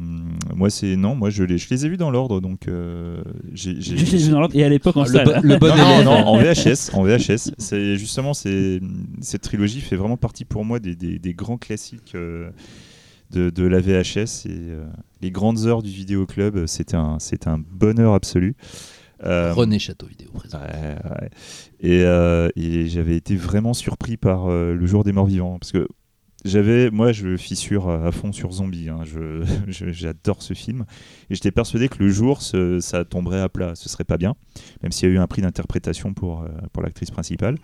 [0.55, 1.15] Moi, c'est non.
[1.15, 3.21] Moi, je les, je les ai vus dans l'ordre, donc euh,
[3.53, 3.75] j'ai.
[3.81, 5.25] j'ai- Juste les yeux dans l'ordre et à l'époque en Le, salle.
[5.25, 7.51] bo- le bon non, non, en VHS, en VHS.
[7.57, 8.79] C'est justement, c'est
[9.21, 12.49] cette trilogie fait vraiment partie pour moi des, des- des grands classiques euh,
[13.31, 14.85] de, de la VHS et euh,
[15.21, 16.65] les grandes heures du vidéoclub.
[16.67, 18.55] C'était un, c'était un bonheur absolu.
[19.25, 20.59] Euh, René Château vidéo présent.
[20.59, 21.29] Ouais, ouais.
[21.81, 25.71] Et, euh, et j'avais été vraiment surpris par euh, le jour des morts vivants parce
[25.71, 25.87] que
[26.45, 28.87] j'avais, moi, je fissure à fond sur Zombie.
[28.87, 29.01] hein.
[29.67, 30.85] J'adore ce film
[31.29, 34.35] et j'étais persuadé que le jour, ce- ça tomberait à plat, ce serait pas bien,
[34.81, 37.55] même s'il y a eu un prix d'interprétation pour pour l'actrice principale.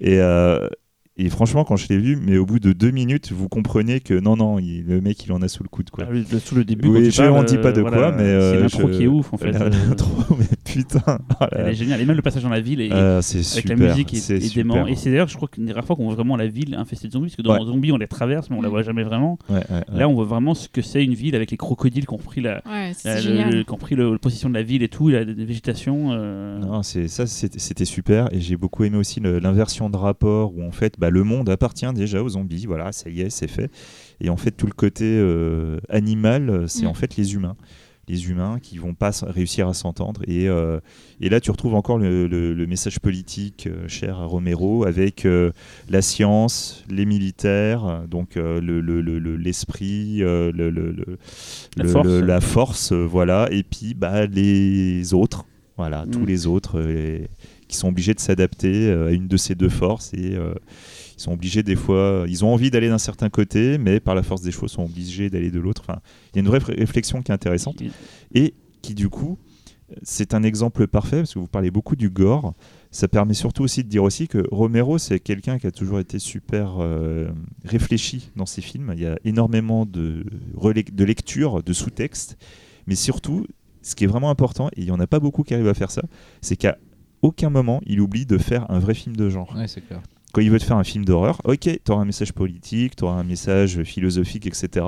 [0.00, 0.18] Et
[1.24, 4.14] et franchement, quand je l'ai vu, mais au bout de deux minutes, vous comprenez que
[4.18, 6.04] non, non, il- le mec, il en a sous le coude, quoi.
[6.08, 8.22] Ah, le- sous le début, Oui, je- parles, on dit pas de euh, quoi, mais,
[8.22, 9.52] euh, c'est l'intro je- qui est ouf en fait.
[9.52, 12.00] La- Euh, l'intro, mais putain, oh Elle est géniale.
[12.00, 14.16] Et même le passage dans la ville est, Euh, c'est avec super, la musique est,
[14.18, 14.74] c'est est dément.
[14.74, 14.88] super.
[14.88, 17.08] Et c'est d'ailleurs, je crois qu'une des rares fois qu'on voit vraiment la ville infestée
[17.08, 17.64] de zombies, parce que dans Ouais.
[17.66, 19.38] Zombie, on les traverse, mais on la voit jamais vraiment.
[19.48, 19.98] Ouais, ouais, ouais.
[19.98, 22.40] Là, on voit vraiment ce que c'est une ville avec les crocodiles qui ont pris
[22.40, 22.62] la,
[23.04, 25.32] la, le- qui ont pris le, le position de la ville et tout, la, la
[25.44, 26.10] végétation.
[26.12, 28.28] euh, Non, c'est ça, c'était super.
[28.32, 31.48] Et j'ai beaucoup aimé aussi l'inversion de rapport où en fait, bah, bah, le monde
[31.48, 33.70] appartient déjà aux zombies, voilà, ça y est, c'est fait.
[34.20, 36.88] Et en fait, tout le côté euh, animal, c'est Mm.
[36.88, 37.56] en fait les humains.
[38.08, 40.22] Les humains qui vont pas réussir à s'entendre.
[40.26, 40.80] Et, euh,
[41.20, 45.26] et là, tu retrouves encore le, le- le message politique euh, cher à Romero avec
[45.88, 51.18] la science, les militaires, donc le- le- le- le- l'esprit, le, le- le-
[51.76, 52.06] La force.
[52.08, 53.48] le- la force, voilà.
[53.52, 55.44] Et puis bah, les autres,
[55.76, 56.26] voilà, tous Mm.
[56.26, 56.82] les autres
[57.68, 60.54] qui sont obligés de s'adapter euh, à une de ces deux forces et euh,
[61.20, 64.22] ils sont obligés des fois, ils ont envie d'aller d'un certain côté, mais par la
[64.22, 65.82] force des choses sont obligés d'aller de l'autre.
[65.86, 66.00] Enfin,
[66.32, 67.82] il y a une vraie réflexion qui est intéressante
[68.34, 69.36] et qui du coup
[70.02, 72.54] c'est un exemple parfait parce que vous parlez beaucoup du gore
[72.92, 76.20] ça permet surtout aussi de dire aussi que Romero c'est quelqu'un qui a toujours été
[76.20, 77.28] super euh,
[77.64, 82.38] réfléchi dans ses films il y a énormément de, de lecture de sous-texte
[82.86, 83.46] mais surtout
[83.82, 85.74] ce qui est vraiment important et il n'y en a pas beaucoup qui arrivent à
[85.74, 86.02] faire ça
[86.40, 86.78] c'est qu'à
[87.20, 90.00] aucun moment il oublie de faire un vrai film de genre Ouais, c'est clair.
[90.32, 93.04] Quand il veut te faire un film d'horreur, ok, tu auras un message politique, tu
[93.04, 94.86] auras un message philosophique, etc.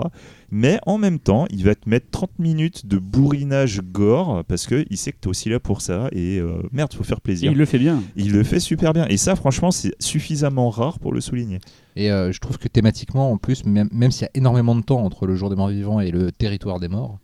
[0.51, 4.97] Mais en même temps, il va te mettre 30 minutes de bourrinage gore parce qu'il
[4.97, 7.53] sait que tu es aussi là pour ça et euh, merde, faut faire Et plaisir.
[7.53, 8.03] il le fait bien.
[8.17, 9.07] Il le fait super bien.
[9.09, 11.59] Et ça, franchement, c'est suffisamment rare pour le souligner.
[11.97, 14.83] Et euh, je trouve que thématiquement, en plus, même, même s'il y a énormément de
[14.83, 17.19] temps entre Le Jour des Morts Vivants et Le Territoire des Morts,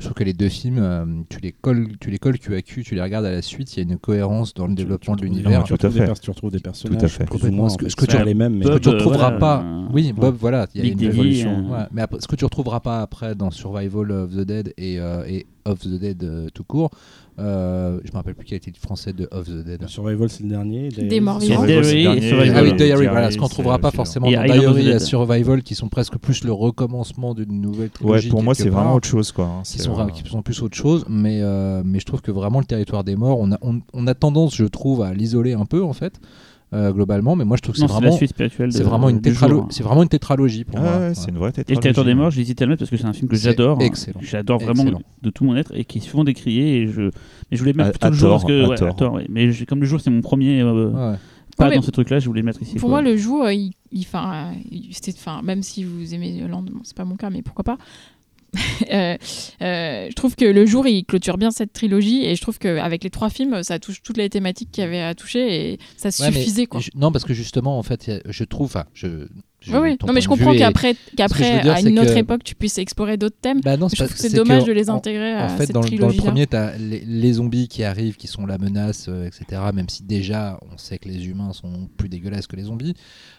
[0.00, 2.62] je trouve que les deux films, euh, tu les colles, tu les colles cul à
[2.62, 5.14] cul, tu les regardes à la suite, il y a une cohérence dans le développement
[5.14, 5.62] de l'univers.
[5.64, 7.28] tu Tu retrouves des personnages Tout à fait.
[7.28, 7.68] Complètement.
[7.68, 8.56] Ce que- ce tu- les mêmes.
[8.56, 9.62] mais- Ce que tu Bob, retrouveras voilà, pas.
[9.62, 11.50] euh, Oui, Bob, voilà, il y a Big une évolution.
[11.70, 14.72] euh, Ouais, mais après, ce que tu retrouveras pas après dans Survival of the Dead
[14.78, 16.90] et, euh, et Of the Dead euh, tout court,
[17.40, 19.88] euh, je me rappelle plus quel était le français de Of the Dead.
[19.88, 20.88] Survival, c'est le dernier.
[20.88, 21.62] Des morts vivants.
[21.64, 24.98] Ah oui, Diary, voilà, ce qu'on trouvera pas forcément dans Diary et.
[24.98, 27.88] Survival, qui sont presque plus le recommencement d'une nouvelle Ouais,
[28.18, 28.28] trilogie.
[28.28, 29.32] pour moi, c'est vraiment autre chose.
[29.32, 29.62] Quoi, hein.
[29.64, 32.64] Qui sont, qui sont plus autre chose, mais, euh, mais je trouve que vraiment le
[32.66, 35.82] territoire des morts, on a, on, on a tendance, je trouve, à l'isoler un peu
[35.82, 36.20] en fait,
[36.72, 39.66] euh, globalement, mais moi je trouve que c'est vraiment, c'est vraiment, une tétralo- jour.
[39.70, 40.98] c'est vraiment une tétralogie pour ah moi.
[40.98, 41.80] ouais, c'est une vraie Et le tétralogie.
[41.82, 43.78] territoire des morts, j'hésitais à le mettre parce que c'est un film que j'adore.
[43.80, 43.84] hein.
[43.84, 44.20] excellent.
[44.22, 45.02] J'adore vraiment Excellent.
[45.22, 46.82] de tout mon être et qui est souvent décrié.
[46.82, 47.02] Et je...
[47.02, 47.10] Mais
[47.52, 48.64] je voulais le mettre plutôt à le jour tort, parce que.
[48.64, 48.88] à ouais, tort.
[48.88, 49.26] à tort, ouais.
[49.28, 51.16] Mais comme le jour, c'est mon premier euh, Ouais.
[51.56, 52.74] pas mais dans ce truc-là, je voulais le mettre ici.
[52.76, 53.02] Pour quoi.
[53.02, 56.40] moi, le jour, euh, il, il, enfin, euh, il- c'était, enfin, même si vous aimez
[56.48, 57.78] Land, bon, c'est pas mon cas, mais pourquoi pas.
[58.92, 59.16] Euh,
[59.62, 63.04] euh, je trouve que le jour il clôture bien cette trilogie et je trouve qu'avec
[63.04, 66.08] les trois films ça touche toutes les thématiques qu'il y avait à toucher et ça
[66.08, 66.80] Ouais, suffisait quoi.
[66.80, 68.66] je- non, parce que justement, en fait, je trouve.
[68.66, 69.28] Enfin, je.
[69.68, 69.96] Ouais.
[69.96, 72.78] ton Non mais je comprends qu'après, qu'après à c'est une autre que- époque tu puisses
[72.78, 73.60] explorer d'autres thèmes.
[73.60, 75.38] Bah non, je c'est trouve que c'est c'est dommage que de les en- intégrer En
[75.40, 76.18] à fait, cette dans, le- dans le trilogie.
[76.18, 79.60] premier, tu as les, les zombies qui arrivent, qui sont la menace, euh, etc.
[79.74, 82.94] Même si déjà, on sait que les humains sont plus dégueulasses que les zombies.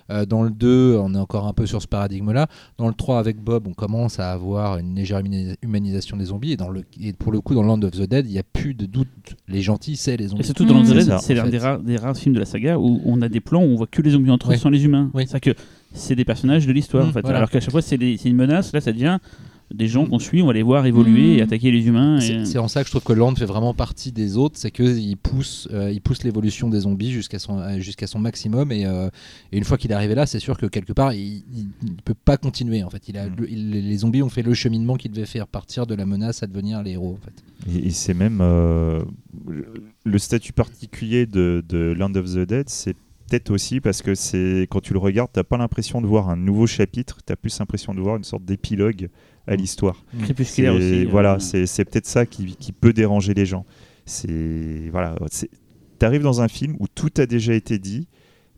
[0.09, 2.47] Euh, dans le 2, on est encore un peu sur ce paradigme-là.
[2.77, 6.51] Dans le 3, avec Bob, on commence à avoir une légère humani- humanisation des zombies.
[6.53, 8.43] Et, dans le, et pour le coup, dans Land of the Dead, il n'y a
[8.43, 9.07] plus de doute.
[9.47, 10.43] Les gentils, c'est les Et zombies.
[10.43, 10.93] surtout dans Land of the Mmh.
[10.95, 11.59] Dead, C'est ça, c'est en l'un des,
[11.97, 11.97] fait.
[12.03, 14.11] rares- films de la saga où on a des plans où on voit que les
[14.11, 14.59] zombies entre eux Oui.
[14.59, 15.09] sans les humains.
[15.13, 15.25] Oui.
[15.27, 15.59] C'est-à-dire que
[15.93, 17.21] c'est des personnages de l'histoire Mmh, en fait.
[17.21, 17.37] voilà.
[17.37, 19.17] Alors qu'à chaque fois c'est une menace, là ça devient
[19.73, 21.39] des gens qu'on suit, on va les voir évoluer Mmh.
[21.39, 22.19] et attaquer les humains.
[22.19, 24.69] et- C'est en ça que je trouve que Land fait vraiment partie des autres, c'est
[24.69, 28.73] qu'il pousse, euh, il pousse l'évolution des zombies jusqu'à son, euh, jusqu'à son maximum.
[28.73, 29.07] Et, euh,
[29.53, 31.43] et une fois qu'il est arrivé là, c'est sûr que quelque part, il
[31.83, 32.83] ne peut pas continuer.
[32.83, 33.35] En fait, il a, Mm.
[33.37, 36.43] le- il- les zombies ont fait le cheminement qui devait faire partir de la menace
[36.43, 37.17] à devenir les héros.
[37.17, 37.73] En fait.
[37.79, 39.01] Et, et c'est même euh,
[40.03, 42.97] le statut particulier de, de Land of the Dead, c'est
[43.31, 46.35] peut-être aussi parce que c'est quand tu le regardes, t'as pas l'impression de voir un
[46.35, 49.07] nouveau chapitre, t'as plus l'impression de voir une sorte d'épilogue
[49.47, 50.03] à l'histoire.
[50.23, 51.05] Crépusculaire C'est- aussi.
[51.05, 53.65] Voilà, euh, c'est c'est peut-être ça qui, qui peut déranger les gens.
[54.05, 55.49] C'est voilà, c'est-
[55.97, 58.07] t'arrives dans un film où tout a déjà été dit,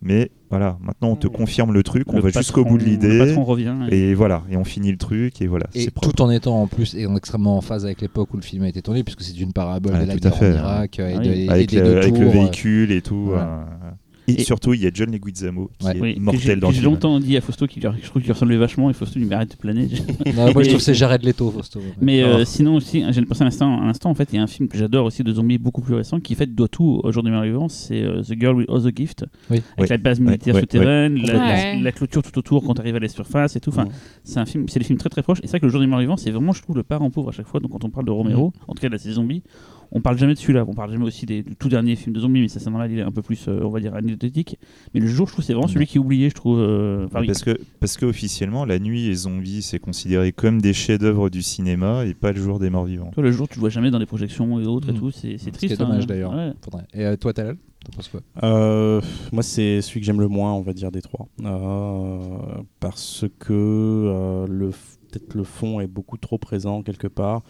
[0.02, 1.34] mais voilà, maintenant on te Ouais.
[1.34, 3.20] confirme le truc, on le va jusqu'au bout de Le l'idée.
[3.20, 3.76] patron revient.
[3.92, 6.68] et- Et voilà, et on finit le truc, et voilà, Et tout en étant en
[6.68, 9.22] plus et en extrêmement en phase avec l'époque où le film a été tourné, puisque
[9.22, 10.52] c'est une parabole Ah, de la tout à guerre fait.
[10.54, 11.46] en Irak euh, et, de- oui.
[11.46, 13.26] et avec, des le, avec le euh, véhicule et tout.
[13.26, 13.68] voilà.
[13.84, 13.92] euh,
[14.28, 15.98] et, Et- surtout, il y a John Leguizamo qui Ouais.
[15.98, 16.94] est Oui, que j'ai- mortel dans le J'ai film.
[16.94, 19.36] longtemps dit à Fausto qu'il je trouve qu'il ressemblait vachement et Fausto lui dit mais
[19.36, 19.88] arrête de planer.
[20.36, 21.80] Non, moi je trouve que c'est Jared Leto, Fausto.
[22.02, 22.46] Mais euh, Oh.
[22.46, 24.68] sinon aussi, j'ai pensé à l'instant, à l'instant en fait, il y a un film
[24.70, 27.22] que j'adore aussi de zombies beaucoup plus récent qui en fait doit tout au jour
[27.24, 29.58] du meilleur vivant, c'est euh, The Girl with All the Gift, Oui.
[29.58, 29.88] avec Oui.
[29.90, 31.76] la base militaire Ouais, souterraine, la, Ouais.
[31.76, 33.70] la- la clôture tout autour quand tu arrives à la surface et tout.
[33.72, 33.92] Enfin, Ouais.
[34.24, 35.40] c'est un film, c'est des films très très proches.
[35.40, 37.10] Et c'est vrai que le jour du meilleur vivant, c'est vraiment, je trouve, le parent
[37.10, 37.60] pauvre à chaque fois.
[37.60, 39.44] Donc quand on parle de Romero, en tout cas de ces zombies,
[39.96, 40.66] on parle jamais de celui-là.
[40.68, 42.92] On parle jamais aussi des, du tout dernier film de zombies, mais ça c'est normal,
[42.92, 44.58] il est un peu plus, euh, on va dire, anecdotique.
[44.94, 46.60] Mais le jour, je trouve, c'est vraiment celui qui est oublié, je trouve.
[46.60, 47.28] euh, enfin, oui.
[47.28, 52.06] Parce que parce qu'officiellement, La Nuit et Zombies, c'est considéré comme des chefs-d'œuvre du cinéma
[52.06, 53.12] et pas le jour des morts vivants.
[53.14, 55.00] Toi, le jour, tu le vois jamais dans les projections et autres et Mm.
[55.00, 55.12] tout.
[55.12, 55.74] C'est c'est Ce qui triste.
[55.74, 56.08] est dommage hein.
[56.08, 56.34] d'ailleurs.
[56.34, 56.54] Ouais.
[56.94, 58.22] Et euh, toi, Talal, t'en penses quoi?
[58.44, 59.00] Euh,
[59.32, 61.28] moi, c'est celui que j'aime le moins, on va dire, des trois.
[61.44, 62.20] Euh,
[62.80, 64.48] parce que euh,
[65.12, 67.44] peut-être le fond est beaucoup trop présent quelque part.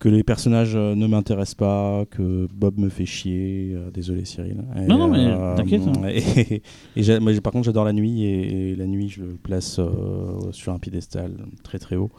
[0.00, 3.72] Que les personnages euh, ne m'intéressent pas, que Bob me fait chier.
[3.74, 4.64] euh, désolé Cyril.
[4.76, 6.08] Et, Non, non, mais t'inquiète, hein.
[6.96, 10.50] Et, moi, par contre, j'adore la nuit et, et la nuit, je le place euh,
[10.50, 12.10] sur un piédestal très très haut.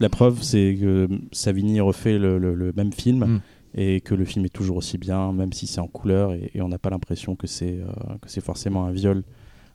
[0.00, 3.24] La preuve, c'est que Savini refait le, le- le même film.
[3.24, 3.40] Mm.
[3.74, 6.62] Et que le film est toujours aussi bien, même si c'est en couleur, et, et
[6.62, 7.86] on n'a pas l'impression que c'est euh,
[8.22, 9.22] que c'est forcément un viol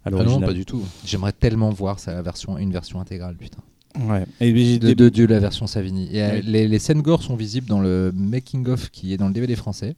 [0.03, 0.81] à Ah non, pas du tout.
[1.05, 3.59] J'aimerais tellement voir sa version, une version intégrale, putain.
[3.99, 4.25] Ouais.
[4.41, 6.09] Et De, de la version Savini.
[6.11, 9.27] Et euh, les, les scènes gore sont visibles dans le making of qui est dans
[9.27, 9.95] le DVD français.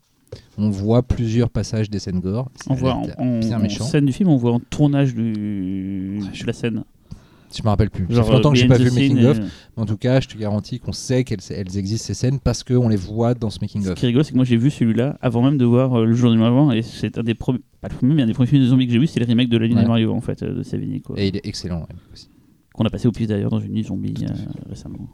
[0.57, 2.49] On voit plusieurs passages des scènes gore.
[2.67, 3.85] On voit en, en- bien en méchant.
[3.85, 6.83] scène du film, on voit en tournage du, Ouais, je- de la scène.
[7.55, 8.05] Je me rappelle plus.
[8.13, 9.37] Ça fait longtemps que j'ai pas the vu le scene making of.
[9.37, 12.39] et- Mais En tout cas, je te garantis qu'on sait qu'elles elles existent ces scènes
[12.39, 13.95] parce qu'on les voit dans ce making Ce of.
[13.97, 16.13] qui est rigolo, c'est que moi j'ai vu celui-là avant même de voir euh, le
[16.15, 18.47] jour du Mario et c'est un des premiers, pas le premier, mais un des premiers
[18.49, 19.81] films de zombies que j'ai vu, c'est le remake de la Ouais.
[19.83, 21.17] de Mario en fait, euh, de Savini, quoi.
[21.17, 21.79] Et il est excellent.
[21.81, 22.27] ouais, aussi.
[22.75, 24.33] Qu'on a passé au pif d'ailleurs dans une nuit zombie euh,
[24.69, 25.07] récemment.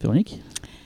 [0.00, 0.40] Véronique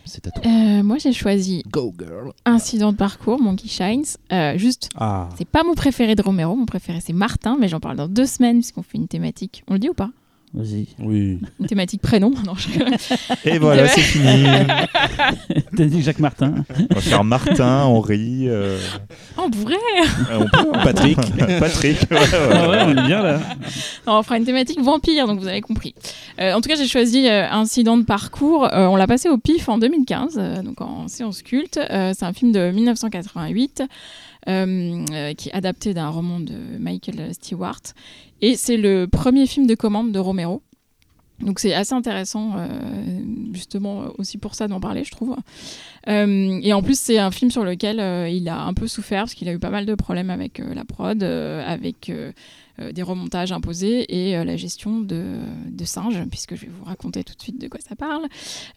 [0.05, 0.43] C'est à toi.
[0.45, 2.33] Euh, moi, j'ai choisi Go girl.
[2.45, 4.05] Incident de parcours, Monkey Shines.
[4.33, 6.55] Euh, juste, Ah, c'est pas mon préféré de Romero.
[6.57, 9.65] Mon préféré, c'est Martin, mais j'en parle dans deux semaines puisqu'on fait une thématique.
[9.69, 10.11] On le dit ou pas?
[10.55, 10.87] Vas-y.
[11.01, 11.41] oui.
[11.61, 12.33] Une thématique prénom.
[12.47, 12.69] Non, je...
[13.49, 14.45] Et voilà, c'est fini.
[15.77, 16.55] T'as dit Jacques Martin.
[16.91, 18.45] On va faire Martin, Henri.
[18.49, 18.79] euh,
[19.37, 19.75] vrai
[20.33, 20.81] on peut, hein.
[20.85, 21.19] Patrick.
[21.59, 21.99] Patrick.
[22.11, 23.41] ouais, ouais, Ah ouais, on est bien là.
[24.07, 25.95] Non, on fera une thématique vampire, donc vous avez compris.
[26.41, 28.65] Euh, en tout cas, j'ai choisi euh, Incident de parcours.
[28.73, 31.79] Euh, on l'a passé au PIF en 2015, euh, donc en séance culte.
[31.79, 33.83] Euh, c'est un film de 1988
[34.49, 37.81] euh, euh, qui est adapté d'un roman de Michael Stewart.
[38.45, 40.61] Et c'est le premier film de commande de Romero.
[41.41, 42.69] Donc c'est assez intéressant, euh,
[43.55, 45.35] justement aussi pour ça d'en parler, je trouve.
[46.09, 49.23] Euh, et en plus, c'est un film sur lequel euh, il a un peu souffert
[49.23, 52.13] parce qu'il a eu pas mal de problèmes avec la prod, avec
[52.79, 55.39] des remontages imposés et euh, la gestion de,
[55.85, 58.27] singes, puisque je vais vous raconter tout de suite de quoi ça parle.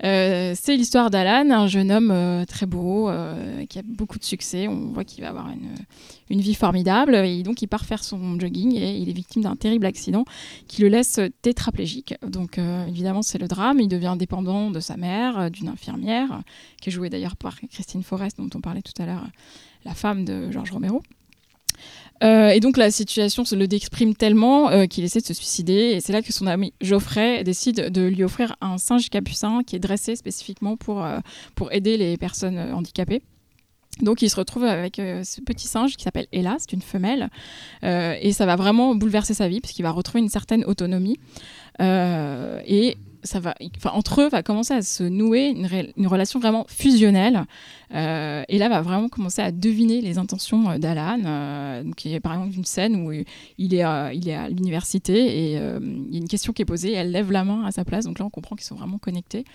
[0.03, 4.23] Euh, c'est l'histoire d'Alan, un jeune homme euh, très beau, euh, qui a beaucoup de
[4.23, 4.67] succès.
[4.67, 7.15] On voit qu'il va avoir une, vie formidable.
[7.15, 10.25] Et donc, il part faire son jogging et il est victime d'un terrible accident
[10.67, 12.15] qui le laisse tétraplégique.
[12.25, 13.79] Donc, euh, évidemment, c'est le drame.
[13.79, 16.41] Il devient dépendant de sa mère, euh, d'une infirmière,
[16.81, 19.25] qui est jouée d'ailleurs par Christine Forrest, dont on parlait tout à l'heure,
[19.85, 21.01] la femme de Georges Romero.
[22.23, 25.73] Euh, et donc la situation se le déprime tellement euh, qu'il essaie de se suicider.
[25.73, 29.75] Et c'est là que son ami Geoffrey décide de lui offrir un singe capucin qui
[29.75, 31.19] est dressé spécifiquement pour, euh,
[31.55, 33.21] pour aider les personnes handicapées.
[34.01, 37.31] Donc il se retrouve avec ce petit singe qui s'appelle Ella, c'est une femelle,
[37.81, 41.17] et ça va vraiment bouleverser sa vie puisqu'il va retrouver une certaine autonomie.
[41.79, 43.55] Et ça va,
[43.85, 47.45] entre eux va commencer à se nouer une, relation vraiment fusionnelle.
[47.93, 51.21] Euh, et là va vraiment commencer à deviner les intentions euh, d'Alan.
[51.25, 55.13] Euh, il y a par exemple une scène où il est, il est à l'université
[55.15, 56.91] et il y a une question qui est posée.
[56.91, 58.05] Et elle lève la main à sa place.
[58.05, 59.45] Donc là on comprend qu'ils sont vraiment connectés.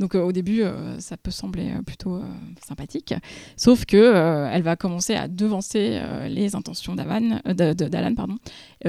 [0.00, 2.20] Donc euh, au début, euh, ça peut sembler euh, plutôt
[2.66, 3.14] sympathique,
[3.56, 7.40] sauf que elle va commencer à devancer les intentions d'Alan,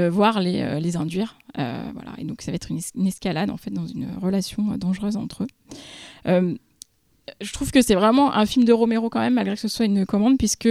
[0.09, 1.35] voire les, les induire.
[1.55, 2.13] Voilà.
[2.17, 5.17] Et donc ça va être une, es- une escalade en fait dans une relation dangereuse
[5.17, 6.57] entre eux.
[7.39, 9.85] Je trouve que c'est vraiment un film de Romero quand même, malgré que ce soit
[9.85, 10.69] une commande, puisque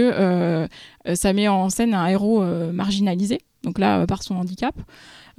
[1.13, 4.75] ça met en scène un héros marginalisé, donc là par son handicap.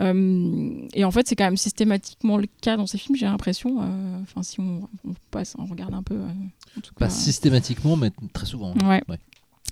[0.00, 3.82] Euh, et en fait, c'est quand même systématiquement le cas dans ces films, j'ai l'impression.
[3.82, 6.14] euh, Enfin, si on, on passe, on regarde un peu.
[6.14, 6.28] euh,
[6.76, 8.72] en tout Pas systématiquement, mais très souvent.
[8.84, 9.02] Ouais.
[9.08, 9.18] Ouais.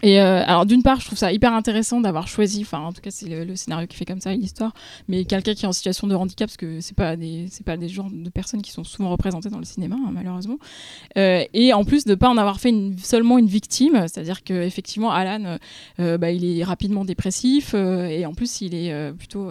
[0.03, 3.01] Et euh, alors d'une part, je trouve ça hyper intéressant d'avoir choisi, enfin en tout
[3.01, 4.73] cas c'est le, le scénario qui fait comme ça l'histoire,
[5.09, 7.77] mais quelqu'un qui est en situation de handicap, parce que c'est pas des c'est pas
[7.77, 10.59] des genres de personnes qui sont souvent représentées dans le cinéma hein, malheureusement.
[11.17, 14.55] Euh, et en plus de pas en avoir fait une, seulement une victime, c'est-à-dire que
[14.55, 15.59] effectivement Alan,
[15.99, 19.51] euh, bah, il est rapidement dépressif et en plus il est plutôt,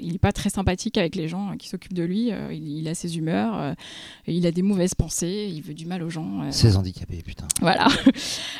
[0.00, 2.30] il est pas très sympathique avec les gens euh, qui s'occupent de lui.
[2.52, 3.74] il, il a ses humeurs,
[4.26, 6.50] il a des mauvaises pensées, il veut du mal aux gens.
[6.50, 7.46] Ces handicapés, putain.
[7.60, 7.88] voilà.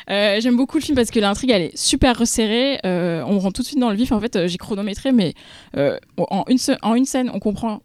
[0.39, 2.79] J'aime beaucoup le film parce que l'intrigue elle est super resserrée.
[2.85, 4.11] Euh, on rentre tout de suite dans le vif.
[4.11, 5.33] En fait, euh, j'ai chronométré, mais
[5.77, 7.81] euh, en, une en une scène, on comprend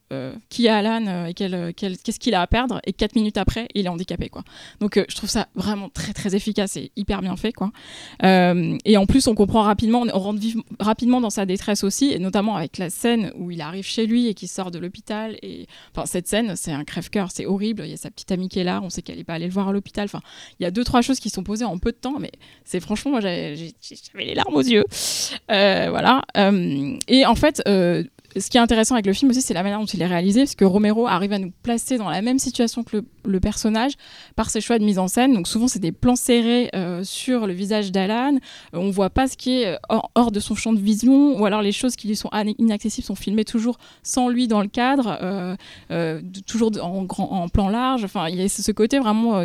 [0.49, 2.81] qui est Alan et qu'est-ce qu'il a à perdre.
[2.85, 4.29] Et quatre minutes après, il est handicapé.
[4.29, 4.43] Quoi.
[4.81, 7.53] Donc, je trouve ça vraiment très très efficace et hyper bien fait.
[7.53, 7.71] Quoi.
[8.23, 10.41] Et en plus, on comprend rapidement, on rentre
[10.81, 14.29] rapidement dans sa détresse aussi, et notamment avec la scène où il arrive chez lui
[14.29, 15.37] et qu'il sort de l'hôpital.
[15.43, 17.83] Et enfin, cette scène, c'est un crève-cœur, c'est horrible.
[17.85, 19.47] Il y a sa petite amie qui est là, on sait qu'elle n'est pas allée
[19.47, 20.05] le voir à l'hôpital.
[20.05, 20.21] Enfin,
[20.59, 22.33] il y a deux trois choses qui sont posées en peu de temps, mais
[22.65, 24.85] c'est franchement, moi, j'ai- j'avais les larmes aux yeux.
[25.51, 26.23] Euh, voilà.
[26.37, 27.63] Euh, et en fait.
[28.39, 30.41] Ce qui est intéressant avec le film aussi, c'est la manière dont il est réalisé,
[30.41, 33.93] parce que Romero arrive à nous placer dans la même situation que le, personnage
[34.35, 35.35] par ses choix de mise en scène.
[35.35, 38.37] Donc souvent, c'est des plans serrés euh, sur le visage d'Alan.
[38.75, 41.45] Euh, on voit pas ce qui est euh, hors, de son champ de vision, ou
[41.45, 45.57] alors les choses qui lui sont inaccessibles sont filmées toujours sans lui dans le cadre,
[46.47, 48.05] toujours en, grand, en plan large.
[48.05, 49.43] Enfin, il y a ce côté vraiment,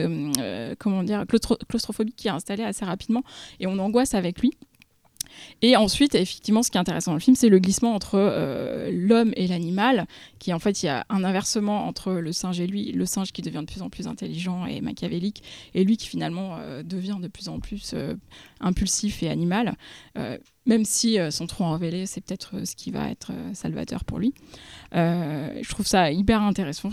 [0.79, 3.23] comment dire, claustro- claustrophobique qui est installé assez rapidement,
[3.59, 4.51] et on angoisse avec lui.
[5.61, 8.89] Et ensuite, effectivement, ce qui est intéressant dans le film, c'est le glissement entre euh,
[8.91, 10.07] l'homme et l'animal,
[10.39, 13.31] qui en fait, il y a un inversement entre le singe et lui, le singe
[13.31, 17.17] qui devient de plus en plus intelligent et machiavélique, et lui qui finalement euh, devient
[17.21, 18.15] de plus en plus euh,
[18.59, 19.75] impulsif et animal,
[20.67, 24.35] même si, sans trop en révéler, c'est peut-être ce qui va être salvateur pour lui.
[24.93, 26.89] Je trouve ça hyper intéressant.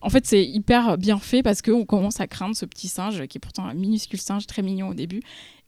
[0.00, 3.38] En fait, c'est hyper bien fait parce qu'on commence à craindre ce petit singe qui
[3.38, 5.22] est pourtant un minuscule singe très mignon au début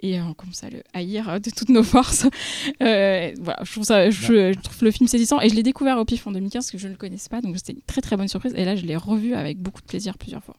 [0.05, 2.27] et euh, on commence à le haïr euh, de toutes nos forces.
[2.83, 5.99] Euh, voilà, je trouve ça, je, je trouve le film saisissant et je l'ai découvert
[5.99, 8.01] au pif en 2015 parce que je ne le connaissais pas, donc c'était une très
[8.01, 8.53] très bonne surprise.
[8.57, 10.57] Et là, je l'ai revu avec beaucoup de plaisir plusieurs fois.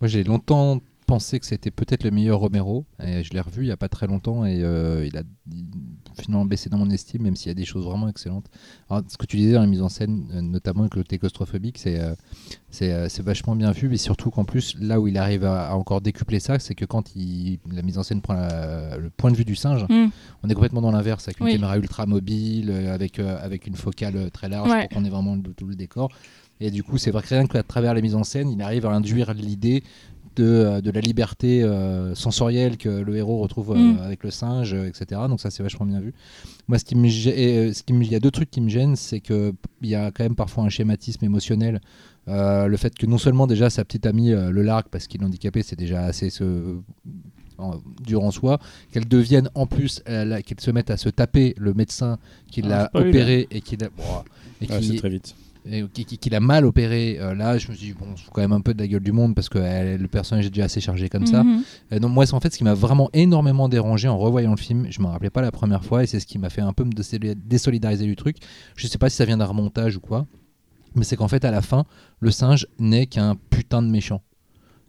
[0.00, 2.84] Moi, j'ai longtemps pensé que c'était peut-être le meilleur Romero.
[3.02, 5.22] Et je l'ai revu il n'y a pas très longtemps et euh, il a
[6.20, 8.46] finalement baissé dans mon estime, même s'il y a des choses vraiment excellentes.
[8.90, 11.18] Alors, ce que tu disais dans la mise en scène, euh, notamment avec le côté
[11.18, 12.14] claustrophobique, c'est euh,
[12.70, 13.88] c'est euh, vachement bien vu.
[13.88, 16.84] Mais surtout qu'en plus, là où il arrive à, à encore décupler ça, c'est que
[16.84, 20.10] quand il, la mise en scène prend la- le point de vue du singe, Mm.
[20.42, 21.52] on est complètement dans l'inverse, avec une Oui.
[21.52, 24.86] caméra ultra mobile, avec, avec une focale très large Ouais.
[24.88, 26.10] pour qu'on ait vraiment tout le décor.
[26.60, 28.84] Et du coup, c'est vrai que rien qu'à travers la mise en scène, il arrive
[28.84, 29.84] à induire l'idée
[30.38, 33.98] de, euh, de la liberté euh, sensorielle que le héros retrouve euh, Mm.
[34.00, 35.20] avec le singe, euh, etc.
[35.28, 36.14] Donc ça, c'est vachement bien vu.
[36.68, 38.60] Moi, ce qui me, gê- et, ce qui me- il y a deux trucs qui
[38.60, 41.80] me gênent, c'est que il y a quand même parfois un schématisme émotionnel.
[42.28, 45.22] Euh, le fait que non seulement déjà sa petite amie euh, le largue parce qu'il
[45.22, 46.76] est handicapé, c'est déjà assez ce-
[47.58, 48.60] en- dur en soi,
[48.92, 52.18] qu'elle devienne en plus, qu'elle se mette à se taper le médecin
[52.50, 53.88] qui Ah, l'a opéré et qui l'a
[54.60, 55.34] et qui- c'est très vite.
[55.66, 58.30] Et qui, qui- qui l'a mal opéré, euh, là je me suis dit, bon, c'est
[58.32, 60.50] quand même un peu de la gueule du monde parce que elle- le personnage est
[60.50, 61.42] déjà assez chargé comme ça.
[61.44, 61.62] Mhm.
[61.90, 64.56] Et donc, moi, c'est en fait ce qui m'a vraiment énormément dérangé en revoyant le
[64.56, 64.86] film.
[64.90, 66.84] Je me rappelais pas la première fois et c'est ce qui m'a fait un peu
[66.84, 68.36] me désoli- désolidariser du truc.
[68.76, 70.26] Je sais pas si ça vient d'un remontage ou quoi,
[70.94, 71.84] mais c'est qu'en fait, à la fin,
[72.20, 74.22] le singe n'est qu'un putain de méchant.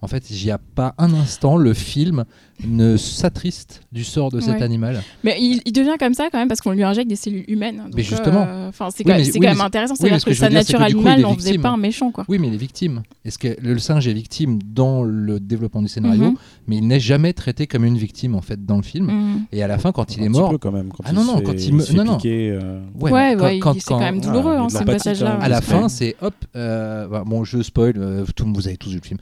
[0.02, 2.24] En fait, il n'y a pas un instant le film
[2.66, 4.64] ne s'attriste du sort de cet Ouais.
[4.64, 5.02] animal.
[5.24, 7.78] Mais il, il devient comme ça quand même parce qu'on lui injecte des cellules humaines.
[7.86, 8.46] Donc, Mais justement.
[8.48, 9.94] euh, Enfin, c'est Oui, quand, mais- c'est oui, quand même intéressant.
[9.94, 11.70] oui, C'est-à-dire ce que, que je sa veux dire, c'est nature animale n'en faisait pas
[11.70, 12.26] un méchant, quoi.
[12.28, 13.02] Oui, mais il est victime.
[13.26, 16.36] Est-ce que le singe est victime dans le développement du scénario, Mhm.
[16.68, 19.06] mais il n'est jamais traité comme une victime en fait dans le film.
[19.08, 19.46] Mhm.
[19.54, 20.90] Et à la fin, quand il Un est petit mort, peu quand même.
[20.90, 22.18] Quand Ah non, non, quand il me- non, non.
[22.18, 25.28] piquer, euh, ouais, Ouais, quand- c'est quand- même douloureux, hein, passages-là.
[25.32, 25.44] quand même.
[25.46, 26.34] à la fin, c'est hop.
[26.56, 27.94] euh, bah, bon, je spoil.
[27.98, 29.20] euh, tout, vous avez tous vu le film.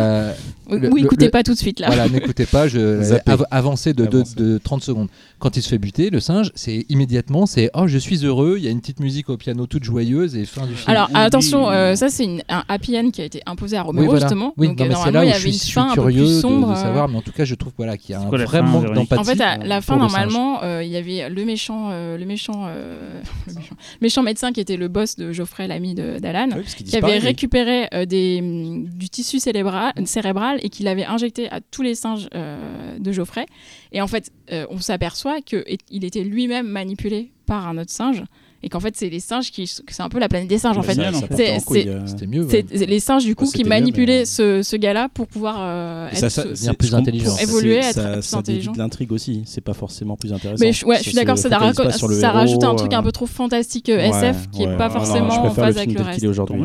[0.00, 0.32] Euh,
[0.70, 1.86] Oui, le- oui, le- écoutez le- pas tout de suite là.
[1.88, 3.30] Voilà, n'écoutez pas, je Zappez.
[3.32, 4.34] av- avancez de, de- Avancez.
[4.36, 5.08] de 30 secondes.
[5.40, 8.64] Quand il se fait buter, le singe, c'est immédiatement, c'est oh je suis heureux, il
[8.64, 10.90] y a une petite musique au piano toute joyeuse et fin du film.
[10.90, 11.18] Alors Oui.
[11.18, 14.08] attention, euh, ça c'est une- un happy end qui a été imposé à Romero oui,
[14.10, 14.26] voilà.
[14.26, 14.52] justement.
[14.58, 16.04] Oui, Donc non, mais c'est normalement là où il y avait une fin un peu
[16.04, 16.68] plus sombre.
[16.68, 18.38] de, euh, savoir, mais en tout cas, je trouve voilà, qu'il y a un quoi
[18.44, 19.20] vrai manque d'empathie.
[19.20, 22.66] En fait, à la fin, normalement, euh, il y avait le méchant, euh, le méchant,
[22.68, 26.86] euh, le méchant, méchant médecin qui était le boss de Geoffrey, l'ami de- d'Alan, qu'il
[26.86, 31.60] qui avait récupéré euh, des, mm, du tissu cérébral, cérébral et qui l'avait injecté à
[31.60, 33.46] tous les singes euh, de Geoffrey.
[33.92, 38.22] Et en fait, euh, on s'aperçoit qu'il était lui-même manipulé par un autre singe.
[38.62, 39.66] Et qu'en fait, c'est les singes qui.
[39.66, 40.92] C'est un peu la planète des singes, en fait.
[40.94, 42.06] C'est- euh.
[42.06, 42.46] C'était mieux.
[42.50, 42.84] C'est ouais.
[42.86, 46.76] les singes, du coup, qui manipulaient mais- ce, ce gars-là pour pouvoir euh, être.
[46.76, 47.30] plus intelligent.
[47.30, 48.72] ça, Évoluer, être ça, plus intelligent.
[48.76, 49.44] l'intrigue aussi.
[49.46, 50.62] C'est pas forcément plus intéressant.
[50.62, 53.88] Mais je, ouais, je suis d'accord, ça, rajoute un truc euh, un peu trop fantastique
[53.88, 56.18] euh, SF qui ouais, est pas forcément en phase avec le reste.
[56.18, 56.60] qu'il est Tant aujourd'hui.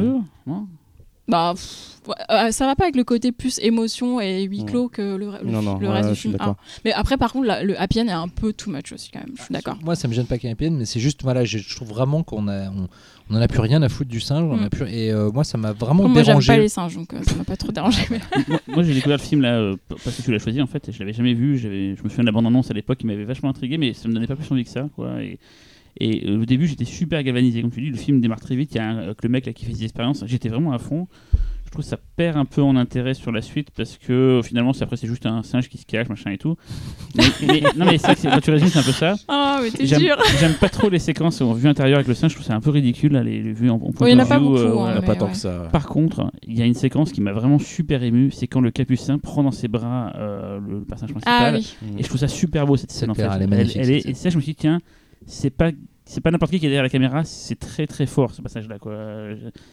[1.28, 4.66] Bah, pff, ouais, euh, ça va pas avec le côté plus émotion et huis Ouais.
[4.66, 6.38] clos que le, le- Non, non, le ouais, reste du film.
[6.40, 6.56] Ah.
[6.86, 9.20] Mais après, par contre, la- le happy end est un peu too much aussi, quand
[9.22, 9.34] même.
[9.36, 9.76] Je suis d'accord.
[9.84, 11.44] Moi, ça me gêne pas qu'il y ait un happy end, mais c'est juste, voilà,
[11.44, 12.88] je, je trouve vraiment qu'on a, on,
[13.32, 14.44] on en a plus rien à foutre du singe.
[14.44, 14.64] On Mm.
[14.66, 16.54] a plus, et euh, moi, ça m'a vraiment Moi, j'aime dérangé.
[16.54, 18.04] pas les singes, donc euh, ça m'a pas trop dérangé.
[18.12, 20.68] mais- moi, moi, j'ai découvert le film là euh, parce que tu l'as choisi en
[20.68, 21.68] fait et je l'avais jamais vu je
[22.04, 24.14] me souviens de la bande annonce à l'époque qui m'avait vachement intrigué mais ça me
[24.14, 25.40] donnait pas plus envie que ça quoi et,
[26.00, 28.72] et euh, au début j'étais super galvanisé comme tu dis le film démarre très vite
[28.74, 30.72] il y a un, euh, que le mec là qui fait des expériences j'étais vraiment
[30.74, 31.08] à fond
[31.66, 34.42] je trouve que ça perd un peu en intérêt sur la suite parce que euh,
[34.42, 36.56] finalement c'est après c'est juste un singe qui se cache machin et tout
[37.18, 39.16] mais, mais- non mais c'est vrai que c'est- quand tu résumes c'est un peu ça
[39.30, 40.16] Oh, mais t'es J'aime dur.
[40.40, 42.62] j'aime pas trop les séquences en vue intérieure avec le singe je trouve ça un
[42.62, 44.26] peu ridicule là, les, les vues en, en point Oui, il y en de a
[44.26, 45.32] pas beaucoup, euh, hein, On n'a mais pas tant ouais.
[45.32, 45.70] que ça.
[45.72, 48.72] par contre, il y a une séquence qui m'a vraiment super ému, c'est quand le
[48.72, 51.56] capucin prend dans ses bras euh, le, le personnage Ah principal.
[51.90, 51.98] oui.
[52.00, 53.24] Et je trouve ça super beau cette scène en fait.
[53.24, 54.80] clair, elle est magnifique, elle est- cette et ça, je me suis dit, tiens,
[55.26, 55.72] c'est pas.
[56.08, 58.78] C'est pas n'importe qui qui est derrière la caméra, c'est très très fort ce passage-là.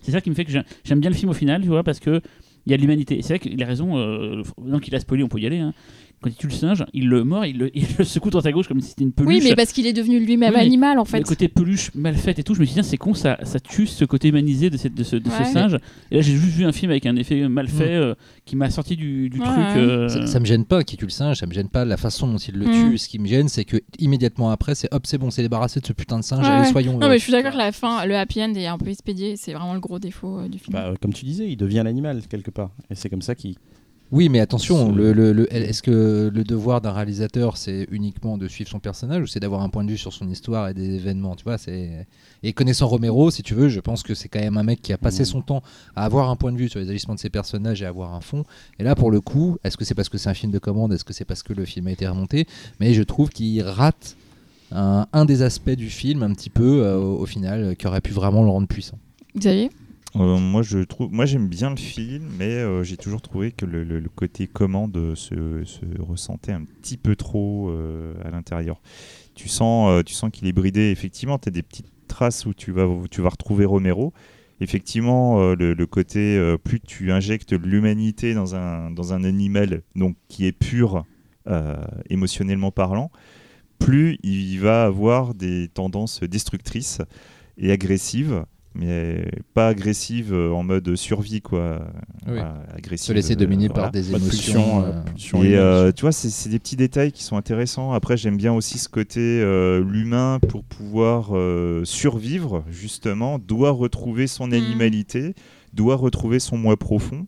[0.01, 1.83] C'est ça qui me fait que j'ai- j'aime bien le film au final, tu vois,
[1.83, 2.23] parce que
[2.65, 3.21] il y a de l'humanité.
[3.21, 5.59] C'est vrai qu'il a raison, euh, donc il a spoilé, on peut y aller.
[5.59, 5.75] hein.
[6.23, 8.53] Quand il tue le singe, il le mord, il le, il le secoue droite à
[8.53, 9.29] gauche comme si c'était une peluche.
[9.29, 11.23] Oui, mais parce qu'il est devenu lui-même Oui, animal en Le fait.
[11.25, 13.87] côté peluche mal faite et tout, je me suis dit, c'est con, ça, ça tue
[13.87, 15.45] ce côté humanisé de, cette, de, ce, de ce Ouais.
[15.45, 15.75] singe.
[16.11, 18.15] Et là, j'ai juste vu un film avec un effet mal fait euh,
[18.47, 19.57] qui m'a sorti du, du Ouais, truc.
[19.57, 19.77] ouais.
[19.77, 21.97] euh, Ça, ça me gêne pas qu'il tue le singe, ça me gêne pas la
[21.97, 22.73] façon dont il le Mm.
[22.91, 22.99] tue.
[22.99, 25.87] Ce qui me gêne, c'est que immédiatement après, c'est hop, c'est bon, c'est débarrassé de
[25.87, 26.47] ce putain de singe.
[26.47, 26.99] Ouais, allez, soyons.
[26.99, 28.89] Non, euh, mais je suis d'accord que la fin, le happy end est un peu
[28.89, 29.37] expédié.
[29.37, 30.73] C'est vraiment le gros défaut euh, du film.
[30.75, 32.71] Bah, comme tu disais, il devient l'animal quelque part.
[32.91, 33.57] Et c'est comme ça qu'il.
[34.13, 38.37] Oui, mais attention, Ce- le, le- le- est-ce que le devoir d'un réalisateur, c'est uniquement
[38.37, 40.75] de suivre son personnage ou c'est d'avoir un point de vue sur son histoire et
[40.75, 42.07] des événements Tu vois, c'est
[42.43, 44.93] et connaissant Romero, si tu veux, je pense que c'est quand même un mec qui
[44.93, 45.27] a passé Mhm.
[45.27, 45.63] son temps
[45.97, 48.13] à avoir un point de vue sur les agissements de ses personnages et à avoir
[48.15, 48.45] un fond.
[48.79, 50.93] Et là, pour le coup, est-ce que c'est parce que c'est un film de commande
[50.93, 52.47] Est-ce que c'est parce que le film a été remonté?
[52.81, 54.17] Mais je trouve qu'il rate
[54.73, 57.87] un, un des aspects du film un petit peu euh, au, au final, euh, qui
[57.87, 58.99] aurait pu vraiment le rendre puissant.
[59.39, 59.71] Xavier?
[60.17, 63.65] Euh, moi, je trouve, moi, j'aime bien le film, mais euh, j'ai toujours trouvé que
[63.65, 68.81] le, côté commande se, se ressentait un petit peu trop euh, à l'intérieur.
[69.35, 70.91] Tu sens, tu sens qu'il est bridé.
[70.91, 74.13] Effectivement, tu as des petites traces où tu vas, tu vas retrouver Romero.
[74.61, 80.47] Effectivement, le, le côté plus tu injectes l'humanité dans un, dans un animal donc qui
[80.47, 81.05] est pur
[82.11, 83.11] émotionnellement parlant,
[83.81, 87.01] plus il va avoir des tendances destructrices
[87.57, 91.87] et agressives, mais pas agressives euh, en mode survie, quoi.
[92.27, 92.39] Oui.
[92.97, 93.83] Se laisser euh, dominer voilà.
[93.85, 94.31] par des Pas de émotions.
[94.31, 97.37] pulsion, euh, euh, pulsion Et euh, tu vois, c'est c'est des petits détails qui sont
[97.37, 97.93] intéressants.
[97.93, 104.27] Après, j'aime bien aussi ce côté euh, l'humain pour pouvoir euh, survivre, justement, doit retrouver
[104.27, 104.55] son Mhm.
[104.55, 105.35] animalité,
[105.73, 107.27] doit retrouver son moi profond.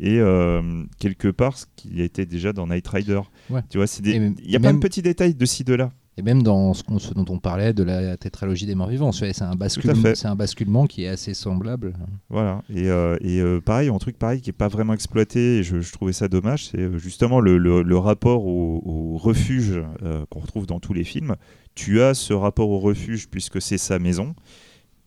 [0.00, 0.60] Et euh,
[0.98, 3.20] quelque part, ce qui était déjà dans Night Rider.
[3.48, 3.60] Ouais.
[3.70, 5.74] Tu vois, c'est des- il y a plein même- de petits détails de ci, de
[5.74, 5.92] là.
[6.16, 6.82] Et même dans ce,
[7.14, 10.14] dont on parlait de la tétralogie des morts vivants, c'est un, basculement- fait.
[10.14, 11.94] c'est un basculement qui est assez semblable.
[12.30, 12.62] Voilà.
[12.72, 15.80] Et, euh, et euh, pareil, un truc pareil qui n'est pas vraiment exploité, et je,
[15.80, 20.24] je trouvais ça dommage, c'est euh, justement le, le- le rapport au, au refuge euh,
[20.30, 21.34] qu'on retrouve dans tous les films.
[21.74, 24.36] Tu as ce rapport au refuge puisque c'est sa maison,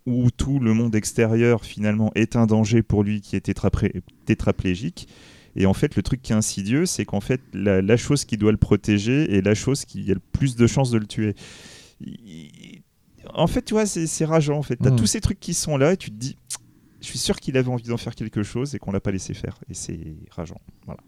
[0.06, 3.50] où tout le monde extérieur finalement est un danger pour lui qui est
[4.26, 5.08] tétraplégique.
[5.60, 8.38] Et en fait, le truc qui est insidieux, c'est qu'en fait, la, la chose qui
[8.38, 11.34] doit le protéger est la chose qui a le plus de chances de le tuer.
[12.00, 12.82] Il-
[13.34, 14.58] En fait, tu vois, c'est rageant.
[14.58, 14.96] En fait, t'as Mm.
[14.96, 16.38] tous ces trucs qui sont là et tu te dis,
[17.02, 19.34] je suis sûr qu'il avait envie d'en faire quelque chose et qu'on l'a pas laissé
[19.34, 19.58] faire.
[19.70, 20.00] Et c'est
[20.32, 20.62] rageant.
[20.86, 21.02] Voilà.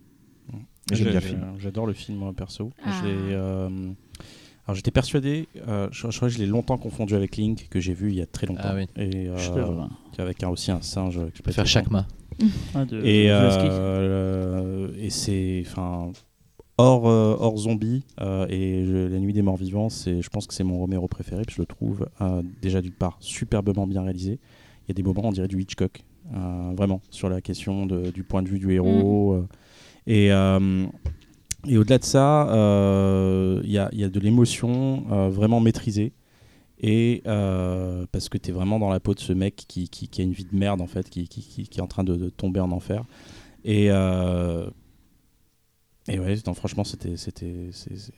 [0.52, 0.58] Mais
[0.98, 1.44] j'aime J'ai- bien le film.
[1.44, 2.72] euh, J'adore le film, moi, perso.
[2.84, 3.02] Ah.
[3.06, 3.70] Euh,
[4.66, 7.80] Alors j'étais persuadé, euh, je, je crois que je l'ai longtemps confondu avec Link, que
[7.80, 8.62] j'ai vu il y a très longtemps.
[8.66, 8.86] Ah oui.
[8.98, 9.88] Et euh,
[10.20, 11.18] avec un, aussi un singe.
[11.18, 12.06] euh, qui Je peux faire Chakma.
[12.76, 16.12] Ah, de- Et, de euh, et c'est enfin
[16.78, 20.48] hors euh, hors zombie euh, et je- la nuit des morts vivants c'est je pense
[20.48, 24.02] que c'est mon Romero préféré puis je le trouve euh, déjà d'une part superbement bien
[24.04, 24.40] réalisé
[24.86, 26.04] il y a des moments on dirait du Hitchcock
[26.34, 29.48] euh, vraiment sur la question de- du point de vue du héros euh,
[30.08, 30.86] et euh,
[31.68, 35.60] et au-delà de ça, euh, il y, a, il y a de l'émotion euh, vraiment
[35.60, 36.14] maîtrisée.
[36.82, 40.08] Et euh, parce que tu es vraiment dans la peau de ce mec qui, qui-
[40.08, 42.04] qui a une vie de merde, en fait, qui, qui- qui- qui est en train
[42.06, 43.04] de, de tomber en enfer.
[43.66, 44.70] Et, euh,
[46.08, 47.18] et ouais, non, franchement, c'était.
[47.18, 48.14] c'était c'est- c'est-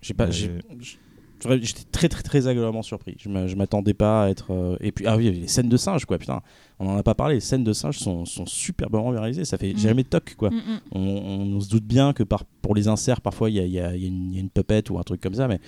[0.00, 0.28] J'ai pas.
[0.30, 3.16] J'étais très très très agréablement surpris.
[3.18, 4.52] Je m'a- je m'attendais pas à être.
[4.52, 6.16] euh, Et puis ah oui, il y avait les scènes de singes quoi.
[6.18, 6.40] Putain,
[6.78, 7.34] on en a pas parlé.
[7.36, 9.44] Les scènes de singes sont, sont superbement réalisées.
[9.44, 9.78] Ça fait Mm.
[9.78, 10.50] jamais toc quoi.
[10.50, 10.80] Mm, mm.
[10.92, 13.66] On, on- on se doute bien que par, pour les inserts, parfois il y a,
[13.66, 15.58] y a une puppette ou un truc comme ça, mais,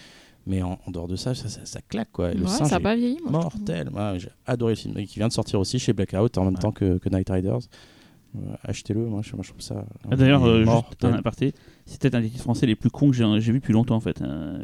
[0.47, 2.33] mais en, en dehors de ça, ça, ça- ça claque quoi.
[2.33, 3.19] Et le Ouais, singe ça a pas vieilli.
[3.29, 3.89] moi, je mortel.
[3.95, 4.99] Ouais, J'ai adoré le film.
[4.99, 6.61] Et qui vient de sortir aussi chez Blackout en même Ouais.
[6.61, 7.59] temps que, que Night Riders.
[8.37, 9.85] Euh, Achetez-le, moi je, moi, je trouve ça.
[10.11, 11.55] Ah, D'ailleurs, euh, juste un aparté,
[11.87, 13.95] c'est peut-être un des titres français les plus cons que j'ai j'ai vu depuis longtemps
[13.97, 14.21] en fait.
[14.23, 14.59] Euh,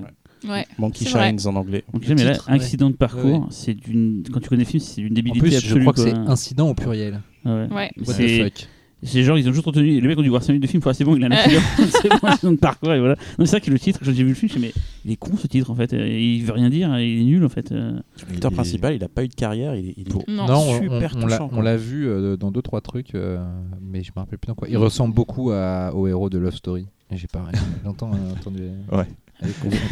[0.48, 0.66] Ouais.
[0.78, 1.28] Monkey c'est vrai.
[1.28, 1.85] Shines en anglais.
[1.93, 2.55] Donc mais là, titre, ouais.
[2.55, 4.23] accident de parcours, Ouais, c'est d'une.
[4.32, 5.81] Quand tu connais le film, c'est d'une En débilité plus, je absolue.
[5.82, 7.20] crois que c'est incident au pluriel.
[7.44, 7.69] Ah ouais.
[7.70, 7.90] Ouais.
[7.98, 8.51] What C'est-
[9.02, 10.01] C'est genre, ils ont juste retenu.
[10.01, 11.60] Les mecs ont dû voir 5 minutes de film, c'est bon, il a un accident.
[12.02, 13.14] c'est bon, accident de parcours, et voilà.
[13.39, 14.74] Non, c'est ça que le titre, quand j'ai vu le film, je me suis dit,
[14.77, 15.93] mais il est con ce titre en fait.
[15.94, 17.72] euh, Il veut rien dire, il est nul en fait.
[17.72, 17.98] euh.
[18.31, 19.74] L'acteur principal, il a pas eu de carrière.
[19.74, 20.47] Il est, il est Pour- Non.
[20.47, 21.62] Non, on- super on, on l'a- touchant, on quoi.
[21.62, 23.39] l'a vu euh, dans deux trois trucs, euh,
[23.81, 24.68] mais je me rappelle plus dans quoi.
[24.68, 26.86] Il ressemble beaucoup à- au héros de Love Story.
[27.12, 27.44] J'ai pas
[27.85, 28.64] longtemps entendu.
[28.93, 29.06] Ouais.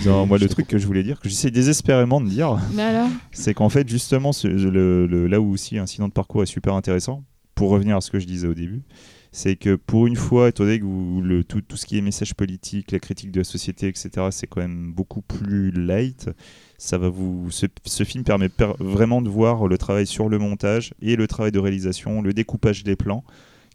[0.07, 3.09] Non, moi, le truc que je voulais dire, que j'essaie désespérément de dire, Mais alors?
[3.33, 6.75] c'est qu'en fait, justement, ce- le, le- là où aussi incident de parcours est super
[6.75, 7.25] intéressant,
[7.59, 8.83] pour revenir à ce que je disais au début,
[9.33, 12.01] c'est que pour une fois, étant donné que vous- le, tout, tout ce qui est
[12.01, 16.31] message politique, la critique de la société, etc., c'est quand même beaucoup plus light.
[16.79, 20.39] Ça va vous, ce, ce film permet per- vraiment de voir le travail sur le
[20.39, 23.25] montage et le travail de réalisation, le découpage des plans,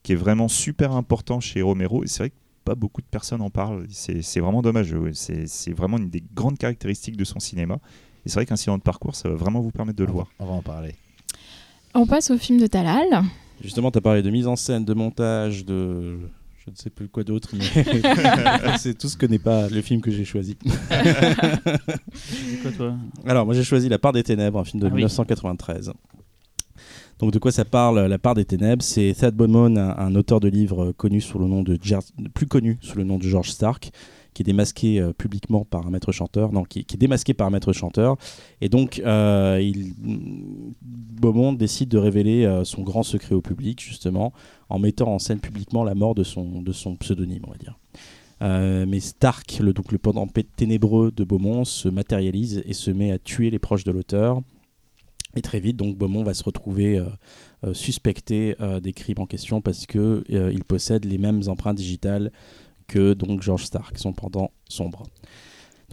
[0.01, 2.03] qui est vraiment super important chez Romero.
[2.03, 2.35] Et c'est vrai que
[2.65, 3.85] pas beaucoup de personnes en parlent.
[3.89, 4.95] C'est vraiment dommage.
[5.13, 7.79] C'est vraiment une des grandes caractéristiques de son cinéma.
[8.25, 10.23] Et c'est vrai qu'incident de parcours, ça va vraiment vous permettre de le On va-
[10.23, 10.27] voir.
[10.39, 10.95] On va en parler.
[11.93, 13.23] On passe au film de Talal.
[13.61, 16.17] Justement, tu as parlé de mise en scène, de montage, de.
[16.65, 17.63] je ne sais plus quoi d'autre, mais
[18.77, 20.57] c'est tout ce que n'est pas le film que j'ai choisi.
[20.89, 22.95] C'est quoi, toi?
[23.25, 24.95] Alors, moi j'ai choisi La part des ténèbres, un film de Ah oui.
[24.97, 25.91] 1993.
[27.19, 28.83] Donc, de quoi ça parle La part des ténèbres?
[28.83, 31.99] C'est Thad Beaumont, un, un auteur de livres connu sous le nom de Ger-
[32.33, 33.91] plus connu sous le nom de George Stark,
[34.33, 37.49] qui est démasqué euh, publiquement par un maître chanteur, non, qui, est démasqué par un
[37.49, 38.17] maître chanteur,
[38.61, 39.73] et donc euh,
[40.81, 44.33] Beaumont décide de révéler euh, son grand secret au public, justement,
[44.69, 47.77] en mettant en scène publiquement la mort de son, de son pseudonyme, on va dire.
[48.41, 53.17] Mais Stark, le, donc le pendant ténébreux de Beaumont, se matérialise et se met à
[53.17, 54.41] tuer les proches de l'auteur.
[55.37, 57.01] Et très vite, donc Beaumont va se retrouver
[57.71, 62.33] suspecté des crimes en question parce que il possède les mêmes empreintes digitales
[62.87, 65.03] que donc George Stark, son pendant sombre.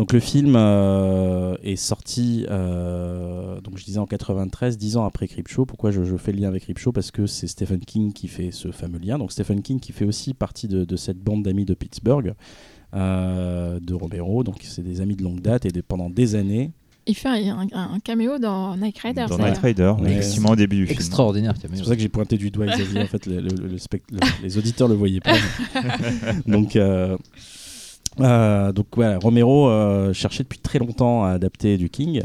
[0.01, 5.29] Donc le film euh, est sorti, euh, donc je disais en 93, dix ans après
[5.29, 5.67] Creepshow.
[5.67, 6.91] Pourquoi je, fais le lien avec Creepshow?
[6.91, 9.19] Parce que c'est Stephen King qui fait ce fameux lien.
[9.19, 12.33] Donc Stephen King qui fait aussi partie de, cette bande d'amis de Pittsburgh,
[12.95, 14.43] euh, de Romero.
[14.43, 16.73] Donc c'est des amis de longue date et pendant des années.
[17.07, 19.27] Il fait un, un- un caméo dans Night Rider.
[19.29, 19.59] Dans ça, Night.
[19.59, 20.13] Rider, Ouais.
[20.13, 20.99] effectivement au début du film.
[20.99, 23.01] Extraordinaire C'est pour ça que j'ai pointé du doigt Xavier.
[23.03, 25.33] en fait, le- le- le spect- le- les auditeurs le voyaient pas.
[26.47, 27.17] donc, euh,
[28.21, 32.23] euh, donc voilà, Romero euh, cherchait depuis très longtemps à adapter du King.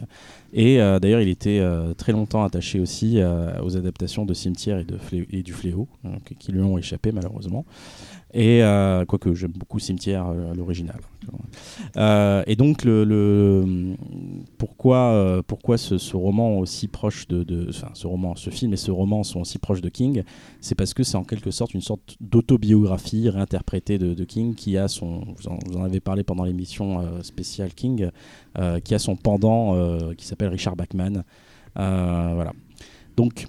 [0.53, 4.80] Et euh, d'ailleurs, il était euh, très longtemps attaché aussi euh, aux adaptations de Cimetière
[4.80, 7.65] et, de Flé- et du Fléau, hein, qui- qui lui ont échappé malheureusement.
[8.37, 10.99] Et euh, quoique j'aime beaucoup Cimetière, euh, l'original.
[11.95, 13.95] Euh, et donc, le,
[14.57, 18.91] pourquoi, euh, pourquoi ce, roman aussi proche de, enfin, ce roman, ce film et ce
[18.91, 20.23] roman sont aussi proches de King,
[20.59, 24.89] c'est parce que c'est en quelque sorte une sorte d'autobiographie réinterprétée de, King qui a
[24.89, 28.09] son, vous en, vous en avez parlé pendant l'émission spéciale King,
[28.83, 31.23] qui a son pendant qui s'appelle Richard Bachman.
[31.75, 32.51] Voilà.
[33.15, 33.47] Donc,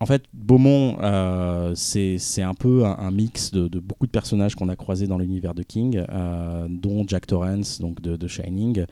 [0.00, 4.76] en fait, Beaumont, euh, c'est un peu un, mix de, beaucoup de personnages qu'on a
[4.76, 8.84] croisés dans l'univers de King, euh, dont Jack Torrance, donc de, Shining,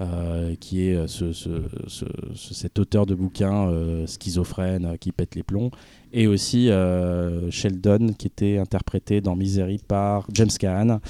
[0.00, 5.12] euh, qui est ce, ce- ce- ce- cet auteur de bouquins euh, schizophrène euh, qui
[5.12, 5.70] pète les plombs,
[6.12, 11.00] et aussi euh, Sheldon, qui était interprété dans Misery par James Caan,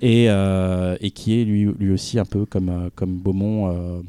[0.00, 4.00] et, euh, et qui est lui, lui aussi un peu comme, euh, comme Beaumont euh,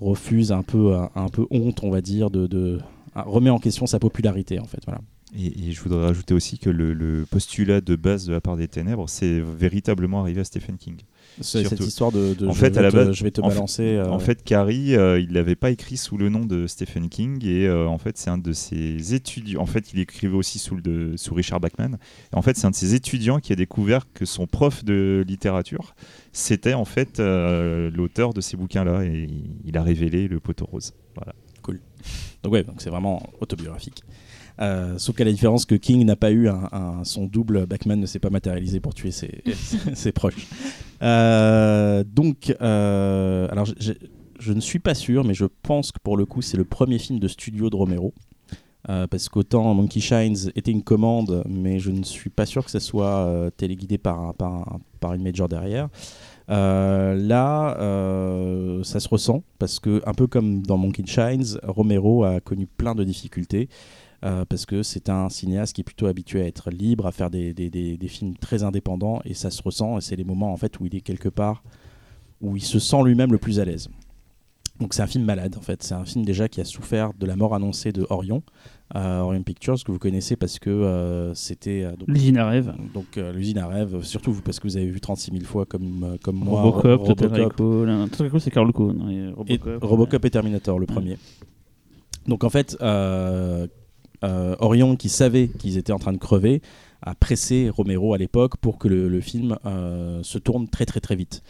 [0.00, 2.78] refuse un peu, un, peu honte, on va dire, de
[3.14, 4.80] remet en question sa popularité en fait.
[4.86, 5.00] Voilà.
[5.34, 8.56] Et, et je voudrais rajouter aussi que le, le postulat de base de la part
[8.58, 10.96] des ténèbres, c'est véritablement arrivé à Stephen King.
[11.40, 13.30] C'est cette histoire de, de En je, fait, vais à la te, base- je vais
[13.30, 13.82] te en fait- balancer.
[13.96, 17.42] euh, En fait, Carrie, euh, il l'avait pas écrit sous le nom de Stephen King
[17.46, 19.62] et euh, en fait, c'est un de ses étudiants.
[19.62, 21.96] En fait, il écrivait aussi sous, le de- sous Richard Bachman.
[22.34, 25.24] Et en fait, c'est un de ses étudiants qui a découvert que son prof de
[25.26, 25.94] littérature,
[26.32, 29.30] c'était en fait euh, l'auteur de ces bouquins-là et
[29.64, 30.92] il a révélé le poteau rose.
[31.16, 31.32] Voilà.
[32.42, 34.02] Donc ouais, donc c'est vraiment autobiographique.
[34.60, 38.06] Euh, sauf qu'à la différence que King n'a pas eu un, son double, Bachman ne
[38.06, 39.42] s'est pas matérialisé pour tuer ses,
[39.94, 40.46] ses proches.
[41.02, 46.26] Euh, donc, euh, alors je, ne suis pas sûr, mais je pense que pour le
[46.26, 48.12] coup c'est le premier film de studio de Romero.
[48.84, 52.80] Parce qu'autant Monkey Shines était une commande, mais je ne suis pas sûr que ça
[52.80, 55.88] soit téléguidé par, par, par une major derrière.
[56.50, 62.24] Euh, là, euh, ça se ressent parce que, un peu comme dans Monkey Shines, Romero
[62.24, 63.68] a connu plein de difficultés.
[64.24, 67.28] euh, parce que c'est un cinéaste qui est plutôt habitué à être libre, à faire
[67.28, 70.78] des, des- films très indépendants, et ça se ressent, et c'est les moments en fait
[70.78, 71.64] où il est quelque part,
[72.40, 73.88] où il se sent lui-même le plus à l'aise.
[74.82, 77.24] Donc c'est un film malade en fait, c'est un film déjà qui a souffert de
[77.24, 78.42] la mort annoncée de Orion,
[78.96, 81.84] euh, Orion Pictures, que vous connaissez parce que euh, c'était...
[81.84, 82.74] euh, L'usine à rêve.
[82.92, 86.16] donc euh, l'usine à rêve, surtout parce que vous avez vu 36 000 fois comme,
[86.22, 88.10] comme moi Robocop, Ro- Total Robocop, Recall.
[88.10, 89.08] Total Recall, c'est Carl Cohn.
[89.10, 91.16] et Robocop, Robocop et Terminator, le premier.
[92.26, 92.76] Donc en fait,
[94.22, 96.60] Orion, qui savait qu'ils étaient en train de crever,
[97.02, 99.56] a pressé Romero à l'époque pour que le, le film
[100.22, 101.42] se tourne très très très vite.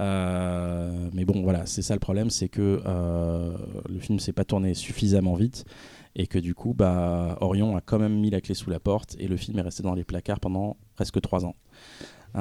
[0.00, 3.52] Euh, mais bon, voilà, c'est ça le problème, c'est que euh,
[3.88, 5.64] le film s'est pas tourné suffisamment vite
[6.16, 9.14] et que du coup, bah, Orion a quand même mis la clé sous la porte
[9.18, 11.54] et le film est resté dans les placards pendant presque trois ans.
[12.36, 12.40] Euh,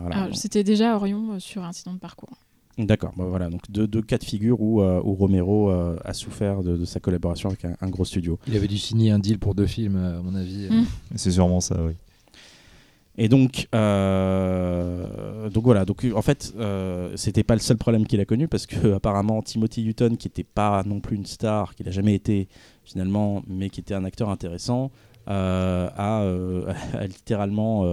[0.00, 0.16] voilà.
[0.24, 2.36] Ah, C'était déjà Orion euh, sur Incident de parcours.
[2.76, 6.14] D'accord, bah voilà, donc deux, deux cas de figure où, euh, où Romero euh, a
[6.14, 8.38] souffert de, de sa collaboration avec un, un gros studio.
[8.46, 10.68] Il avait dû signer un deal pour deux films, à mon avis.
[10.70, 10.84] Mm.
[11.16, 11.94] C'est sûrement ça, oui.
[13.20, 18.20] Et donc, euh, donc voilà, donc en fait, euh, c'était pas le seul problème qu'il
[18.20, 21.88] a connu parce que apparemment Timothy Hutton, qui n'était pas non plus une star, qu'il
[21.88, 22.48] a jamais été
[22.84, 24.92] finalement, mais qui était un acteur intéressant,
[25.28, 27.84] euh, a, euh, a littéralement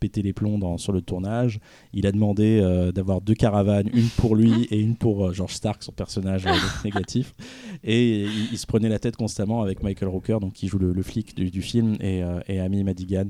[0.00, 1.60] pété les plombs dans- sur le tournage.
[1.92, 2.60] Il a demandé
[2.92, 6.46] d'avoir deux caravanes, une pour lui et une pour George Stark, son personnage
[6.84, 7.32] négatif.
[7.84, 10.92] Et il, il se prenait la tête constamment avec Michael Rooker, donc qui joue le,
[10.92, 13.26] le flic du, du film, et, et Amy Madigan.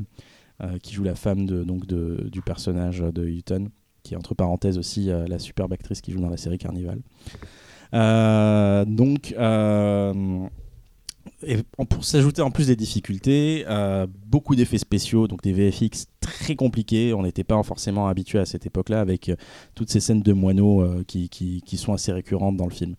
[0.62, 3.68] Euh, qui joue la femme de, donc de, du personnage de Hutton,
[4.02, 7.00] qui est entre parenthèses aussi euh, la superbe actrice qui joue dans la série Carnival.
[7.94, 9.34] Euh, donc,
[11.88, 13.64] pour s'ajouter en plus des difficultés,
[14.26, 17.14] beaucoup d'effets spéciaux, donc des VFX très compliqués.
[17.14, 19.30] On n'était pas forcément habitué à cette époque-là avec
[19.74, 22.94] toutes ces scènes de moineaux qui, qui- sont assez récurrentes dans le film.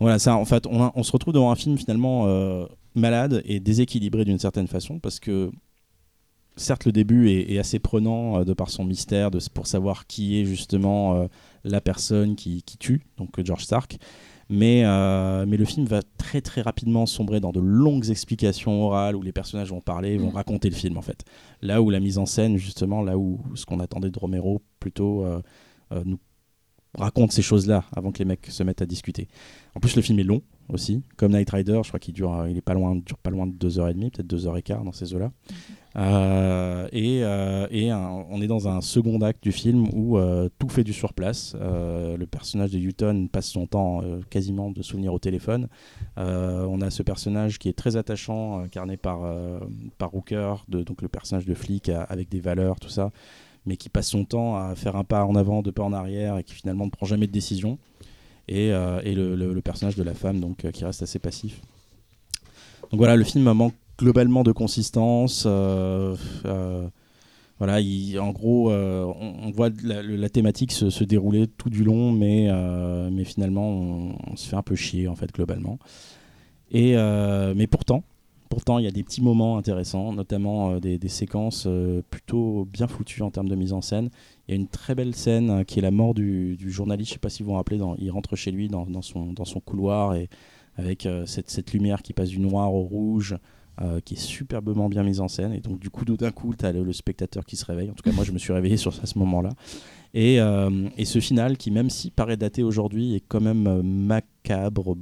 [0.00, 2.26] Voilà, ça, en fait, on, on se retrouve devant un film finalement
[2.94, 5.50] malade et déséquilibré d'une certaine façon parce que
[6.56, 10.06] certes le début est, est assez prenant euh, de par son mystère de, pour savoir
[10.06, 11.26] qui est justement euh,
[11.64, 13.98] la personne qui, qui tue, donc euh, George Stark.
[14.50, 14.82] Mais,
[15.46, 19.32] mais le film va très très rapidement sombrer dans de longues explications orales où les
[19.32, 20.34] personnages vont parler, vont Mm.
[20.34, 21.24] raconter le film en fait.
[21.62, 25.24] Là où la mise en scène, justement, là où ce qu'on attendait de Romero plutôt
[26.04, 26.18] nous
[26.98, 29.28] raconte ces choses-là avant que les mecs se mettent à discuter.
[29.74, 32.56] En plus, le film est long aussi, comme Night Rider, je crois qu'il dure, il
[32.56, 34.62] est pas loin, dure pas loin de deux heures et demie, peut-être deux heures et
[34.62, 35.30] quart dans ces eaux-là.
[35.96, 37.66] Euh, et euh,
[38.30, 41.54] on est dans un second acte du film où euh, tout fait du surplace.
[41.54, 45.68] Le personnage de Hutton passe son temps quasiment de souvenir au téléphone.
[46.16, 49.20] On a ce personnage qui est très attachant, incarné par,
[49.98, 53.10] par Rooker, donc le personnage de flic avec des valeurs, tout ça,
[53.66, 56.38] mais qui passe son temps à faire un pas en avant, deux pas en arrière
[56.38, 57.78] et qui finalement ne prend jamais de décision.
[58.48, 61.60] Et, euh, le, personnage de la femme donc, euh, qui reste assez passif.
[62.90, 65.44] Donc voilà, le film manque globalement de consistance.
[65.46, 66.16] euh,
[67.58, 72.48] voilà, il- en gros, on, voit la, thématique se, dérouler tout du long, mais,
[73.24, 75.78] finalement, on, se fait un peu chier, en fait, globalement.
[76.72, 76.96] Et,
[77.54, 78.02] mais pourtant,
[78.50, 81.68] pourtant, il y a des petits moments intéressants, notamment des, séquences
[82.10, 84.10] plutôt bien foutues en termes de mise en scène.
[84.46, 87.14] Il y a une très belle scène euh, qui est la mort du, journaliste, je
[87.14, 90.28] sais pas si vous vous rappelez, dans, il rentre chez lui dans, son, couloir et
[90.76, 93.36] avec euh, cette, lumière qui passe du noir au rouge,
[93.80, 95.52] euh, qui est superbement bien mise en scène.
[95.52, 97.90] Et donc, du coup, d'un coup, tu as le, le spectateur qui se réveille.
[97.90, 99.50] En tout cas, moi, je me suis réveillé sur, à ce moment-là.
[100.16, 103.82] Et, euh, et ce final, qui, même si paraît daté aujourd'hui, est quand même euh,
[103.82, 104.96] macabre,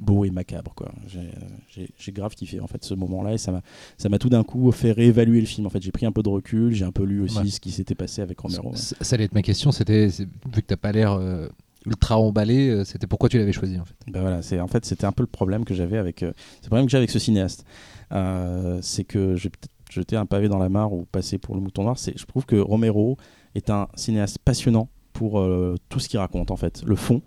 [0.00, 0.72] beau et macabre.
[0.74, 0.92] quoi.
[1.08, 1.30] J'ai
[1.68, 3.34] j'ai- j'ai grave kiffé, en fait, ce moment-là.
[3.34, 3.62] Et ça m'a
[3.98, 5.66] ça m'a tout d'un coup fait réévaluer le film.
[5.66, 7.46] En fait, j'ai pris un peu de recul, j'ai un peu lu aussi Ouais.
[7.48, 8.72] ce qui s'était passé avec Romero.
[8.76, 11.48] Ça, ça allait être ma question, c'était vu que t'as pas l'air euh,
[11.84, 13.94] ultra emballé, c'était pourquoi tu l'avais choisi en fait?
[14.06, 16.32] Ben voilà, c'est en fait c'était un peu le problème que j'avais avec euh,
[16.62, 17.64] le problème que j'ai avec ce cinéaste.
[18.12, 21.54] Euh, c'est que je vais peut-être jeter un pavé dans la mare ou passer pour
[21.56, 21.98] le mouton noir.
[21.98, 23.16] C'est je trouve que Romero
[23.54, 27.22] est un cinéaste passionnant pour euh, tout ce qu'il raconte en fait, le fond,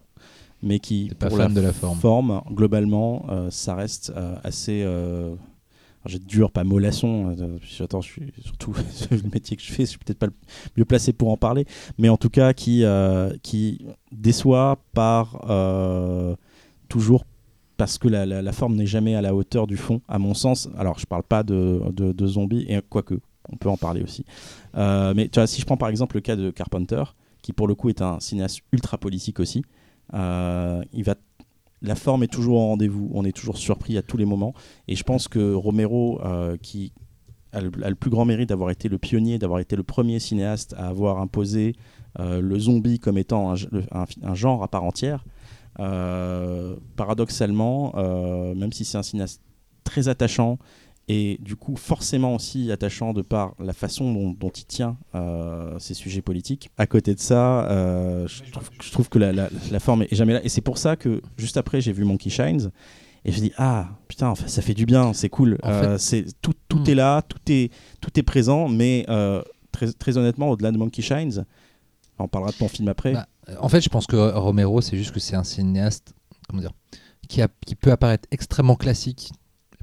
[0.64, 2.00] mais qui pour fan de la forme.
[2.52, 4.84] globalement euh, ça reste euh, assez
[6.08, 7.36] j'ai dur, pas mollasson.
[7.40, 8.74] euh, puis Attends, je suis surtout
[9.12, 10.34] le métier que je fais, je suis peut-être pas le
[10.78, 11.66] mieux placé pour en parler,
[11.98, 12.84] mais en tout cas qui
[13.42, 15.40] qui déçoit par
[16.90, 17.26] toujours
[17.78, 20.34] parce que la, la- la forme n'est jamais à la hauteur du fond, à mon
[20.34, 20.70] sens.
[20.78, 23.16] Alors, je parle pas de, de, de zombies, et quoique,
[23.52, 24.24] on peut en parler aussi.
[24.76, 27.04] Euh, mais si je prends par exemple le cas de Carpenter,
[27.42, 29.64] qui pour le coup est un cinéaste ultra politique aussi,
[30.14, 31.16] euh, il va,
[31.82, 34.54] la forme est toujours au rendez-vous, on est toujours surpris à tous les moments.
[34.88, 36.92] Et je pense que Romero, euh, qui
[37.54, 40.88] a le, plus grand mérite d'avoir été le pionnier, d'avoir été le premier cinéaste à
[40.88, 41.76] avoir imposé
[42.18, 45.26] le zombie comme étant un, genre à part entière,
[46.96, 47.94] paradoxalement,
[48.56, 49.42] même si c'est un cinéaste
[49.86, 50.58] très attachant
[51.08, 55.78] et du coup forcément aussi attachant de par la façon dont, dont il tient euh,
[55.80, 56.70] ces sujets politiques.
[56.78, 60.16] À côté de ça, euh, je, trouve, je trouve que la, la- la forme est
[60.16, 60.44] jamais là.
[60.44, 62.72] Et c'est pour ça que juste après, j'ai vu Monkey Shines.
[63.28, 66.26] Et je me dis ah putain enfin, ça fait du bien c'est cool Euh, c'est
[66.44, 66.90] tout, tout Hmm.
[66.90, 69.42] est là tout est tout est présent mais euh,
[69.72, 71.44] très, très honnêtement au-delà de Monkey Shines
[72.20, 73.28] on parlera de ton film après Bah,
[73.60, 76.14] en fait, je pense que Romero, c'est juste que c'est un cinéaste,
[76.48, 76.72] comment dire,
[77.28, 79.32] qui, a- qui peut apparaître extrêmement classique.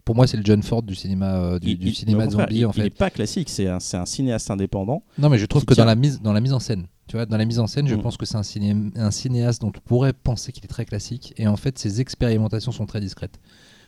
[0.05, 2.33] Pour moi, c'est le John Ford du cinéma, euh, du, Il- du il- cinéma de
[2.33, 2.87] zombie, il, en il fait.
[2.87, 5.05] est pas classique, c'est un, un cinéaste indépendant.
[5.19, 7.25] Non, mais je trouve que dans la mise dans la mise en scène, tu vois,
[7.27, 8.03] dans la mise en scène, je Mm.
[8.03, 11.35] pense que c'est un, ciné- un cinéaste dont on pourrait penser qu'il est très classique,
[11.37, 13.39] et en fait, ses expérimentations sont très discrètes.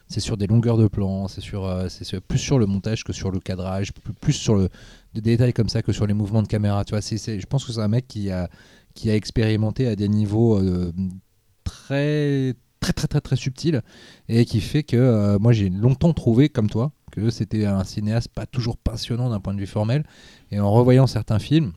[0.06, 3.12] C'est sur des longueurs de plan, c'est sur, euh, sur- plus sur le montage que
[3.14, 4.68] sur le cadrage, plus, plus sur le,
[5.14, 6.84] des détails comme ça que sur les mouvements de caméra.
[6.84, 8.48] Tu vois, c'est- je pense que c'est un mec qui a,
[8.94, 10.92] qui a expérimenté à des niveaux euh,
[11.64, 12.54] très,
[12.84, 13.80] très, très, très, très subtils,
[14.28, 18.28] et qui fait que euh, moi, j'ai longtemps trouvé, comme toi, que c'était un cinéaste
[18.28, 20.04] pas toujours passionnant d'un point de vue formel.
[20.50, 21.72] Et en revoyant certains films,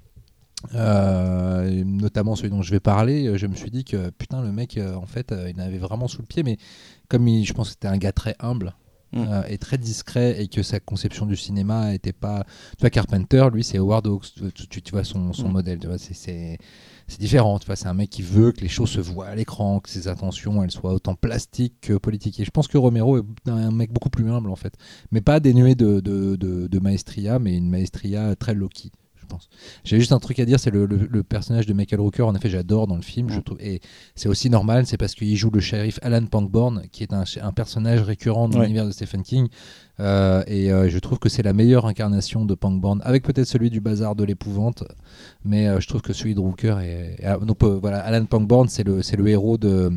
[0.76, 4.52] euh, notamment celui dont je vais parler, euh, je me suis dit que putain, le
[4.52, 6.58] mec, en fait, il avait vraiment sous le pied, mais
[7.10, 8.74] comme il- je pense que c'était un gars très humble,
[9.14, 9.20] Mm.
[9.30, 12.44] euh, et très discret et que sa conception du cinéma était pas.
[12.78, 14.34] Tu vois, Carpenter, lui, c'est Howard Hawks.
[14.54, 15.52] Tu, tu- tu vois son, son Mm.
[15.54, 15.80] modèle.
[15.80, 16.58] Tu vois, c'est-
[17.08, 17.60] c'est différent.
[17.60, 20.08] Tu c'est un mec qui veut que les choses se voient à l'écran, que ses
[20.08, 22.40] intentions elles soient autant plastiques que politiques.
[22.40, 24.74] Et je pense que Romero est un mec beaucoup plus humble en fait,
[25.12, 28.92] mais pas dénué de, de, de, de maestria, mais une maestria très low-key.
[29.28, 29.50] Pense.
[29.84, 32.24] J'ai juste un truc à dire, c'est le, le- le personnage de Michael Rooker.
[32.24, 33.30] En effet, j'adore dans le film.
[33.30, 33.82] Je trouve, et
[34.16, 37.52] c'est aussi normal, c'est parce qu'il joue le shérif Alan Pangborn, qui est un, un
[37.52, 38.66] personnage récurrent dans Ouais.
[38.66, 39.48] l'univers de Stephen King.
[40.00, 43.70] Euh, et euh, je trouve que c'est la meilleure incarnation de Pangborn, avec peut-être celui
[43.72, 44.84] du bazar de l'épouvante,
[45.44, 47.18] mais euh, je trouve que celui de Rooker est.
[47.46, 48.26] donc voilà, Alan
[48.68, 49.92] c'est le, c'est le héros de.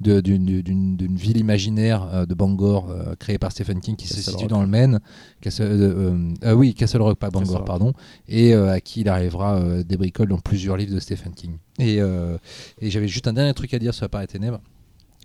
[0.00, 4.50] D'une ville imaginaire euh, de Bangor euh, créée par Stephen King qui se situe Rock.
[4.50, 5.00] dans le Maine
[5.40, 7.66] Castle, euh, ah oui Castle Rock pas Bangor Rock.
[7.66, 7.92] pardon
[8.28, 12.90] et à qui il arrivera des bricoles dans plusieurs livres de Stephen King et, et
[12.90, 14.60] j'avais juste un dernier truc à dire sur Apparaît Ténèbres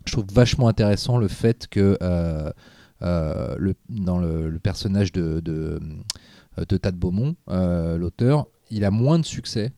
[0.06, 1.98] je trouve vachement intéressant le fait que
[3.02, 5.80] le, dans le, le personnage de, de,
[6.58, 9.72] de Tad Beaumont, l'auteur, il a moins de succès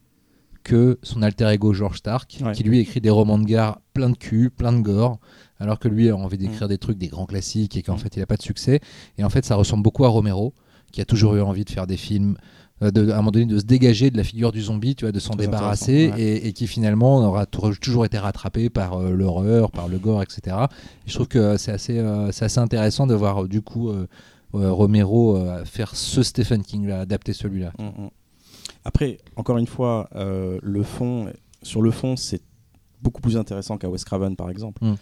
[0.64, 2.52] que son alter ego George Stark, Ouais.
[2.54, 5.20] qui lui écrit des romans de gare plein de cul, plein de gore,
[5.60, 8.00] alors que lui a envie d'écrire des trucs, des grands classiques, et qu'en Mm.
[8.00, 8.80] fait il n'a pas de succès.
[9.18, 10.54] Et en fait, ça ressemble beaucoup à Romero,
[10.92, 12.36] qui a toujours eu envie de faire des films.
[12.84, 15.06] euh, De, à un moment donné de se dégager de la figure du zombie, tu
[15.06, 16.20] vois, de s'en débarrasser ouais.
[16.22, 20.24] et, et qui finalement aura tou- toujours été rattrapé par euh, l'horreur, par le gore,
[20.24, 20.56] etc.
[21.06, 23.92] Et je trouve que c'est assez, euh, c'est assez intéressant de voir euh, du coup
[24.54, 27.72] Romero faire ce Stephen King là, adapter celui-là.
[27.80, 28.10] Mm, mm.
[28.84, 31.32] Après, encore une fois, euh, le fond,
[31.62, 32.42] sur le fond, c'est
[33.02, 34.84] beaucoup plus intéressant qu'à Wes Craven, par exemple.
[34.84, 34.96] Mm.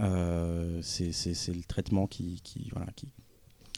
[0.00, 1.08] Euh, c'est
[1.48, 3.08] le traitement qui, qui, voilà, qui,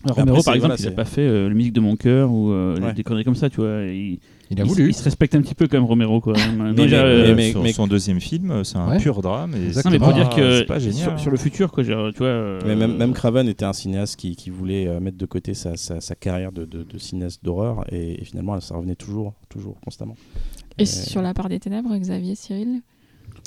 [0.04, 1.72] Alors, Après, Romero, c'est- par exemple, voilà, il a c'est- pas fait euh, le musique
[1.72, 2.92] de mon cœur ou euh, Ouais.
[2.92, 3.82] des conneries comme ça, tu vois.
[3.84, 4.18] Il,
[4.52, 4.88] Il a voulu.
[4.88, 6.34] il se respecte un petit peu quand même, Romero, quoi.
[6.56, 8.98] Mais- Déjà, mais- euh, mais- sur son deuxième film, c'est un Ouais.
[8.98, 9.54] pur drame.
[9.54, 9.92] Et non, Exactement.
[9.92, 10.94] mais pour c'est dire pas- que pas génial.
[11.10, 12.26] sur, sur le futur, quoi, genre, tu vois.
[12.28, 15.54] euh, Mais même, même Craven était un cinéaste qui, qui voulait euh, mettre de côté
[15.54, 19.34] sa, sa, sa carrière de, de, de cinéaste d'horreur et, et finalement ça revenait toujours,
[19.48, 20.16] toujours constamment.
[20.78, 22.80] Et Euh, sur la part des ténèbres, Xavier, Cyril?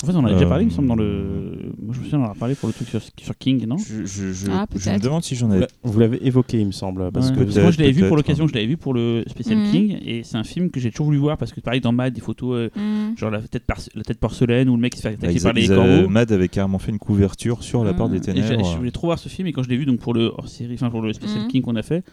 [0.02, 1.72] En fait, on en a déjà Euh, parlé, il me semble, dans le.
[1.82, 3.78] Moi, je me souviens, on en a parlé pour le truc sur, sur King, non?
[3.78, 5.66] Je, je- je- Ah, je me demande si j'en avais.
[5.84, 7.10] Vous l'avez évoqué, il me semble.
[7.12, 9.56] Parce Ouais, que moi, je l'avais vu pour l'occasion, je l'avais vu pour le spécial
[9.58, 9.70] Mhm.
[9.70, 12.12] King, et c'est un film que j'ai toujours voulu voir parce que, pareil, dans Mad,
[12.12, 13.16] des photos, euh, Hmm.
[13.16, 15.42] genre la tête, par- la tête porcelaine, où le mec se fait Bah, attaquer ils-
[15.42, 16.08] par les corbeaux.
[16.10, 18.70] Mad avait carrément fait une couverture sur la part des et j'ai- ténèbres.
[18.70, 20.48] Je voulais trop voir ce film et quand je l'ai vu donc pour le hors
[20.48, 21.46] série, enfin pour le spécial.
[21.48, 22.04] King qu'on a fait,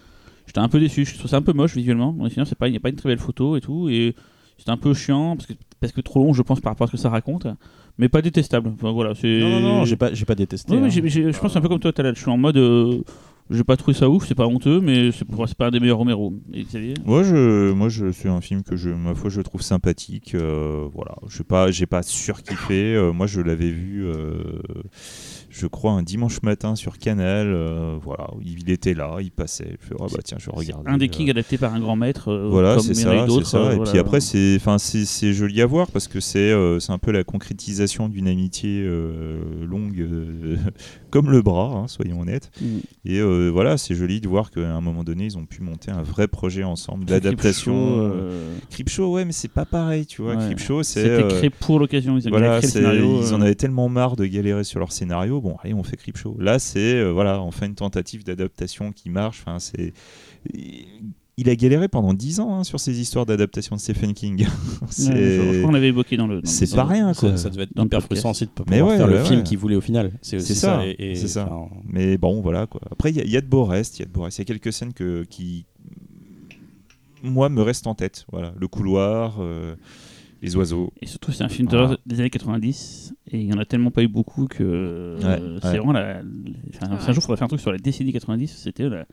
[0.47, 1.03] j'étais un peu déçu.
[1.03, 2.15] Je trouve ça un peu moche visuellement.
[2.17, 4.15] Mais sinon, c'est pas, il n'y a pas une très belle photo et tout et
[4.57, 5.53] c'était un peu chiant parce que
[5.83, 7.45] parce que trop long, je pense par rapport à ce que ça raconte,
[7.97, 8.71] mais pas détestable.
[8.73, 9.39] Enfin voilà, c'est.
[9.41, 10.71] Non, non, non, j'ai pas, j'ai pas détesté.
[10.71, 10.89] Ouais, mais hein.
[10.89, 12.15] j'ai- j'ai- je pense un peu comme toi, Talal.
[12.15, 13.01] Je suis en mode, euh,
[13.49, 15.81] j'ai pas trouvé ça ouf, c'est pas honteux, mais c'est pour- c'est pas un des
[15.81, 16.33] meilleurs Romero.
[16.53, 19.61] Et Xavier Moi, je, moi, je suis un film que je, ma foi, je trouve
[19.61, 20.35] sympathique.
[20.35, 22.95] euh, voilà, je sais pas, j'ai pas surkiffé.
[22.95, 24.61] Euh, moi, je l'avais vu, euh,
[25.55, 27.53] je crois, un dimanche matin sur Canal.
[27.53, 29.77] euh, voilà, il était là, il passait.
[29.81, 30.89] Je fais, ah bah tiens, je regarder.
[30.89, 32.29] un des euh, Kings adaptés par un grand maître.
[32.31, 33.03] euh, Voilà, c'est ça,
[33.43, 33.57] ça.
[33.59, 33.91] euh, Et voilà.
[33.91, 36.97] puis après, c'est, enfin, c'est, c'est joli à voir parce que c'est, euh, c'est un
[36.97, 40.57] peu la concrétisation d'une amitié euh, longue, euh,
[41.11, 42.49] comme le bras, hein, soyons honnêtes.
[42.59, 42.65] Mm.
[43.05, 45.91] Et euh, voilà, c'est joli de voir qu'à un moment donné, ils ont pu monter
[45.91, 47.99] un vrai projet ensemble d'adaptation.
[47.99, 50.35] Euh, euh, Creepshow, ouais, mais c'est pas pareil, tu vois.
[50.35, 50.45] Ouais.
[50.45, 51.03] Creepshow, c'est.
[51.03, 52.17] C'était euh, créé pour l'occasion.
[52.17, 55.41] Ils voilà, ils euh, en avaient tellement marre de galérer sur leur scénario.
[55.43, 56.35] Bon, allez, on fait Creepshow.
[56.39, 59.43] Là, c'est euh, voilà, on fait une tentative d'adaptation qui marche.
[59.45, 59.93] Enfin, c'est.
[61.35, 64.45] Il a galéré pendant 10 ans hein, sur ces histoires d'adaptation de Stephen King.
[64.89, 66.41] c'est qu'on avait évoqué dans le.
[66.41, 67.31] dans c'est le- pas rien, quoi.
[67.31, 69.25] Ça, ça devait être Dans hyper frustrant aussi de pas pouvoir ouais, faire le ouais,
[69.25, 70.11] film qu'il voulait au final.
[70.21, 71.47] C'est ça, et- et- c'est ça.
[71.51, 72.81] enfin, Mais bon, voilà quoi.
[72.91, 73.97] Après, il y, a- il y a de beaux restes.
[73.97, 74.37] Il y a de beaux restes.
[74.37, 75.65] Il y a quelques scènes que, qui,
[77.23, 78.25] moi, me restent en tête.
[78.31, 79.75] Voilà, le couloir, euh,
[80.43, 80.91] les oiseaux.
[81.01, 81.97] Et surtout, c'est un film Voilà.
[82.05, 85.67] des années 90 et il y en a tellement pas eu beaucoup que euh, c'est
[85.69, 85.77] ouais.
[85.77, 86.21] vraiment la.
[86.75, 88.47] Enfin, un jour, il faudrait faire un truc sur la décennie 90.
[88.63, 89.05] C'était la,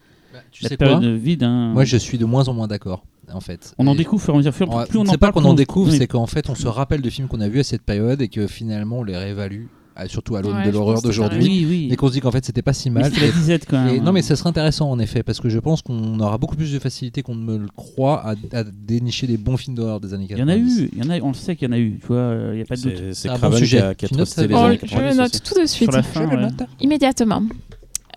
[0.51, 1.73] tu la sais période quoi de vie d'un.
[1.73, 3.75] Moi, je suis de moins en moins d'accord, en fait.
[3.79, 4.75] On en découvre, au fur et à mesure.
[4.75, 5.99] Ouais, Plus on en c'est pas parle, qu'on en découvre, Oui.
[5.99, 8.29] c'est qu'en fait, on se rappelle de films qu'on a vus à cette période et
[8.29, 9.67] que finalement, on les réévalue,
[10.09, 11.43] surtout à l'aune Ouais, de l'horreur d'aujourd'hui.
[11.43, 11.89] Oui, oui.
[11.91, 13.13] Et qu'on se dit qu'en fait, c'était pas si Mais mal.
[13.13, 13.95] c'était la disette quand même.
[13.95, 16.57] Et non mais ça serait intéressant en effet parce que je pense qu'on aura beaucoup
[16.57, 20.01] plus de facilité qu'on ne me le croit à, à dénicher des bons films d'horreur
[20.01, 20.41] des années Il 90.
[20.41, 21.79] y en a eu, il y en a, on le sait qu'il y en a
[21.79, 23.13] eu, tu vois, il n'y a pas de doute.
[23.15, 23.81] C'est un bon Craven qui sujet.
[23.83, 25.91] a, qui a notes les Oh, années je 90 le note tout de suite.
[25.91, 26.43] Sur la fin, Je le ouais.
[26.51, 26.69] note.
[26.81, 27.43] Immédiatement.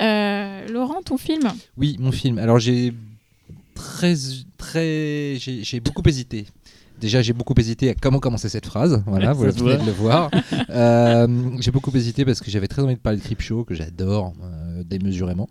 [0.01, 1.43] Euh, Laurent, ton film?
[1.77, 2.39] Oui, mon film.
[2.39, 2.93] Alors j'ai
[3.76, 4.15] très
[4.57, 6.45] très j'ai beaucoup hésité.
[7.04, 9.04] Déjà, j'ai beaucoup hésité à comment commencer cette phrase.
[9.08, 9.76] Voilà, vous venez voit.
[9.76, 10.32] de le voir.
[10.70, 11.28] Euh,
[11.60, 14.82] j'ai beaucoup hésité parce que j'avais très envie de parler de Creepshow, que j'adore euh,
[14.84, 15.50] démesurément.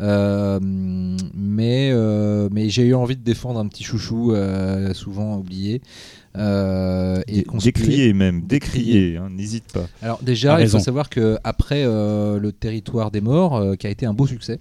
[0.00, 5.82] Euh, mais euh, mais j'ai eu envie de défendre un petit chouchou euh, souvent oublié.
[6.38, 7.44] Euh, et.
[7.62, 9.16] Décrier même, Décrier.
[9.18, 9.86] hein, n'hésite pas.
[10.00, 13.90] Alors déjà, il faut savoir que après euh, le territoire des morts, euh, qui a
[13.90, 14.60] été un beau succès,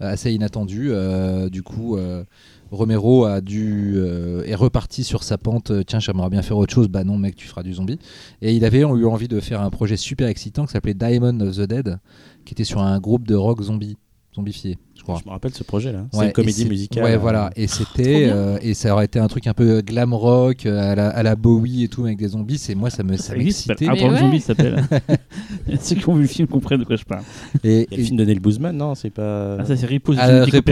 [0.00, 0.88] assez inattendu.
[0.90, 2.24] Euh, du coup, euh,
[2.70, 5.70] Romero a dû euh, est reparti sur sa pente.
[5.70, 6.88] euh, Tiens, j'aimerais bien faire autre chose.
[6.88, 7.98] Bah non, mec, tu feras du zombie.
[8.42, 11.56] Et il avait eu envie de faire un projet super excitant qui s'appelait Diamond of
[11.56, 11.98] the Dead,
[12.44, 13.96] qui était sur un groupe de rock zombie,
[14.38, 15.18] zombifié, je crois.
[15.22, 16.06] Je me rappelle ce projet-là.
[16.12, 17.04] C'est Ouais, une comédie et musicale.
[17.04, 17.50] Ouais, euh, voilà.
[17.56, 20.92] Et Trop c'était euh, et ça aurait été un truc un peu glam rock euh,
[20.92, 22.58] à la, à la Bowie et tout avec des zombies.
[22.58, 23.88] C'est moi, ça me ça m'excitait.
[23.88, 24.18] Rock ouais.
[24.18, 24.82] Zombie, s'appelle.
[25.80, 27.22] Ceux qui ont vu le film comprennent de quoi je parle.
[27.64, 29.56] Et, Il y a le film de Neil Boozman, non C'est pas.
[29.58, 30.70] Ah, ça, c'est Repose, Ah, euh, Ripou,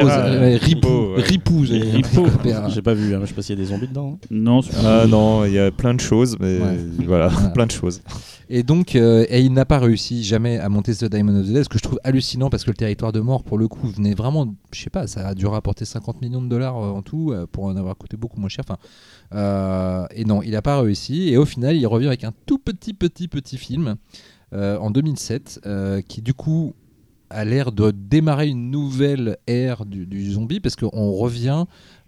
[1.16, 1.22] ouais.
[1.22, 1.80] ripou, j'ai-
[2.82, 4.12] pas vu, hein, je sais pas s'il y a des zombies dedans.
[4.22, 4.26] hein.
[4.30, 6.76] Non, Ah non, il y a plein de choses, mais Ouais.
[7.04, 7.48] voilà, Voilà.
[7.54, 8.00] plein de choses.
[8.48, 11.52] Et donc, euh, et il n'a pas réussi jamais à monter The Diamond of the
[11.52, 13.88] Dead, ce que je trouve hallucinant parce que le territoire de mort, pour le coup,
[13.88, 17.02] venait vraiment, je sais pas, ça a dû rapporter 50 millions de dollars euh, en
[17.02, 18.64] tout euh, pour en avoir coûté beaucoup moins cher.
[18.68, 21.30] Enfin, et non, il n'a pas réussi.
[21.30, 23.96] Et au final, il revient avec un tout petit, petit, petit film
[24.52, 26.74] en 2007 euh, qui, du coup,
[27.30, 31.66] a l'air de démarrer une nouvelle ère du, du zombie parce qu'on revient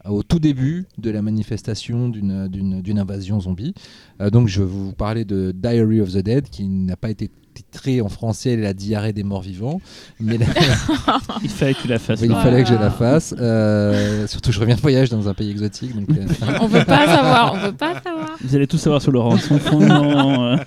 [0.08, 3.74] au tout début de la manifestation d'une- d'une d'une invasion zombie.
[4.20, 7.30] Euh, donc je vais vous parler de Diary of the Dead qui n'a pas été
[7.54, 9.80] titré en français La diarrhée des morts vivants,
[10.20, 10.46] mais la-
[11.42, 12.20] Il fallait que tu la fasses.
[12.22, 13.34] il fallait que je la fasse.
[13.38, 15.94] Euh, surtout je reviens de voyage dans un pays exotique.
[15.94, 16.26] Donc, euh,
[16.60, 18.36] On veut pas savoir, on veut pas savoir.
[18.42, 19.36] Vous allez tout savoir sur Laurent.
[19.38, 20.56] Son fondement.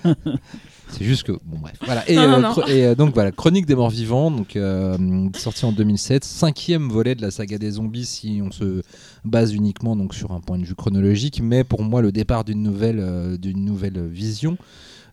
[0.92, 1.74] C'est juste que bon bref.
[1.84, 2.08] Voilà.
[2.10, 2.52] Et, Non, non, euh, non.
[2.52, 3.32] chro- et, euh, donc voilà.
[3.32, 4.96] Chronique des morts vivants donc euh,
[5.36, 8.82] sorti en 2007 cinquième volet de la saga des zombies si on se
[9.24, 11.40] base uniquement donc sur un point de vue chronologique.
[11.42, 14.56] Mais pour moi le départ d'une nouvelle d'une nouvelle vision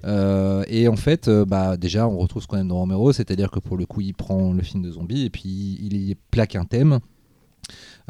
[0.06, 3.51] Euh, et en fait euh, bah déjà on retrouve ce qu'on aime dans Romero c'est-à-dire
[3.51, 6.56] que pour le coup il prend le film de zombies et puis il y plaque
[6.56, 6.99] un thème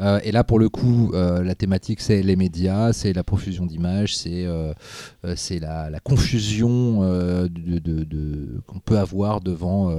[0.00, 3.66] Euh, et là, pour le coup, euh, la thématique, c'est les médias, c'est la profusion
[3.66, 4.72] d'images, c'est euh,
[5.24, 7.00] euh, la, confusion
[8.66, 9.90] qu'on peut avoir devant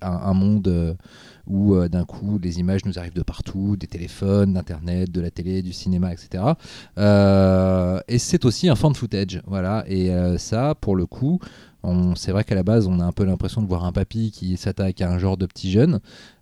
[0.00, 0.96] un, monde
[1.46, 5.62] où d'un coup les images nous arrivent de partout, des téléphones, d'internet, de la télé,
[5.62, 6.44] du cinéma, etc.
[8.08, 9.84] Et c'est aussi un fan footage, voilà.
[9.88, 11.40] Et ça, pour le coup,
[12.14, 14.56] c'est vrai qu'à la base, on a un peu l'impression de voir un papy qui
[14.56, 16.00] s'attaque à un genre de petit jeune.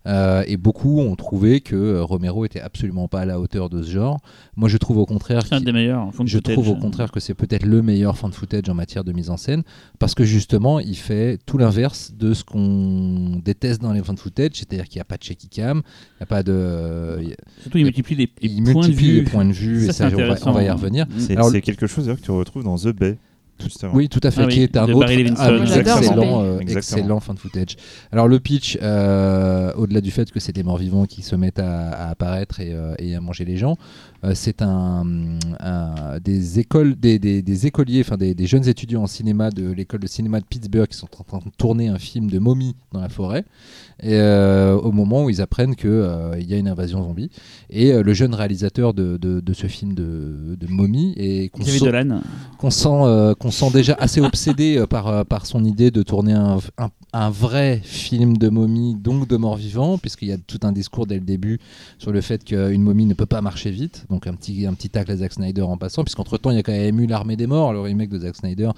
[0.08, 3.82] Euh, et beaucoup ont trouvé que euh, Romero était absolument pas à la hauteur de
[3.82, 4.20] ce genre.
[4.56, 6.06] Moi, je trouve au contraire C'est un des meilleurs.
[6.06, 6.54] de je footage.
[6.54, 9.36] trouve au contraire que c'est peut-être le meilleur fan footage en matière de mise en
[9.36, 9.62] scène
[9.98, 14.52] parce que justement il fait tout l'inverse de ce qu'on déteste dans les fan footage,
[14.54, 17.18] c'est-à-dire qu'il n'y a pas de shaky cam, il n'y a pas de.
[17.20, 19.16] a- Surtout, il multiplie les, les il points de multiplie vue.
[19.16, 20.50] les points de vue Ça, et ça, on va, intéressant.
[20.50, 21.06] on va y revenir.
[21.18, 23.18] C'est quelque chose d'ailleurs que tu retrouves dans The Bay,
[23.62, 23.92] justement.
[23.94, 27.36] Oui, tout à fait, Ah qui oui, est un autre ah, excellent, euh, excellent fan
[27.36, 27.76] footage.
[28.12, 31.58] Alors le pitch, euh, au-delà du fait que c'est des morts vivants qui se mettent
[31.60, 33.76] à, à apparaître et, euh, et à manger les gens,
[34.17, 35.06] euh, c'est un,
[35.60, 39.70] un- des écoles, des, des- des écoliers, enfin des, des jeunes étudiants en cinéma de
[39.70, 42.74] l'école de cinéma de Pittsburgh qui sont en train de tourner un film de momie
[42.92, 43.44] dans la forêt.
[44.00, 45.90] Et euh, au moment où ils apprennent qu'il
[46.48, 47.30] y a une invasion zombie,
[47.70, 51.62] et euh, le jeune réalisateur de, de- de ce film de, de momie et qu'on
[51.72, 51.78] sent-
[52.70, 53.34] sent, euh,
[53.72, 57.80] déjà assez obsédé euh, par, euh, par son idée de tourner un, un- un vrai
[57.82, 61.24] film de momie, donc de mort vivant, puisqu'il y a tout un discours dès le
[61.24, 61.58] début
[61.98, 64.04] sur le fait qu'une momie ne peut pas marcher vite.
[64.10, 66.62] Donc un petit, un petit tacle à Zack Snyder en passant, puisqu'entre-temps, il y a
[66.62, 68.70] quand même eu L'Armée des Morts, le remake de Zack Snyder,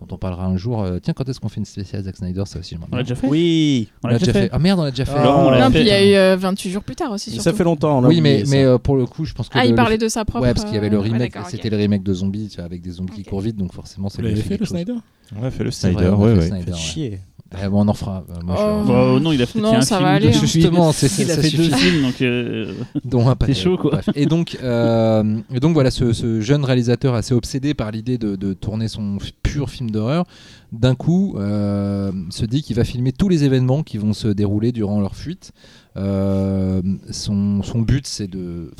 [0.00, 0.82] dont on parlera un jour.
[0.82, 2.96] Euh, tiens, quand est-ce qu'on fait une spéciale Zack Snyder Ça aussi, je m'en On
[2.96, 4.48] l'a déjà fait Oui, On l'a déjà fait.
[4.50, 5.12] Ah merde, on l'a déjà fait.
[5.14, 5.70] Ah, on Non, fait.
[5.72, 7.30] puis il y a eu euh, 28 jours plus tard aussi.
[7.38, 7.98] ça fait longtemps.
[7.98, 9.58] on Oui, mais, mais euh, pour le coup, je pense que.
[9.58, 10.46] Ah, le- il le- parlait de sa propre.
[10.46, 11.42] Ouais, parce qu'il y avait le euh, ouais, remake, ok.
[11.50, 13.28] c'était le remake de Zombies tu vois, avec des zombies qui Ok.
[13.28, 14.64] courent vite, donc forcément, a l'avez fait fait le.
[14.66, 14.94] Snyder?
[15.38, 16.64] On a fait le C'est Snyder, on ouais, fait ouais.
[16.66, 16.74] Ouais.
[16.74, 17.18] chier.
[17.54, 18.24] Eh, bon, on en fera.
[18.28, 18.84] euh, moi, je- Oh.
[18.86, 20.36] Bon, non, il a fait Non, il y a un ça film va aller, de-
[20.36, 20.40] hein.
[20.40, 21.76] Justement, c'est- Il a ça fait deux suffit.
[21.76, 22.20] films, donc.
[22.20, 22.72] euh,
[23.06, 23.90] dont un chaud, quoi.
[23.92, 24.08] Bref.
[24.14, 28.36] Et donc, euh, et donc voilà, ce, ce jeune réalisateur assez obsédé par l'idée de,
[28.36, 30.24] de tourner son f- pur film d'horreur,
[30.72, 34.72] d'un coup euh, se dit qu'il va filmer tous les événements qui vont se dérouler
[34.72, 35.52] durant leur fuite.
[35.96, 38.70] Euh, son, but, c'est de,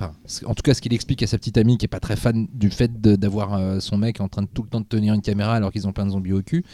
[0.44, 2.46] en tout cas, ce qu'il explique à sa petite amie qui est pas très fan
[2.52, 5.22] du fait d'avoir euh, son mec en train de tout le temps de tenir une
[5.22, 6.64] caméra alors qu'ils ont plein de zombies au cul.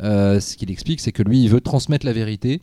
[0.00, 2.60] ce qu'il explique, c'est que lui, il veut transmettre la vérité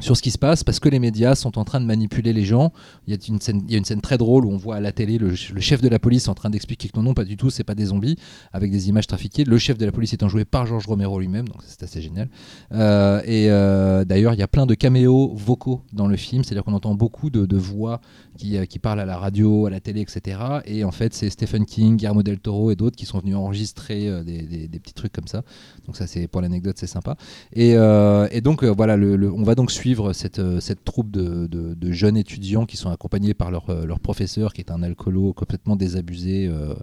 [0.00, 2.44] sur ce qui se passe parce que les médias sont en train de manipuler les
[2.44, 2.72] gens.
[3.06, 3.40] Il y a une
[3.84, 6.34] scène, très drôle où on voit à la télé le, chef de la police en
[6.34, 8.16] train d'expliquer que non, non, pas du tout, c'est pas des zombies,
[8.52, 9.44] avec des images trafiquées.
[9.44, 12.28] Le chef de la police étant joué par Georges Romero lui-même, donc c'est assez génial.
[12.72, 16.64] Euh, et euh, d'ailleurs, il y a plein de caméos vocaux dans le film, c'est-à-dire
[16.64, 18.00] qu'on entend beaucoup de, voix
[18.36, 20.38] qui, euh, qui parlent à la radio, à la télé, etc.
[20.66, 24.22] Et en fait, c'est Stephen King, Guillermo del Toro et d'autres qui sont venus enregistrer
[24.24, 25.42] des, des- petits trucs comme ça.
[25.86, 27.16] Donc ça, c'est pour l'anecdote, c'est sympa.
[27.54, 32.16] Et, et donc voilà, le- on va donc suivre cette, euh, cette troupe de, jeunes
[32.16, 36.74] étudiants qui sont accompagnés par leur, euh, professeur, qui est un alcoolo complètement désabusé, euh,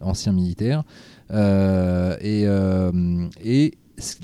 [0.00, 0.84] ancien militaire.
[1.30, 2.44] Et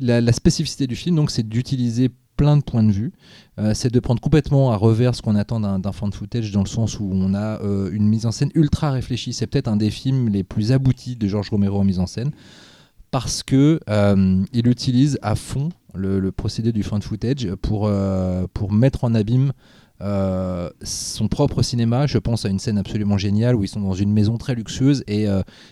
[0.00, 3.12] la, spécificité du film, c'est d'utiliser plein de points de vue.
[3.74, 6.98] C'est de prendre complètement à revers ce qu'on attend d'un fan footage dans le sens
[6.98, 7.60] où on a
[7.92, 9.32] une mise en scène ultra réfléchie.
[9.32, 12.32] C'est peut-être un des films les plus aboutis de Georges Romero en mise en scène
[13.12, 18.72] parce que euh, il utilise à fond le, procédé du fan footage pour, euh, pour
[18.72, 19.52] mettre en abîme
[20.00, 22.06] euh, son propre cinéma.
[22.06, 25.04] Je pense à une scène absolument géniale où ils sont dans une maison très luxueuse
[25.06, 25.26] et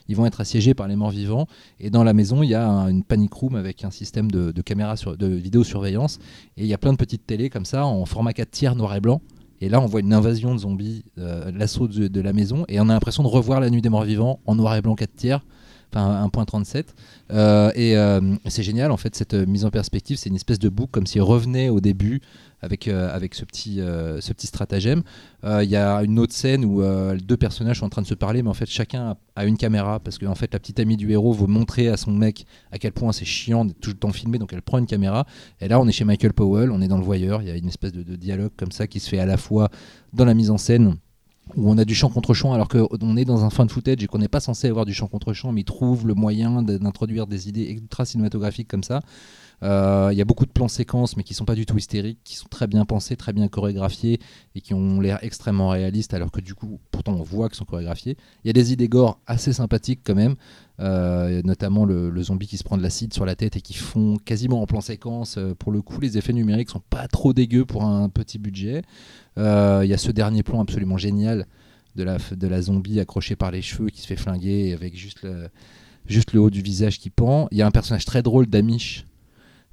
[0.07, 1.47] ils vont être assiégés par les morts vivants.
[1.81, 4.53] Et dans la maison, il y a un- une panic room avec un système de,
[4.53, 6.19] de caméra sur, de vidéosurveillance.
[6.59, 8.95] Et il y a plein de petites télés comme ça en format 4 tiers noir
[8.95, 9.23] et blanc.
[9.63, 12.89] Et là, on voit une invasion de zombies, l'assaut de, de la maison, et on
[12.89, 15.45] a l'impression de revoir la nuit des morts vivants en noir et blanc 4 tiers,
[15.93, 16.87] enfin 1.37.
[17.33, 20.59] Euh, et euh, c'est génial, en fait, cette euh, mise en perspective, c'est une espèce
[20.59, 22.21] de boucle, comme s'il revenait au début
[22.63, 25.03] avec, avec ce, petit, ce petit stratagème.
[25.45, 26.83] Il y a une autre scène où
[27.17, 29.99] deux personnages sont en train de se parler, mais en fait, chacun a, une caméra,
[29.99, 32.77] parce que en fait, la petite amie du héros veut montrer à son mec à
[32.77, 35.25] quel point c'est chiant d'être tout le temps filmé, donc elle prend une caméra.
[35.63, 37.57] Et là, on est chez Michael Powell, on est dans le voyeur, il y a
[37.57, 39.71] une espèce de, de dialogue comme ça qui se fait à la fois
[40.13, 40.97] dans la mise en scène
[41.57, 44.07] où on a du champ contre champ alors qu'on est dans un fan footage et
[44.07, 46.79] qu'on n'est pas censé avoir du champ contre champ mais il trouve le moyen de-
[46.79, 49.01] d'introduire des idées ultra cinématographiques comme ça
[49.63, 52.21] Euh, il y a beaucoup de plans séquences mais qui sont pas du tout hystériques
[52.25, 54.19] qui sont très bien pensés très bien chorégraphiés
[54.55, 57.67] et qui ont l'air extrêmement réalistes alors que du coup pourtant on voit qu'ils sont
[57.67, 60.37] chorégraphiés il y a des idées gore assez sympathiques quand même
[60.81, 64.17] euh, notamment le, zombie qui se prend de l'acide sur la tête et qui font
[64.17, 65.37] quasiment en plan séquence.
[65.37, 68.83] Euh, pour le coup, les effets numériques sont pas trop dégueux pour un petit budget.
[69.37, 71.47] Il y a ce dernier plan absolument génial
[71.97, 75.23] de la, de la zombie accrochée par les cheveux qui se fait flinguer avec juste
[75.23, 75.49] le,
[76.07, 77.49] juste le haut du visage qui pend.
[77.51, 79.07] Il y a un personnage très drôle d'Amish.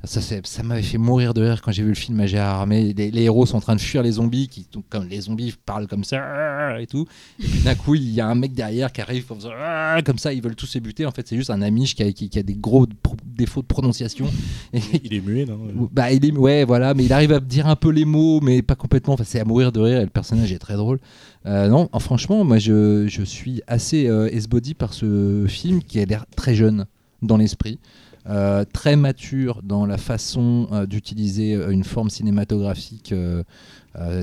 [0.04, 2.94] Ça, ça m'avait fait mourir de rire quand j'ai vu le film à Gérard Armé.
[2.94, 5.88] Les, les héros sont en train de fuir les zombies, qui, comme les zombies parlent
[5.88, 7.06] comme ça et tout.
[7.40, 10.20] Et puis d'un coup, il y a un mec derrière qui arrive comme ça, comme
[10.20, 11.06] ça ils veulent tous se buter.
[11.08, 12.86] En fait, c'est juste un Amish qui a, qui- qui a des gros
[13.26, 14.28] défauts de prononciation.
[14.72, 15.60] Et, Il est muet, non
[15.92, 18.62] bah, il est, ouais, voilà, mais il arrive à dire un peu les mots, mais
[18.62, 19.16] pas complètement.
[19.16, 21.00] Enfin, c'est à mourir de rire et le personnage est très drôle.
[21.48, 26.00] Euh, non, en- franchement, moi, je, je suis assez euh, esbody par ce film qui
[26.00, 26.86] a l'air très jeune
[27.24, 27.80] dans l'esprit.
[28.30, 33.14] Euh, très mature dans la façon euh, d'utiliser euh, une forme cinématographique,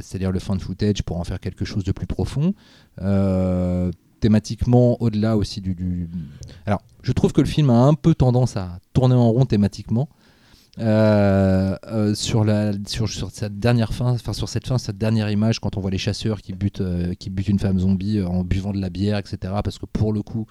[0.03, 2.55] c'est-à-dire le fan footage, pour en faire quelque chose de plus profond.
[4.21, 6.09] Thématiquement, au-delà aussi du,
[6.65, 10.09] Alors, je trouve que le film a un peu tendance à tourner en rond thématiquement.
[10.77, 10.85] Sur,
[12.45, 15.91] la, sur, cette dernière fin, enfin sur cette fin, cette dernière image, quand on voit
[15.91, 16.83] les chasseurs qui butent,
[17.19, 19.55] qui butent une femme zombie en buvant de la bière, etc.
[19.63, 20.47] Parce que pour le coup,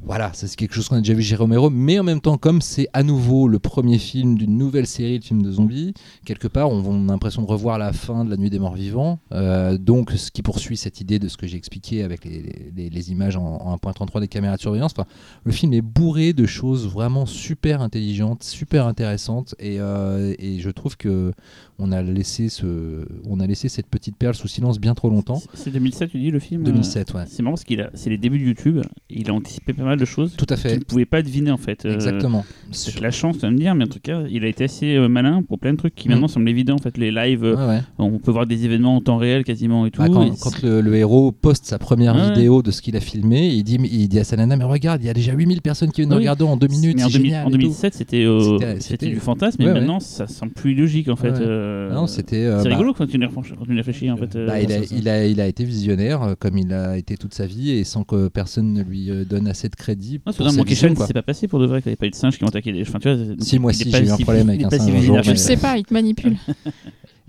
[0.00, 2.62] voilà, c'est quelque chose qu'on a déjà vu chez Romero, mais en même temps, comme
[2.62, 5.92] c'est à nouveau le premier film d'une nouvelle série de films de zombies,
[6.24, 9.18] quelque part, on, a l'impression de revoir la fin de La Nuit des Morts Vivants.
[9.32, 13.36] Euh, donc, ce qui poursuit cette idée de ce que j'ai expliqué avec les, images
[13.36, 14.92] en, en 1.33 des caméras de surveillance.
[14.96, 15.08] Enfin,
[15.44, 20.70] le film est bourré de choses vraiment super intelligentes, super intéressantes, et, euh, et je
[20.70, 21.32] trouve que
[21.80, 25.36] on a laissé ce, on a laissé cette petite perle sous silence bien trop longtemps.
[25.36, 27.22] C'est- C'est 2007, tu dis le film euh, 2007, ouais.
[27.26, 28.80] C'est marrant parce qu'il a, c'est les débuts de YouTube.
[29.10, 31.50] il a anticipé pas mal de choses Tout à qu'il fait, ne pouvait pas deviner
[31.50, 31.84] en fait.
[31.86, 32.44] Euh, exactement.
[32.72, 34.64] C'est Sur- la chance, tu vas me dire, mais en tout cas, il a été
[34.64, 36.12] assez euh, malin pour plein de trucs qui Mm.
[36.12, 36.74] maintenant semblent évidents.
[36.74, 37.80] En fait, les lives, euh, Ouais, ouais.
[37.98, 40.02] on peut voir des événements en temps réel quasiment et tout.
[40.02, 43.00] Bah, quand, et quand le, le héros poste sa première vidéo de ce qu'il a
[43.00, 45.62] filmé, il dit, il dit à sa nana, mais regarde, il y a déjà 8000
[45.62, 46.18] personnes qui viennent Oui.
[46.18, 47.58] regarder en deux minutes, mais en, c'est 2000 génial en et tout.
[47.58, 51.34] 2007, c'était euh, C'était- du fantasme, mais maintenant, ça semble plus logique en fait.
[51.68, 52.44] Euh, Non, c'était.
[52.44, 54.34] euh, c'est bah, rigolo quand tu y réfléchis- en fait.
[54.36, 54.94] euh, bah, il, a, ça, ça.
[54.96, 57.84] il, a, il a été visionnaire, euh, comme il a été toute sa vie, et
[57.84, 60.20] sans que personne ne lui euh, donne assez de crédit.
[60.26, 62.10] Non, pour sa vision, c'est pas passé pour de vrai qu'il n'y avait pas eu
[62.10, 62.82] de singes qui ont attaqué les.
[62.82, 65.20] Enfin, tu vois, Si, moi si, j'ai eu un problème avec un singe un jour,
[65.20, 66.36] Tu le sais pas, il te manipule.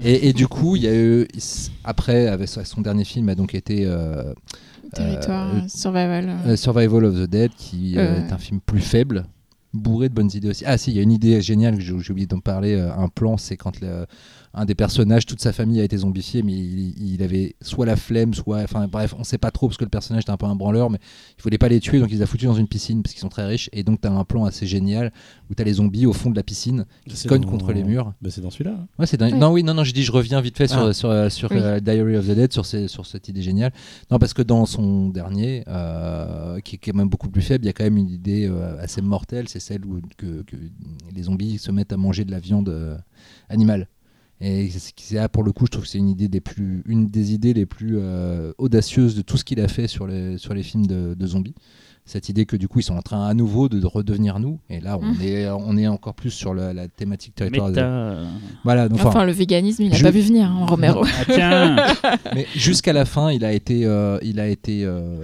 [0.01, 1.27] Et, et du coup, il y a eu,
[1.83, 4.33] après, avec son dernier film a donc été euh,
[4.93, 6.29] Territoire, Euh, survival.
[6.47, 8.25] euh, Survival of the Dead, qui euh, Euh.
[8.27, 9.25] est un film plus faible,
[9.73, 10.63] bourré de bonnes idées aussi.
[10.65, 12.73] Ah si, il y a une idée géniale que j'ai oublié d'en parler.
[12.75, 14.05] euh, un plan, c'est quand le-
[14.53, 17.95] un des personnages, toute sa famille a été zombifiée, mais il, il avait soit la
[17.95, 20.47] flemme, soit, enfin bref, on sait pas trop parce que le personnage était un peu
[20.47, 20.97] un branleur, mais
[21.37, 23.21] il voulait pas les tuer, donc il les a foutus dans une piscine parce qu'ils
[23.21, 23.69] sont très riches.
[23.73, 25.13] Et donc tu as un plan assez génial
[25.49, 27.71] où tu as les zombies au fond de la piscine qui se cognent dans- contre
[27.73, 28.13] les murs.
[28.21, 28.75] Bah, c'est dans celui-là.
[28.79, 28.87] hein.
[28.97, 29.21] Ouais, c'est.
[29.21, 30.93] Non, oui, non, non, j'ai dit, je reviens vite fait sur, Ah.
[30.93, 31.57] sur, euh, sur Oui.
[31.59, 33.71] euh, Diary of the Dead, sur, ces- sur cette idée géniale.
[34.09, 37.67] Non, parce que dans son dernier, euh, qui est quand même beaucoup plus faible, il
[37.67, 40.55] y a quand même une idée euh, assez mortelle, c'est celle où que, que
[41.13, 42.97] les zombies se mettent à manger de la viande euh,
[43.49, 43.87] animale.
[44.41, 44.69] Et
[45.11, 47.53] là, pour le coup, je trouve que c'est une idée des plus, une des idées
[47.53, 50.85] les plus euh, audacieuses de tout ce qu'il a fait sur les, sur les films
[50.87, 51.55] de, de zombies.
[52.05, 54.79] Cette idée que du coup ils sont en train à nouveau de redevenir nous, et
[54.79, 55.21] là on, Mm.
[55.21, 58.25] est, on est encore plus sur la, la thématique euh,
[58.63, 61.03] Voilà, donc, Enfin, enfin, le véganisme, il n'a je- pas vu venir, hein, Romero.
[61.05, 61.75] Ah tiens
[62.33, 65.21] Mais jusqu'à la fin, il a été, euh, il a été euh,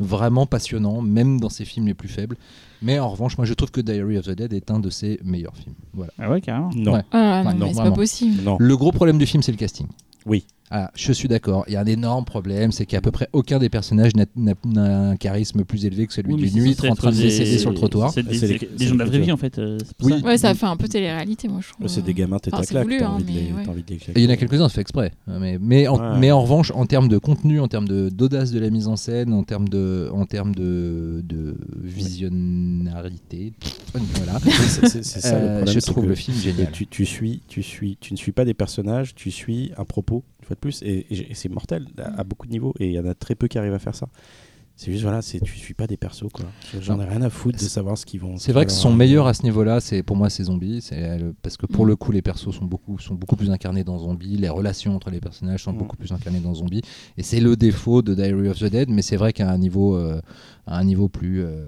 [0.00, 2.36] vraiment passionnant, même dans ses films les plus faibles.
[2.84, 5.18] Mais en revanche, moi je trouve que Diary of the Dead est un de ses
[5.24, 5.74] meilleurs films.
[5.94, 6.12] Voilà.
[6.18, 6.70] Ah ouais, carrément.
[6.76, 6.92] Non.
[6.92, 7.00] Ouais.
[7.12, 8.42] Ah non, Ouais, mais non, c'est pas possible.
[8.42, 8.56] Non.
[8.60, 9.86] Le gros problème du film, c'est le casting.
[10.26, 10.44] Oui.
[10.70, 11.64] Ah, je suis d'accord.
[11.68, 14.54] Il y a un énorme problème, c'est qu'à peu près aucun des personnages n'a- n'a
[14.64, 17.16] n'a un charisme plus élevé que celui Oui, mais du c'est huître en train de
[17.16, 18.10] décéder sur le trottoir.
[18.12, 19.58] C'est des, C'est les- c'est c'est des gens de la vraie vie en fait.
[19.58, 20.20] euh, c'est pour Oui.
[20.20, 20.26] ça.
[20.26, 21.86] Ouais, ça fait un peu télé-réalité, moi, je trouve.
[21.86, 22.84] C'est des gamins tête Enfin, à claque.
[22.84, 23.62] voulu, T'as hein, envie, de les- mais ouais.
[23.64, 24.20] t'as envie de les Et claquer.
[24.20, 25.12] il y en a quelques-uns, c'est fait exprès.
[25.28, 26.18] Mais, mais, en, Ouais.
[26.18, 28.96] mais en revanche, en termes de contenu, en termes de- d'audace de, la mise en
[28.96, 33.52] scène, en termes de, en termes de, de visionnarité,
[33.94, 36.70] voilà, c'est- ça le euh, problème, je trouve que- le film génial.
[36.72, 40.24] Tu, tu suis, tu suis, tu ne suis pas des personnages, tu suis un propos,
[40.44, 42.86] une fois de plus, et, et- et c'est mortel à, à beaucoup de niveaux, et
[42.88, 44.08] il y en a très peu qui arrivent à faire ça.
[44.76, 46.46] C'est juste voilà, c'est tu suis pas des persos quoi.
[46.80, 48.38] J'en ai rien à foutre de savoir ce qu'ils vont.
[48.38, 50.80] C'est vrai que son meilleur à ce niveau-là, c'est pour moi, c'est Zombie.
[50.82, 51.88] C'est parce que pour Mm.
[51.90, 54.36] le coup, les persos sont beaucoup, sont beaucoup plus incarnés dans Zombie.
[54.36, 55.78] Les relations entre les personnages sont Mm.
[55.78, 56.82] beaucoup plus incarnées dans Zombie.
[57.16, 58.90] Et c'est le défaut de Diary of the Dead.
[58.90, 60.20] Mais c'est vrai qu'à un niveau, euh,
[60.66, 61.66] à un niveau plus euh,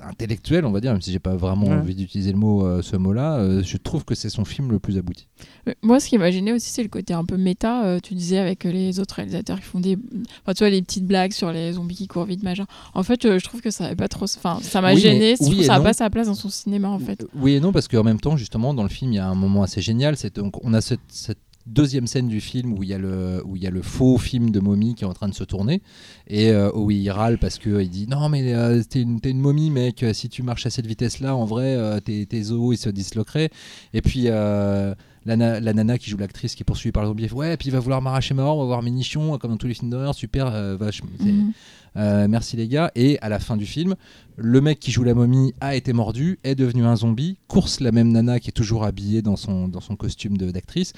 [0.00, 1.74] intellectuel, on va dire, même si j'ai pas vraiment Ouais.
[1.76, 4.78] envie d'utiliser le mot, euh, ce mot-là, euh, je trouve que c'est son film le
[4.78, 5.26] plus abouti.
[5.66, 7.84] Mais Moi, ce qui m'a gêné aussi, c'est le côté un peu méta.
[7.86, 9.96] euh, tu disais avec les autres réalisateurs qui font des.
[10.42, 12.66] Enfin, tu vois, les petites blagues sur les zombies qui courent vite, machin.
[12.94, 14.24] En fait, euh, je trouve que ça avait pas trop.
[14.24, 15.36] Enfin, ça m'a Oui, mais- gêné.
[15.36, 17.24] Je oui trouve que et ça n'a pas sa place dans son cinéma, en fait.
[17.34, 19.34] Oui et non, parce qu'en même temps, justement, dans le film, il y a un
[19.34, 20.16] moment assez génial.
[20.16, 23.42] C'est donc on a cette, cette deuxième scène du film où il y a le
[23.44, 25.44] où il y a le faux film de momie qui est en train de se
[25.44, 25.82] tourner.
[26.28, 29.40] Et euh, où il râle parce que il dit non mais euh, t'es une, une
[29.40, 30.02] momie mec.
[30.02, 32.78] Euh, si tu marches à cette vitesse là en vrai euh, tes, tes os ils
[32.78, 33.50] se disloqueraient.
[33.94, 34.94] Et puis euh,
[35.24, 37.68] la, na- la nana qui joue l'actrice qui est poursuivie par le zombie ouais puis
[37.68, 39.90] il va vouloir m'arracher ma on va voir mes nichons comme dans tous les films
[39.90, 40.14] d'horreur.
[40.14, 41.52] Super euh, vache Mhm.
[41.96, 42.92] euh, merci les gars.
[42.94, 43.94] Et à la fin du film,
[44.36, 47.90] le mec qui joue la momie a été mordu, est devenu un zombie, course la
[47.90, 50.92] même nana qui est toujours habillée dans son, dans son costume d'actrice,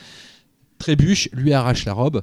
[0.78, 2.22] trébuche, lui arrache la robe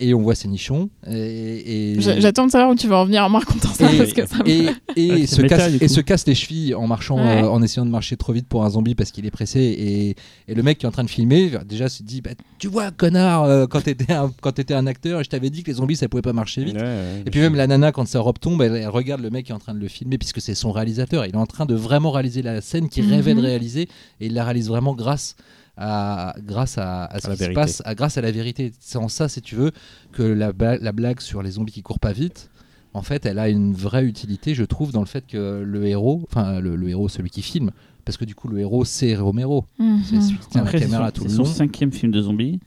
[0.00, 0.90] et on voit ses nichons.
[1.08, 3.92] Et, et- J'a- J'attends de savoir où tu vas en venir en me racontant ça.
[3.92, 4.48] et, parce que ça me-
[4.96, 5.88] et- se casse, du et coup.
[5.88, 7.42] se casse les chevilles en marchant, Ouais.
[7.42, 9.60] euh, en essayant de marcher trop vite pour un zombie parce qu'il est pressé.
[9.60, 10.16] Et,
[10.48, 12.90] et le mec qui est en train de filmer, déjà se dit bah, Tu vois,
[12.90, 15.96] connard, euh, quand t'étais un, quand t'étais un acteur, je t'avais dit que les zombies
[15.96, 16.74] ça pouvait pas marcher vite.
[16.76, 19.30] Ouais, ouais, Et puis même la nana, quand sa robe tombe, elle, elle regarde le
[19.30, 21.24] mec qui est en train de le filmer, puisque c'est son réalisateur.
[21.26, 23.10] Il est en train de vraiment réaliser la scène qu'il Mhm.
[23.12, 23.82] rêvait de réaliser,
[24.20, 25.36] et il la réalise vraiment grâce
[25.76, 27.54] à, grâce à, à ce À qui se vérité.
[27.54, 28.72] passe, à, grâce à la vérité.
[28.80, 29.70] C'est en ça, si tu veux,
[30.12, 32.50] que la, blague sur les zombies qui courent pas vite,
[32.94, 36.22] en fait, elle a une vraie utilité, je trouve, dans le fait que le héros,
[36.30, 37.70] enfin le, le héros, celui qui filme,
[38.04, 39.64] parce que du coup, le héros, c'est Romero.
[39.78, 40.00] Mhm.
[40.04, 41.48] C'est celui qui tient Après, la caméra son, tout c'est le son long.
[41.48, 42.60] cinquième film de zombies.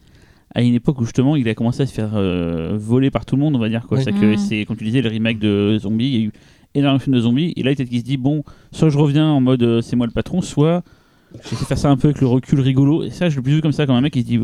[0.55, 3.35] À une époque où justement il a commencé à se faire euh, voler par tout
[3.35, 3.99] le monde, on va dire quoi.
[3.99, 4.11] Oui.
[4.11, 4.37] Mhm.
[4.37, 6.07] c'est, comme tu disais, le remake de zombies.
[6.07, 6.31] Il y a eu
[6.73, 7.53] énormément de films de zombies.
[7.57, 10.07] Et là, peut-être qu'il se dit bon, soit je reviens en mode euh, c'est moi
[10.07, 10.83] le patron, soit
[11.43, 13.03] j'essaie de faire ça un peu avec le recul rigolo.
[13.03, 14.39] Et ça, je l'ai plus vu comme ça, comme un mec qui se dit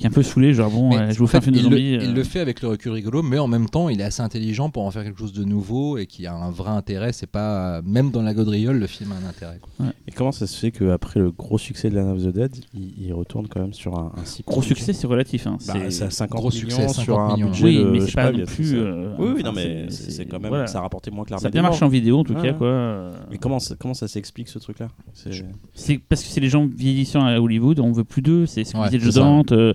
[0.00, 1.64] qui est un peu saoulé, genre bon, euh, je vous fais un film de il,
[1.64, 1.92] le, zombies.
[2.04, 2.14] il euh.
[2.14, 4.84] le fait avec le recul rigolo, mais en même temps, il est assez intelligent pour
[4.84, 7.12] en faire quelque chose de nouveau et qui a un vrai intérêt.
[7.12, 9.58] C'est pas même dans la gaudriole, le film a un intérêt.
[9.60, 9.86] quoi.
[10.08, 12.92] Et comment ça se fait qu'après le gros succès de Land of the Dead, il,
[13.06, 15.46] il retourne quand même sur un, un si Gros succès, c'est relatif.
[15.46, 15.58] Hein.
[15.66, 17.46] Bah, c'est à 50 gros millions succès, sur 50 un millions.
[17.50, 18.74] budget oui, de- mais je c'est sais pas non a- plus.
[18.74, 20.48] euh, Oui, oui, non, mais c'est quand même.
[20.48, 20.66] voilà.
[20.66, 22.52] Ça a rapporté moins que Ça a l'armée bien marché en vidéo en tout cas
[22.54, 22.66] quoi.
[22.66, 23.12] euh.
[23.30, 24.88] Mais comment, ça- comment ça s'explique ce truc-là?
[25.12, 25.30] C'est-
[25.74, 28.72] C'est parce que c'est les gens vieillissants à Hollywood, on veut plus d'eux, c'est ce
[28.72, 29.14] que disait Joe.
[29.14, 29.74] Dante, euh,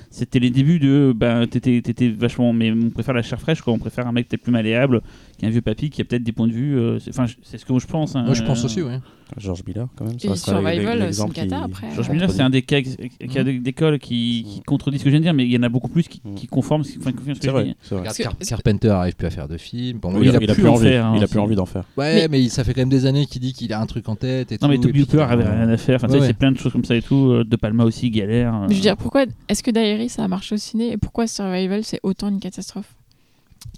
[0.11, 3.73] c'était les débuts de ben t'étais t'étais vachement mais on préfère la chair fraîche quoi,
[3.73, 5.01] on préfère un mec peut-être plus malléable
[5.39, 7.65] qu'un vieux papy qui a peut-être des points de vue euh, c'est- enfin c'est ce
[7.65, 8.91] que je pense hein, Moi, je pense euh, aussi, oui.
[9.37, 10.19] George Miller, quand même.
[10.19, 11.87] Ça Survival, c'est qui- après.
[11.95, 12.15] George Ouais.
[12.15, 13.59] Miller c'est un des cas cas Mm.
[13.59, 15.69] d'école qui, qui contredit ce que je viens de dire mais il y en a
[15.69, 16.35] beaucoup plus qui, Mm.
[16.35, 17.63] qui conforment ce enfin, ce que C'est je vrai.
[17.63, 17.75] dis.
[17.91, 18.03] vrai.
[18.17, 19.99] Car- Carpenter arrive plus à faire de films.
[19.99, 20.83] Bon, Oui, il a il a plus plus en envie.
[20.89, 21.85] faire, hein, Il a plus envie d'en faire.
[21.97, 22.49] Ouais, mais...
[22.49, 24.57] ça fait quand même des années qu'il dit qu'il a un truc en tête et
[24.61, 26.27] non mais Toby Hooper avait rien à faire enfin tu Ouais, sais, ouais.
[26.27, 28.65] c'est plein de choses comme ça et tout euh, De Palma aussi galère euh.
[28.69, 29.71] Je veux dire, pourquoi est-ce que
[30.01, 32.93] Diary ça a marché au ciné et pourquoi Survival c'est autant une catastrophe?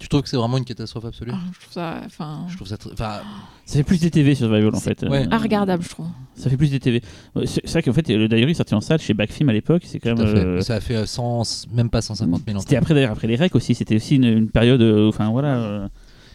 [0.00, 1.30] Tu trouves que c'est vraiment une catastrophe absolue?
[1.34, 2.78] Ah, Je trouve ça, enfin, Je trouve ça.
[2.78, 3.20] très- Enfin,
[3.66, 5.24] ça fait plus des TV Survival en fait ouais.
[5.24, 6.06] euh, ah, regardable, je trouve.
[6.34, 7.02] ça fait plus des TV
[7.44, 10.00] c'est vrai qu'en fait le Diary est sorti en salle chez Backfilm à l'époque c'est
[10.00, 10.40] quand tout à même fait.
[10.42, 12.76] euh, Ça a fait euh, 100, même pas 150 000 C'était entrées.
[12.76, 15.78] après d'ailleurs après les recs aussi, c'était aussi une, une période euh, enfin voilà euh,
[15.80, 15.88] moi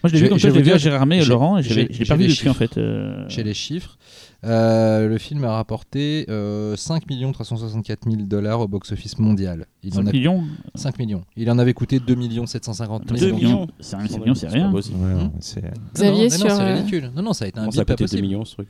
[0.06, 1.64] je l'ai vu comme je ça, je l'ai vu à Gérard May, j'ai- Laurent et
[1.64, 2.78] je l'ai j'ai- j'ai pas vu depuis en fait.
[2.78, 3.98] euh, Chez les chiffres,
[4.46, 7.04] Euh, le film a rapporté euh, 5
[7.34, 9.66] 364 000 dollars au box-office mondial.
[9.84, 10.44] Il 5 en a millions
[10.76, 11.24] 5 millions.
[11.36, 12.16] Il en avait coûté 2
[12.48, 13.36] 750 2 000.
[13.36, 13.50] millions.
[13.50, 14.72] millions, c'est un million, c'est pas rien.
[14.72, 14.98] possible.
[15.00, 15.18] Ouais, Hmm.
[15.18, 15.62] ouais, c'est-
[15.94, 17.12] Xavier, non, non, sur, c'est euh, ridicule.
[17.16, 18.22] Non, non, ça a été un Comment ça a bip pas coûté 2 possible.
[18.28, 18.70] millions ce truc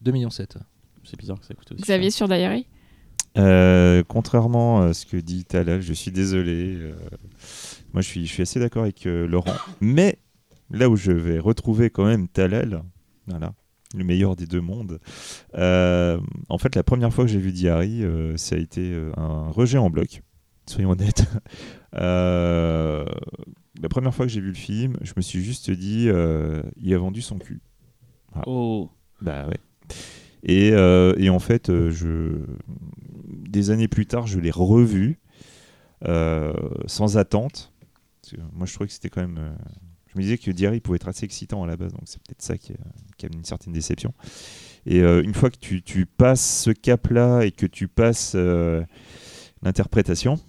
[0.00, 0.56] 2 millions 7.
[1.04, 1.82] C'est bizarre que ça coûte aussi.
[1.82, 2.66] Xavier sur Diary
[3.38, 6.74] Euh, contrairement à ce que dit Talal, je suis désolé.
[6.76, 6.92] euh,
[7.92, 9.52] moi, je suis, je suis assez d'accord avec euh, Laurent.
[9.80, 10.18] Mais
[10.70, 12.82] là où je vais retrouver quand même Talal,
[13.26, 13.52] voilà,
[13.94, 14.98] le meilleur des deux mondes.
[15.54, 19.12] euh, en fait, la première fois que j'ai vu Diary, euh, ça a été euh,
[19.16, 20.22] un rejet en bloc.
[20.66, 21.24] Soyons honnêtes.
[21.94, 23.04] Euh,
[23.82, 26.08] la première fois que j'ai vu le film, je me suis juste dit,
[26.80, 27.60] il a vendu son cul.
[28.46, 28.88] Oh.
[29.20, 29.58] Bah ouais.
[30.42, 32.46] Et, et en fait, je...
[33.26, 35.18] des années plus tard, je l'ai revu
[36.02, 37.74] sans attente.
[38.54, 39.54] Moi, je trouvais que c'était quand même.
[40.06, 42.40] Je me disais que Diary pouvait être assez excitant à la base, donc c'est peut-être
[42.40, 42.72] ça qui
[43.28, 44.14] une certaine déception.
[44.86, 48.82] Et euh, une fois que tu, passes ce cap-là et que tu passes euh,
[49.62, 50.40] l'interprétation,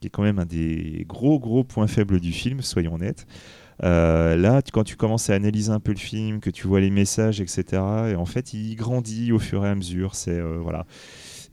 [0.00, 3.26] qui est quand même un des gros gros points faibles du film, soyons honnêtes.
[3.84, 6.80] Euh, là, tu- quand tu commences à analyser un peu le film, que tu vois
[6.80, 10.16] les messages, etc., et en fait, il grandit au fur et à mesure.
[10.16, 10.84] C'est voilà.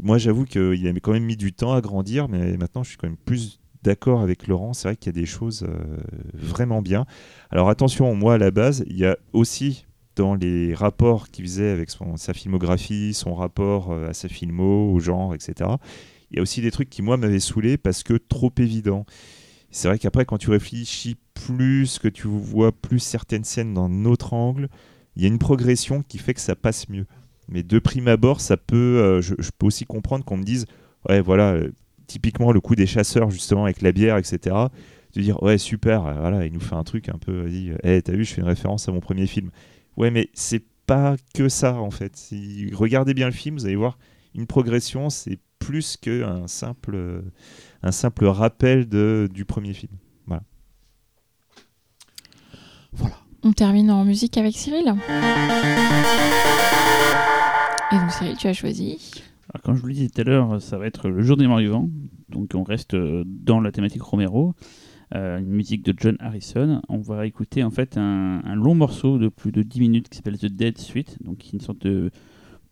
[0.02, 2.98] Moi, j'avoue qu'il a quand même mis du temps à grandir, mais maintenant, je suis
[2.98, 4.74] quand même plus d'accord avec Laurent.
[4.74, 5.68] C'est vrai qu'il y a des choses
[6.34, 7.06] vraiment bien.
[7.52, 9.86] Alors attention, moi à la base, il y a aussi
[10.16, 15.00] dans les rapports qu'il faisait avec sa filmographie, son rapport euh, à sa filmo, au
[15.00, 15.70] genre, etc.
[16.32, 19.06] Il y a aussi des trucs qui moi m'avaient saoulé parce que trop évident.
[19.72, 24.34] C'est vrai qu'après, quand tu réfléchis plus, que tu vois plus certaines scènes d'un autre
[24.34, 24.70] angle,
[25.16, 27.06] il y a une progression qui fait que ça passe mieux.
[27.50, 30.66] Mais de prime abord, ça peut, euh, je, peux aussi comprendre qu'on me dise,
[31.08, 31.72] ouais, voilà, euh,
[32.08, 34.56] typiquement le coup des chasseurs justement avec la bière, etc.
[35.14, 38.14] De dire, ouais, super, voilà, il nous fait un truc un peu, vas-y, hey, t'as
[38.14, 39.52] vu, je fais une référence à mon premier film.
[39.98, 42.16] Ouais, mais c'est pas que ça en fait.
[42.16, 43.98] Si, regardez bien le film, vous allez voir
[44.34, 47.22] une progression, c'est plus qu'un simple, euh,
[47.82, 49.94] un simple rappel de, du premier film.
[53.48, 54.96] On termine en musique avec Cyril.
[57.92, 59.12] Et donc Cyril, tu as choisi.
[59.54, 61.46] Alors, comme je vous le disais tout à l'heure, ça va être le jour des
[61.46, 61.88] morts vivants.
[62.30, 64.56] Donc on reste euh, dans la thématique Romero.
[65.14, 66.82] Euh, une musique de John Harrison.
[66.90, 70.38] On va écouter en fait un, long morceau de plus de 10 minutes qui s'appelle
[70.38, 71.18] The Dead Suite.
[71.24, 72.10] Donc qui une sorte de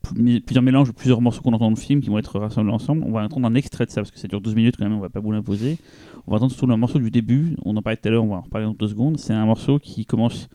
[0.01, 3.03] pl- plusieurs mélanges plusieurs morceaux qu'on entend dans le film qui vont être rassemblés ensemble.
[3.05, 4.97] On va entendre un extrait de ça parce que ça dure 12 minutes quand même,
[4.97, 5.77] on va pas vous l'imposer.
[6.25, 7.55] On va entendre surtout le morceau du début.
[7.65, 9.17] On en parlait tout à l'heure, on va en reparler dans deux secondes.
[9.19, 10.49] C'est un morceau qui commence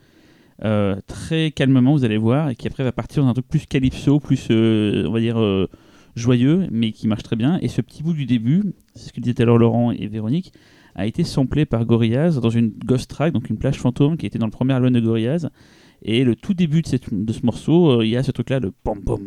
[0.64, 3.66] euh, très calmement, vous allez voir, et qui après va partir dans un truc plus
[3.66, 5.38] calypso, plus, euh, on va dire,
[6.16, 7.58] joyeux, mais qui marche très bien.
[7.62, 8.64] Et ce petit bout du début,
[8.96, 10.52] c'est ce que à l'heure Laurent et Véronique,
[10.94, 14.38] a été samplé par Gorillaz dans une ghost track, donc une plage fantôme qui était
[14.38, 15.48] dans le premier album de Gorillaz.
[16.02, 18.60] Et le tout début de, cette- de ce morceau, euh, il y a ce truc-là
[18.60, 19.20] de pom pom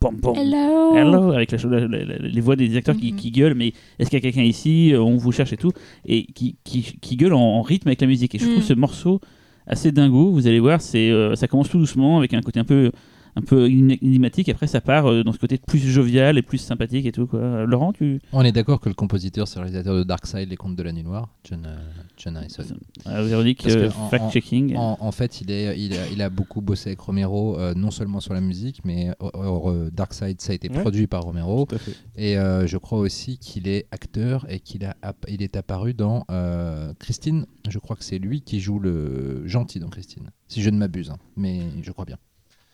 [0.00, 0.36] pom pom.
[0.36, 0.94] Hello.
[0.96, 3.18] Hello, avec la, la- la- la- les voix des acteurs qui, Mhm.
[3.18, 5.72] qui gueulent, mais est-ce qu'il y a quelqu'un ici Euh, On vous cherche et tout,
[6.06, 8.34] et qui, qui, qui gueulent en, en rythme avec la musique.
[8.34, 8.50] Et je Mhm.
[8.52, 9.20] trouve ce morceau
[9.66, 10.30] assez dingo.
[10.30, 12.90] Vous allez voir, c'est euh, ça commence tout doucement avec un côté un peu
[13.38, 14.48] un peu énigmatique.
[14.48, 17.26] Après, ça part euh, dans ce côté plus jovial et plus sympathique et tout.
[17.26, 17.40] Quoi.
[17.40, 20.56] Euh, Laurent, tu On est d'accord que le compositeur, c'est le réalisateur de Darkseid, Les
[20.56, 21.76] Contes de la Nuit Noire, John, euh,
[22.16, 22.64] John Harrison.
[23.04, 24.76] que euh, fact-checking.
[24.76, 27.90] En, en fait, il, est, il, a, il a beaucoup bossé avec Romero, euh, non
[27.90, 30.80] seulement sur la musique, mais euh, euh, Darkseid, ça a été Ouais.
[30.82, 31.64] produit par Romero.
[31.66, 31.92] Tout à fait.
[32.16, 34.96] Et euh, je crois aussi qu'il est acteur et qu'il a,
[35.28, 37.46] il est apparu dans euh, Christine.
[37.68, 41.10] Je crois que c'est lui qui joue le gentil dans Christine, si je ne m'abuse.
[41.10, 42.16] hein, mais je crois bien.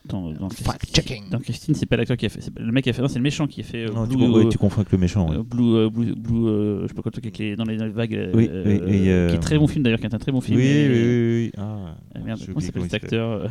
[0.07, 1.31] Dans, dans, Fact-checking.
[1.31, 2.43] dans Christine, c'est pas l'acteur qui a fait.
[2.43, 3.01] c'est Le mec qui a fait.
[3.01, 3.85] Non, c'est le méchant qui a fait.
[3.89, 5.31] euh, Non, tu, Blue, ouais, euh, tu confonds avec le méchant.
[5.31, 5.37] ouais.
[5.39, 7.65] Euh, Blue, euh, Blue, Blue, euh, je sais pas quoi le truc avec les, dans,
[7.65, 10.05] les, dans les vagues, euh, Oui, oui, et, qui est très bon film d'ailleurs, qui
[10.07, 10.59] est un très bon film.
[10.59, 11.53] Oui, et- oui, oui, oui.
[11.57, 13.51] Ah, Ah, merde, comment s'appelle cet acteur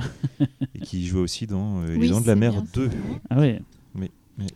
[0.75, 2.87] Et qui joue aussi dans euh, Oui, Les Dents de la Mer bien 2.
[2.89, 2.95] ça.
[3.31, 3.59] Ah ouais.
[3.95, 4.09] Oui,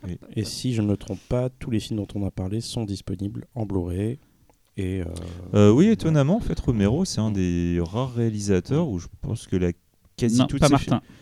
[0.06, 0.18] oui.
[0.36, 2.84] Et si je ne me trompe pas, tous les films dont on a parlé sont
[2.84, 4.18] disponibles en Blu-ray.
[4.76, 5.04] Et euh,
[5.54, 9.56] Euh, oui, étonnamment, en fait, Romero, c'est un des rares réalisateurs où je pense que
[9.56, 9.72] la
[10.16, 11.00] quasi non, toutes pas Martin.
[11.00, 11.12] fi-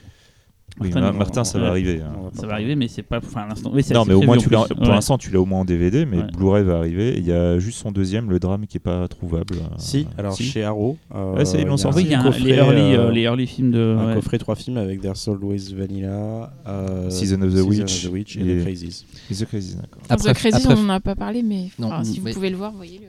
[0.78, 1.64] Oui, Martin, Martin, ça ouais.
[1.64, 2.02] va arriver.
[2.02, 2.12] hein.
[2.34, 3.16] on Ça va arriver, mais c'est pas.
[3.16, 3.70] Enfin, l'instant.
[3.72, 4.56] Oui, Non, mais au prévu moins, tu plus.
[4.74, 4.88] pour Ouais.
[4.94, 6.24] l'instant, tu l'as au moins en DVD, mais Ouais.
[6.36, 7.14] Blu-ray va arriver.
[7.16, 9.54] Il y a juste son deuxième, le drame, qui est pas trouvable.
[9.54, 10.42] euh, Si, alors si.
[10.42, 10.98] chez Arrow.
[11.14, 11.96] euh, Ouais, ça, ils l'ont il y a sorti.
[11.98, 13.96] Oui, il y a un les, early, euh, euh, les early films de.
[13.98, 14.14] un ouais.
[14.16, 18.12] coffret trois films avec There's Always Vanilla, euh, Season of the Season Witch of the
[18.12, 19.04] Witch et, et- The Crazies.
[19.30, 20.02] A Crazy, d'accord.
[20.10, 21.68] Après, The Crazy, après- on n'en a pas parlé, mais
[22.02, 23.06] si vous pouvez le voir, voyez-le.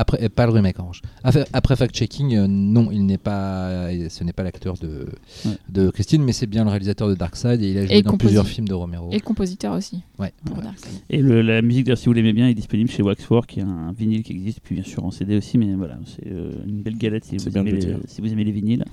[0.00, 1.02] Après, euh, pas le remake en revanche.
[1.24, 5.06] Après, après fact-checking, euh, non, il n'est pas, ce n'est pas l'acteur de,
[5.44, 5.52] Ouais.
[5.68, 8.16] de Christine, mais c'est bien le réalisateur de Darkseid et il a joué Et dans
[8.16, 9.10] plusieurs films de Romero.
[9.12, 10.00] Et le compositeur aussi.
[10.18, 10.32] Ouais.
[10.46, 10.64] Pour Ouais.
[10.64, 10.92] Darkseid.
[11.10, 13.64] Et le- la musique, d'ailleurs, si vous l'aimez bien, est disponible chez Waxwork, qui est
[13.64, 16.80] un vinyle qui existe, puis bien sûr en CD aussi, mais voilà, c'est euh, une
[16.80, 18.84] belle galette si vous, aimez le les, si vous aimez les vinyles.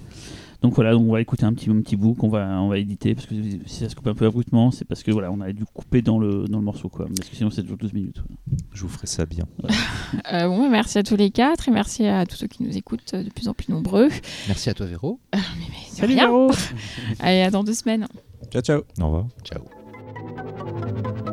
[0.62, 2.80] Donc voilà, donc on va écouter un petit, un petit bout qu'on va, on va
[2.80, 3.36] éditer, parce que
[3.66, 6.02] si ça se coupe un peu abruptement, c'est parce que voilà, on a dû couper
[6.02, 8.18] dans le, dans le morceau, quoi, parce que sinon c'est toujours 12 minutes.
[8.18, 8.64] voilà.
[8.74, 9.46] Je vous ferai ça bien.
[10.32, 13.14] Euh, bon, merci à tous les quatre et merci à tous ceux qui nous écoutent
[13.14, 14.08] euh, de plus en plus nombreux.
[14.48, 15.20] Merci à toi, Véro.
[15.34, 15.40] Mais,
[16.02, 16.48] mais de rien.
[17.20, 18.08] Allez, à dans deux semaines.
[18.50, 18.82] Ciao, ciao.
[19.02, 19.28] Au revoir.
[19.44, 21.24] Ciao.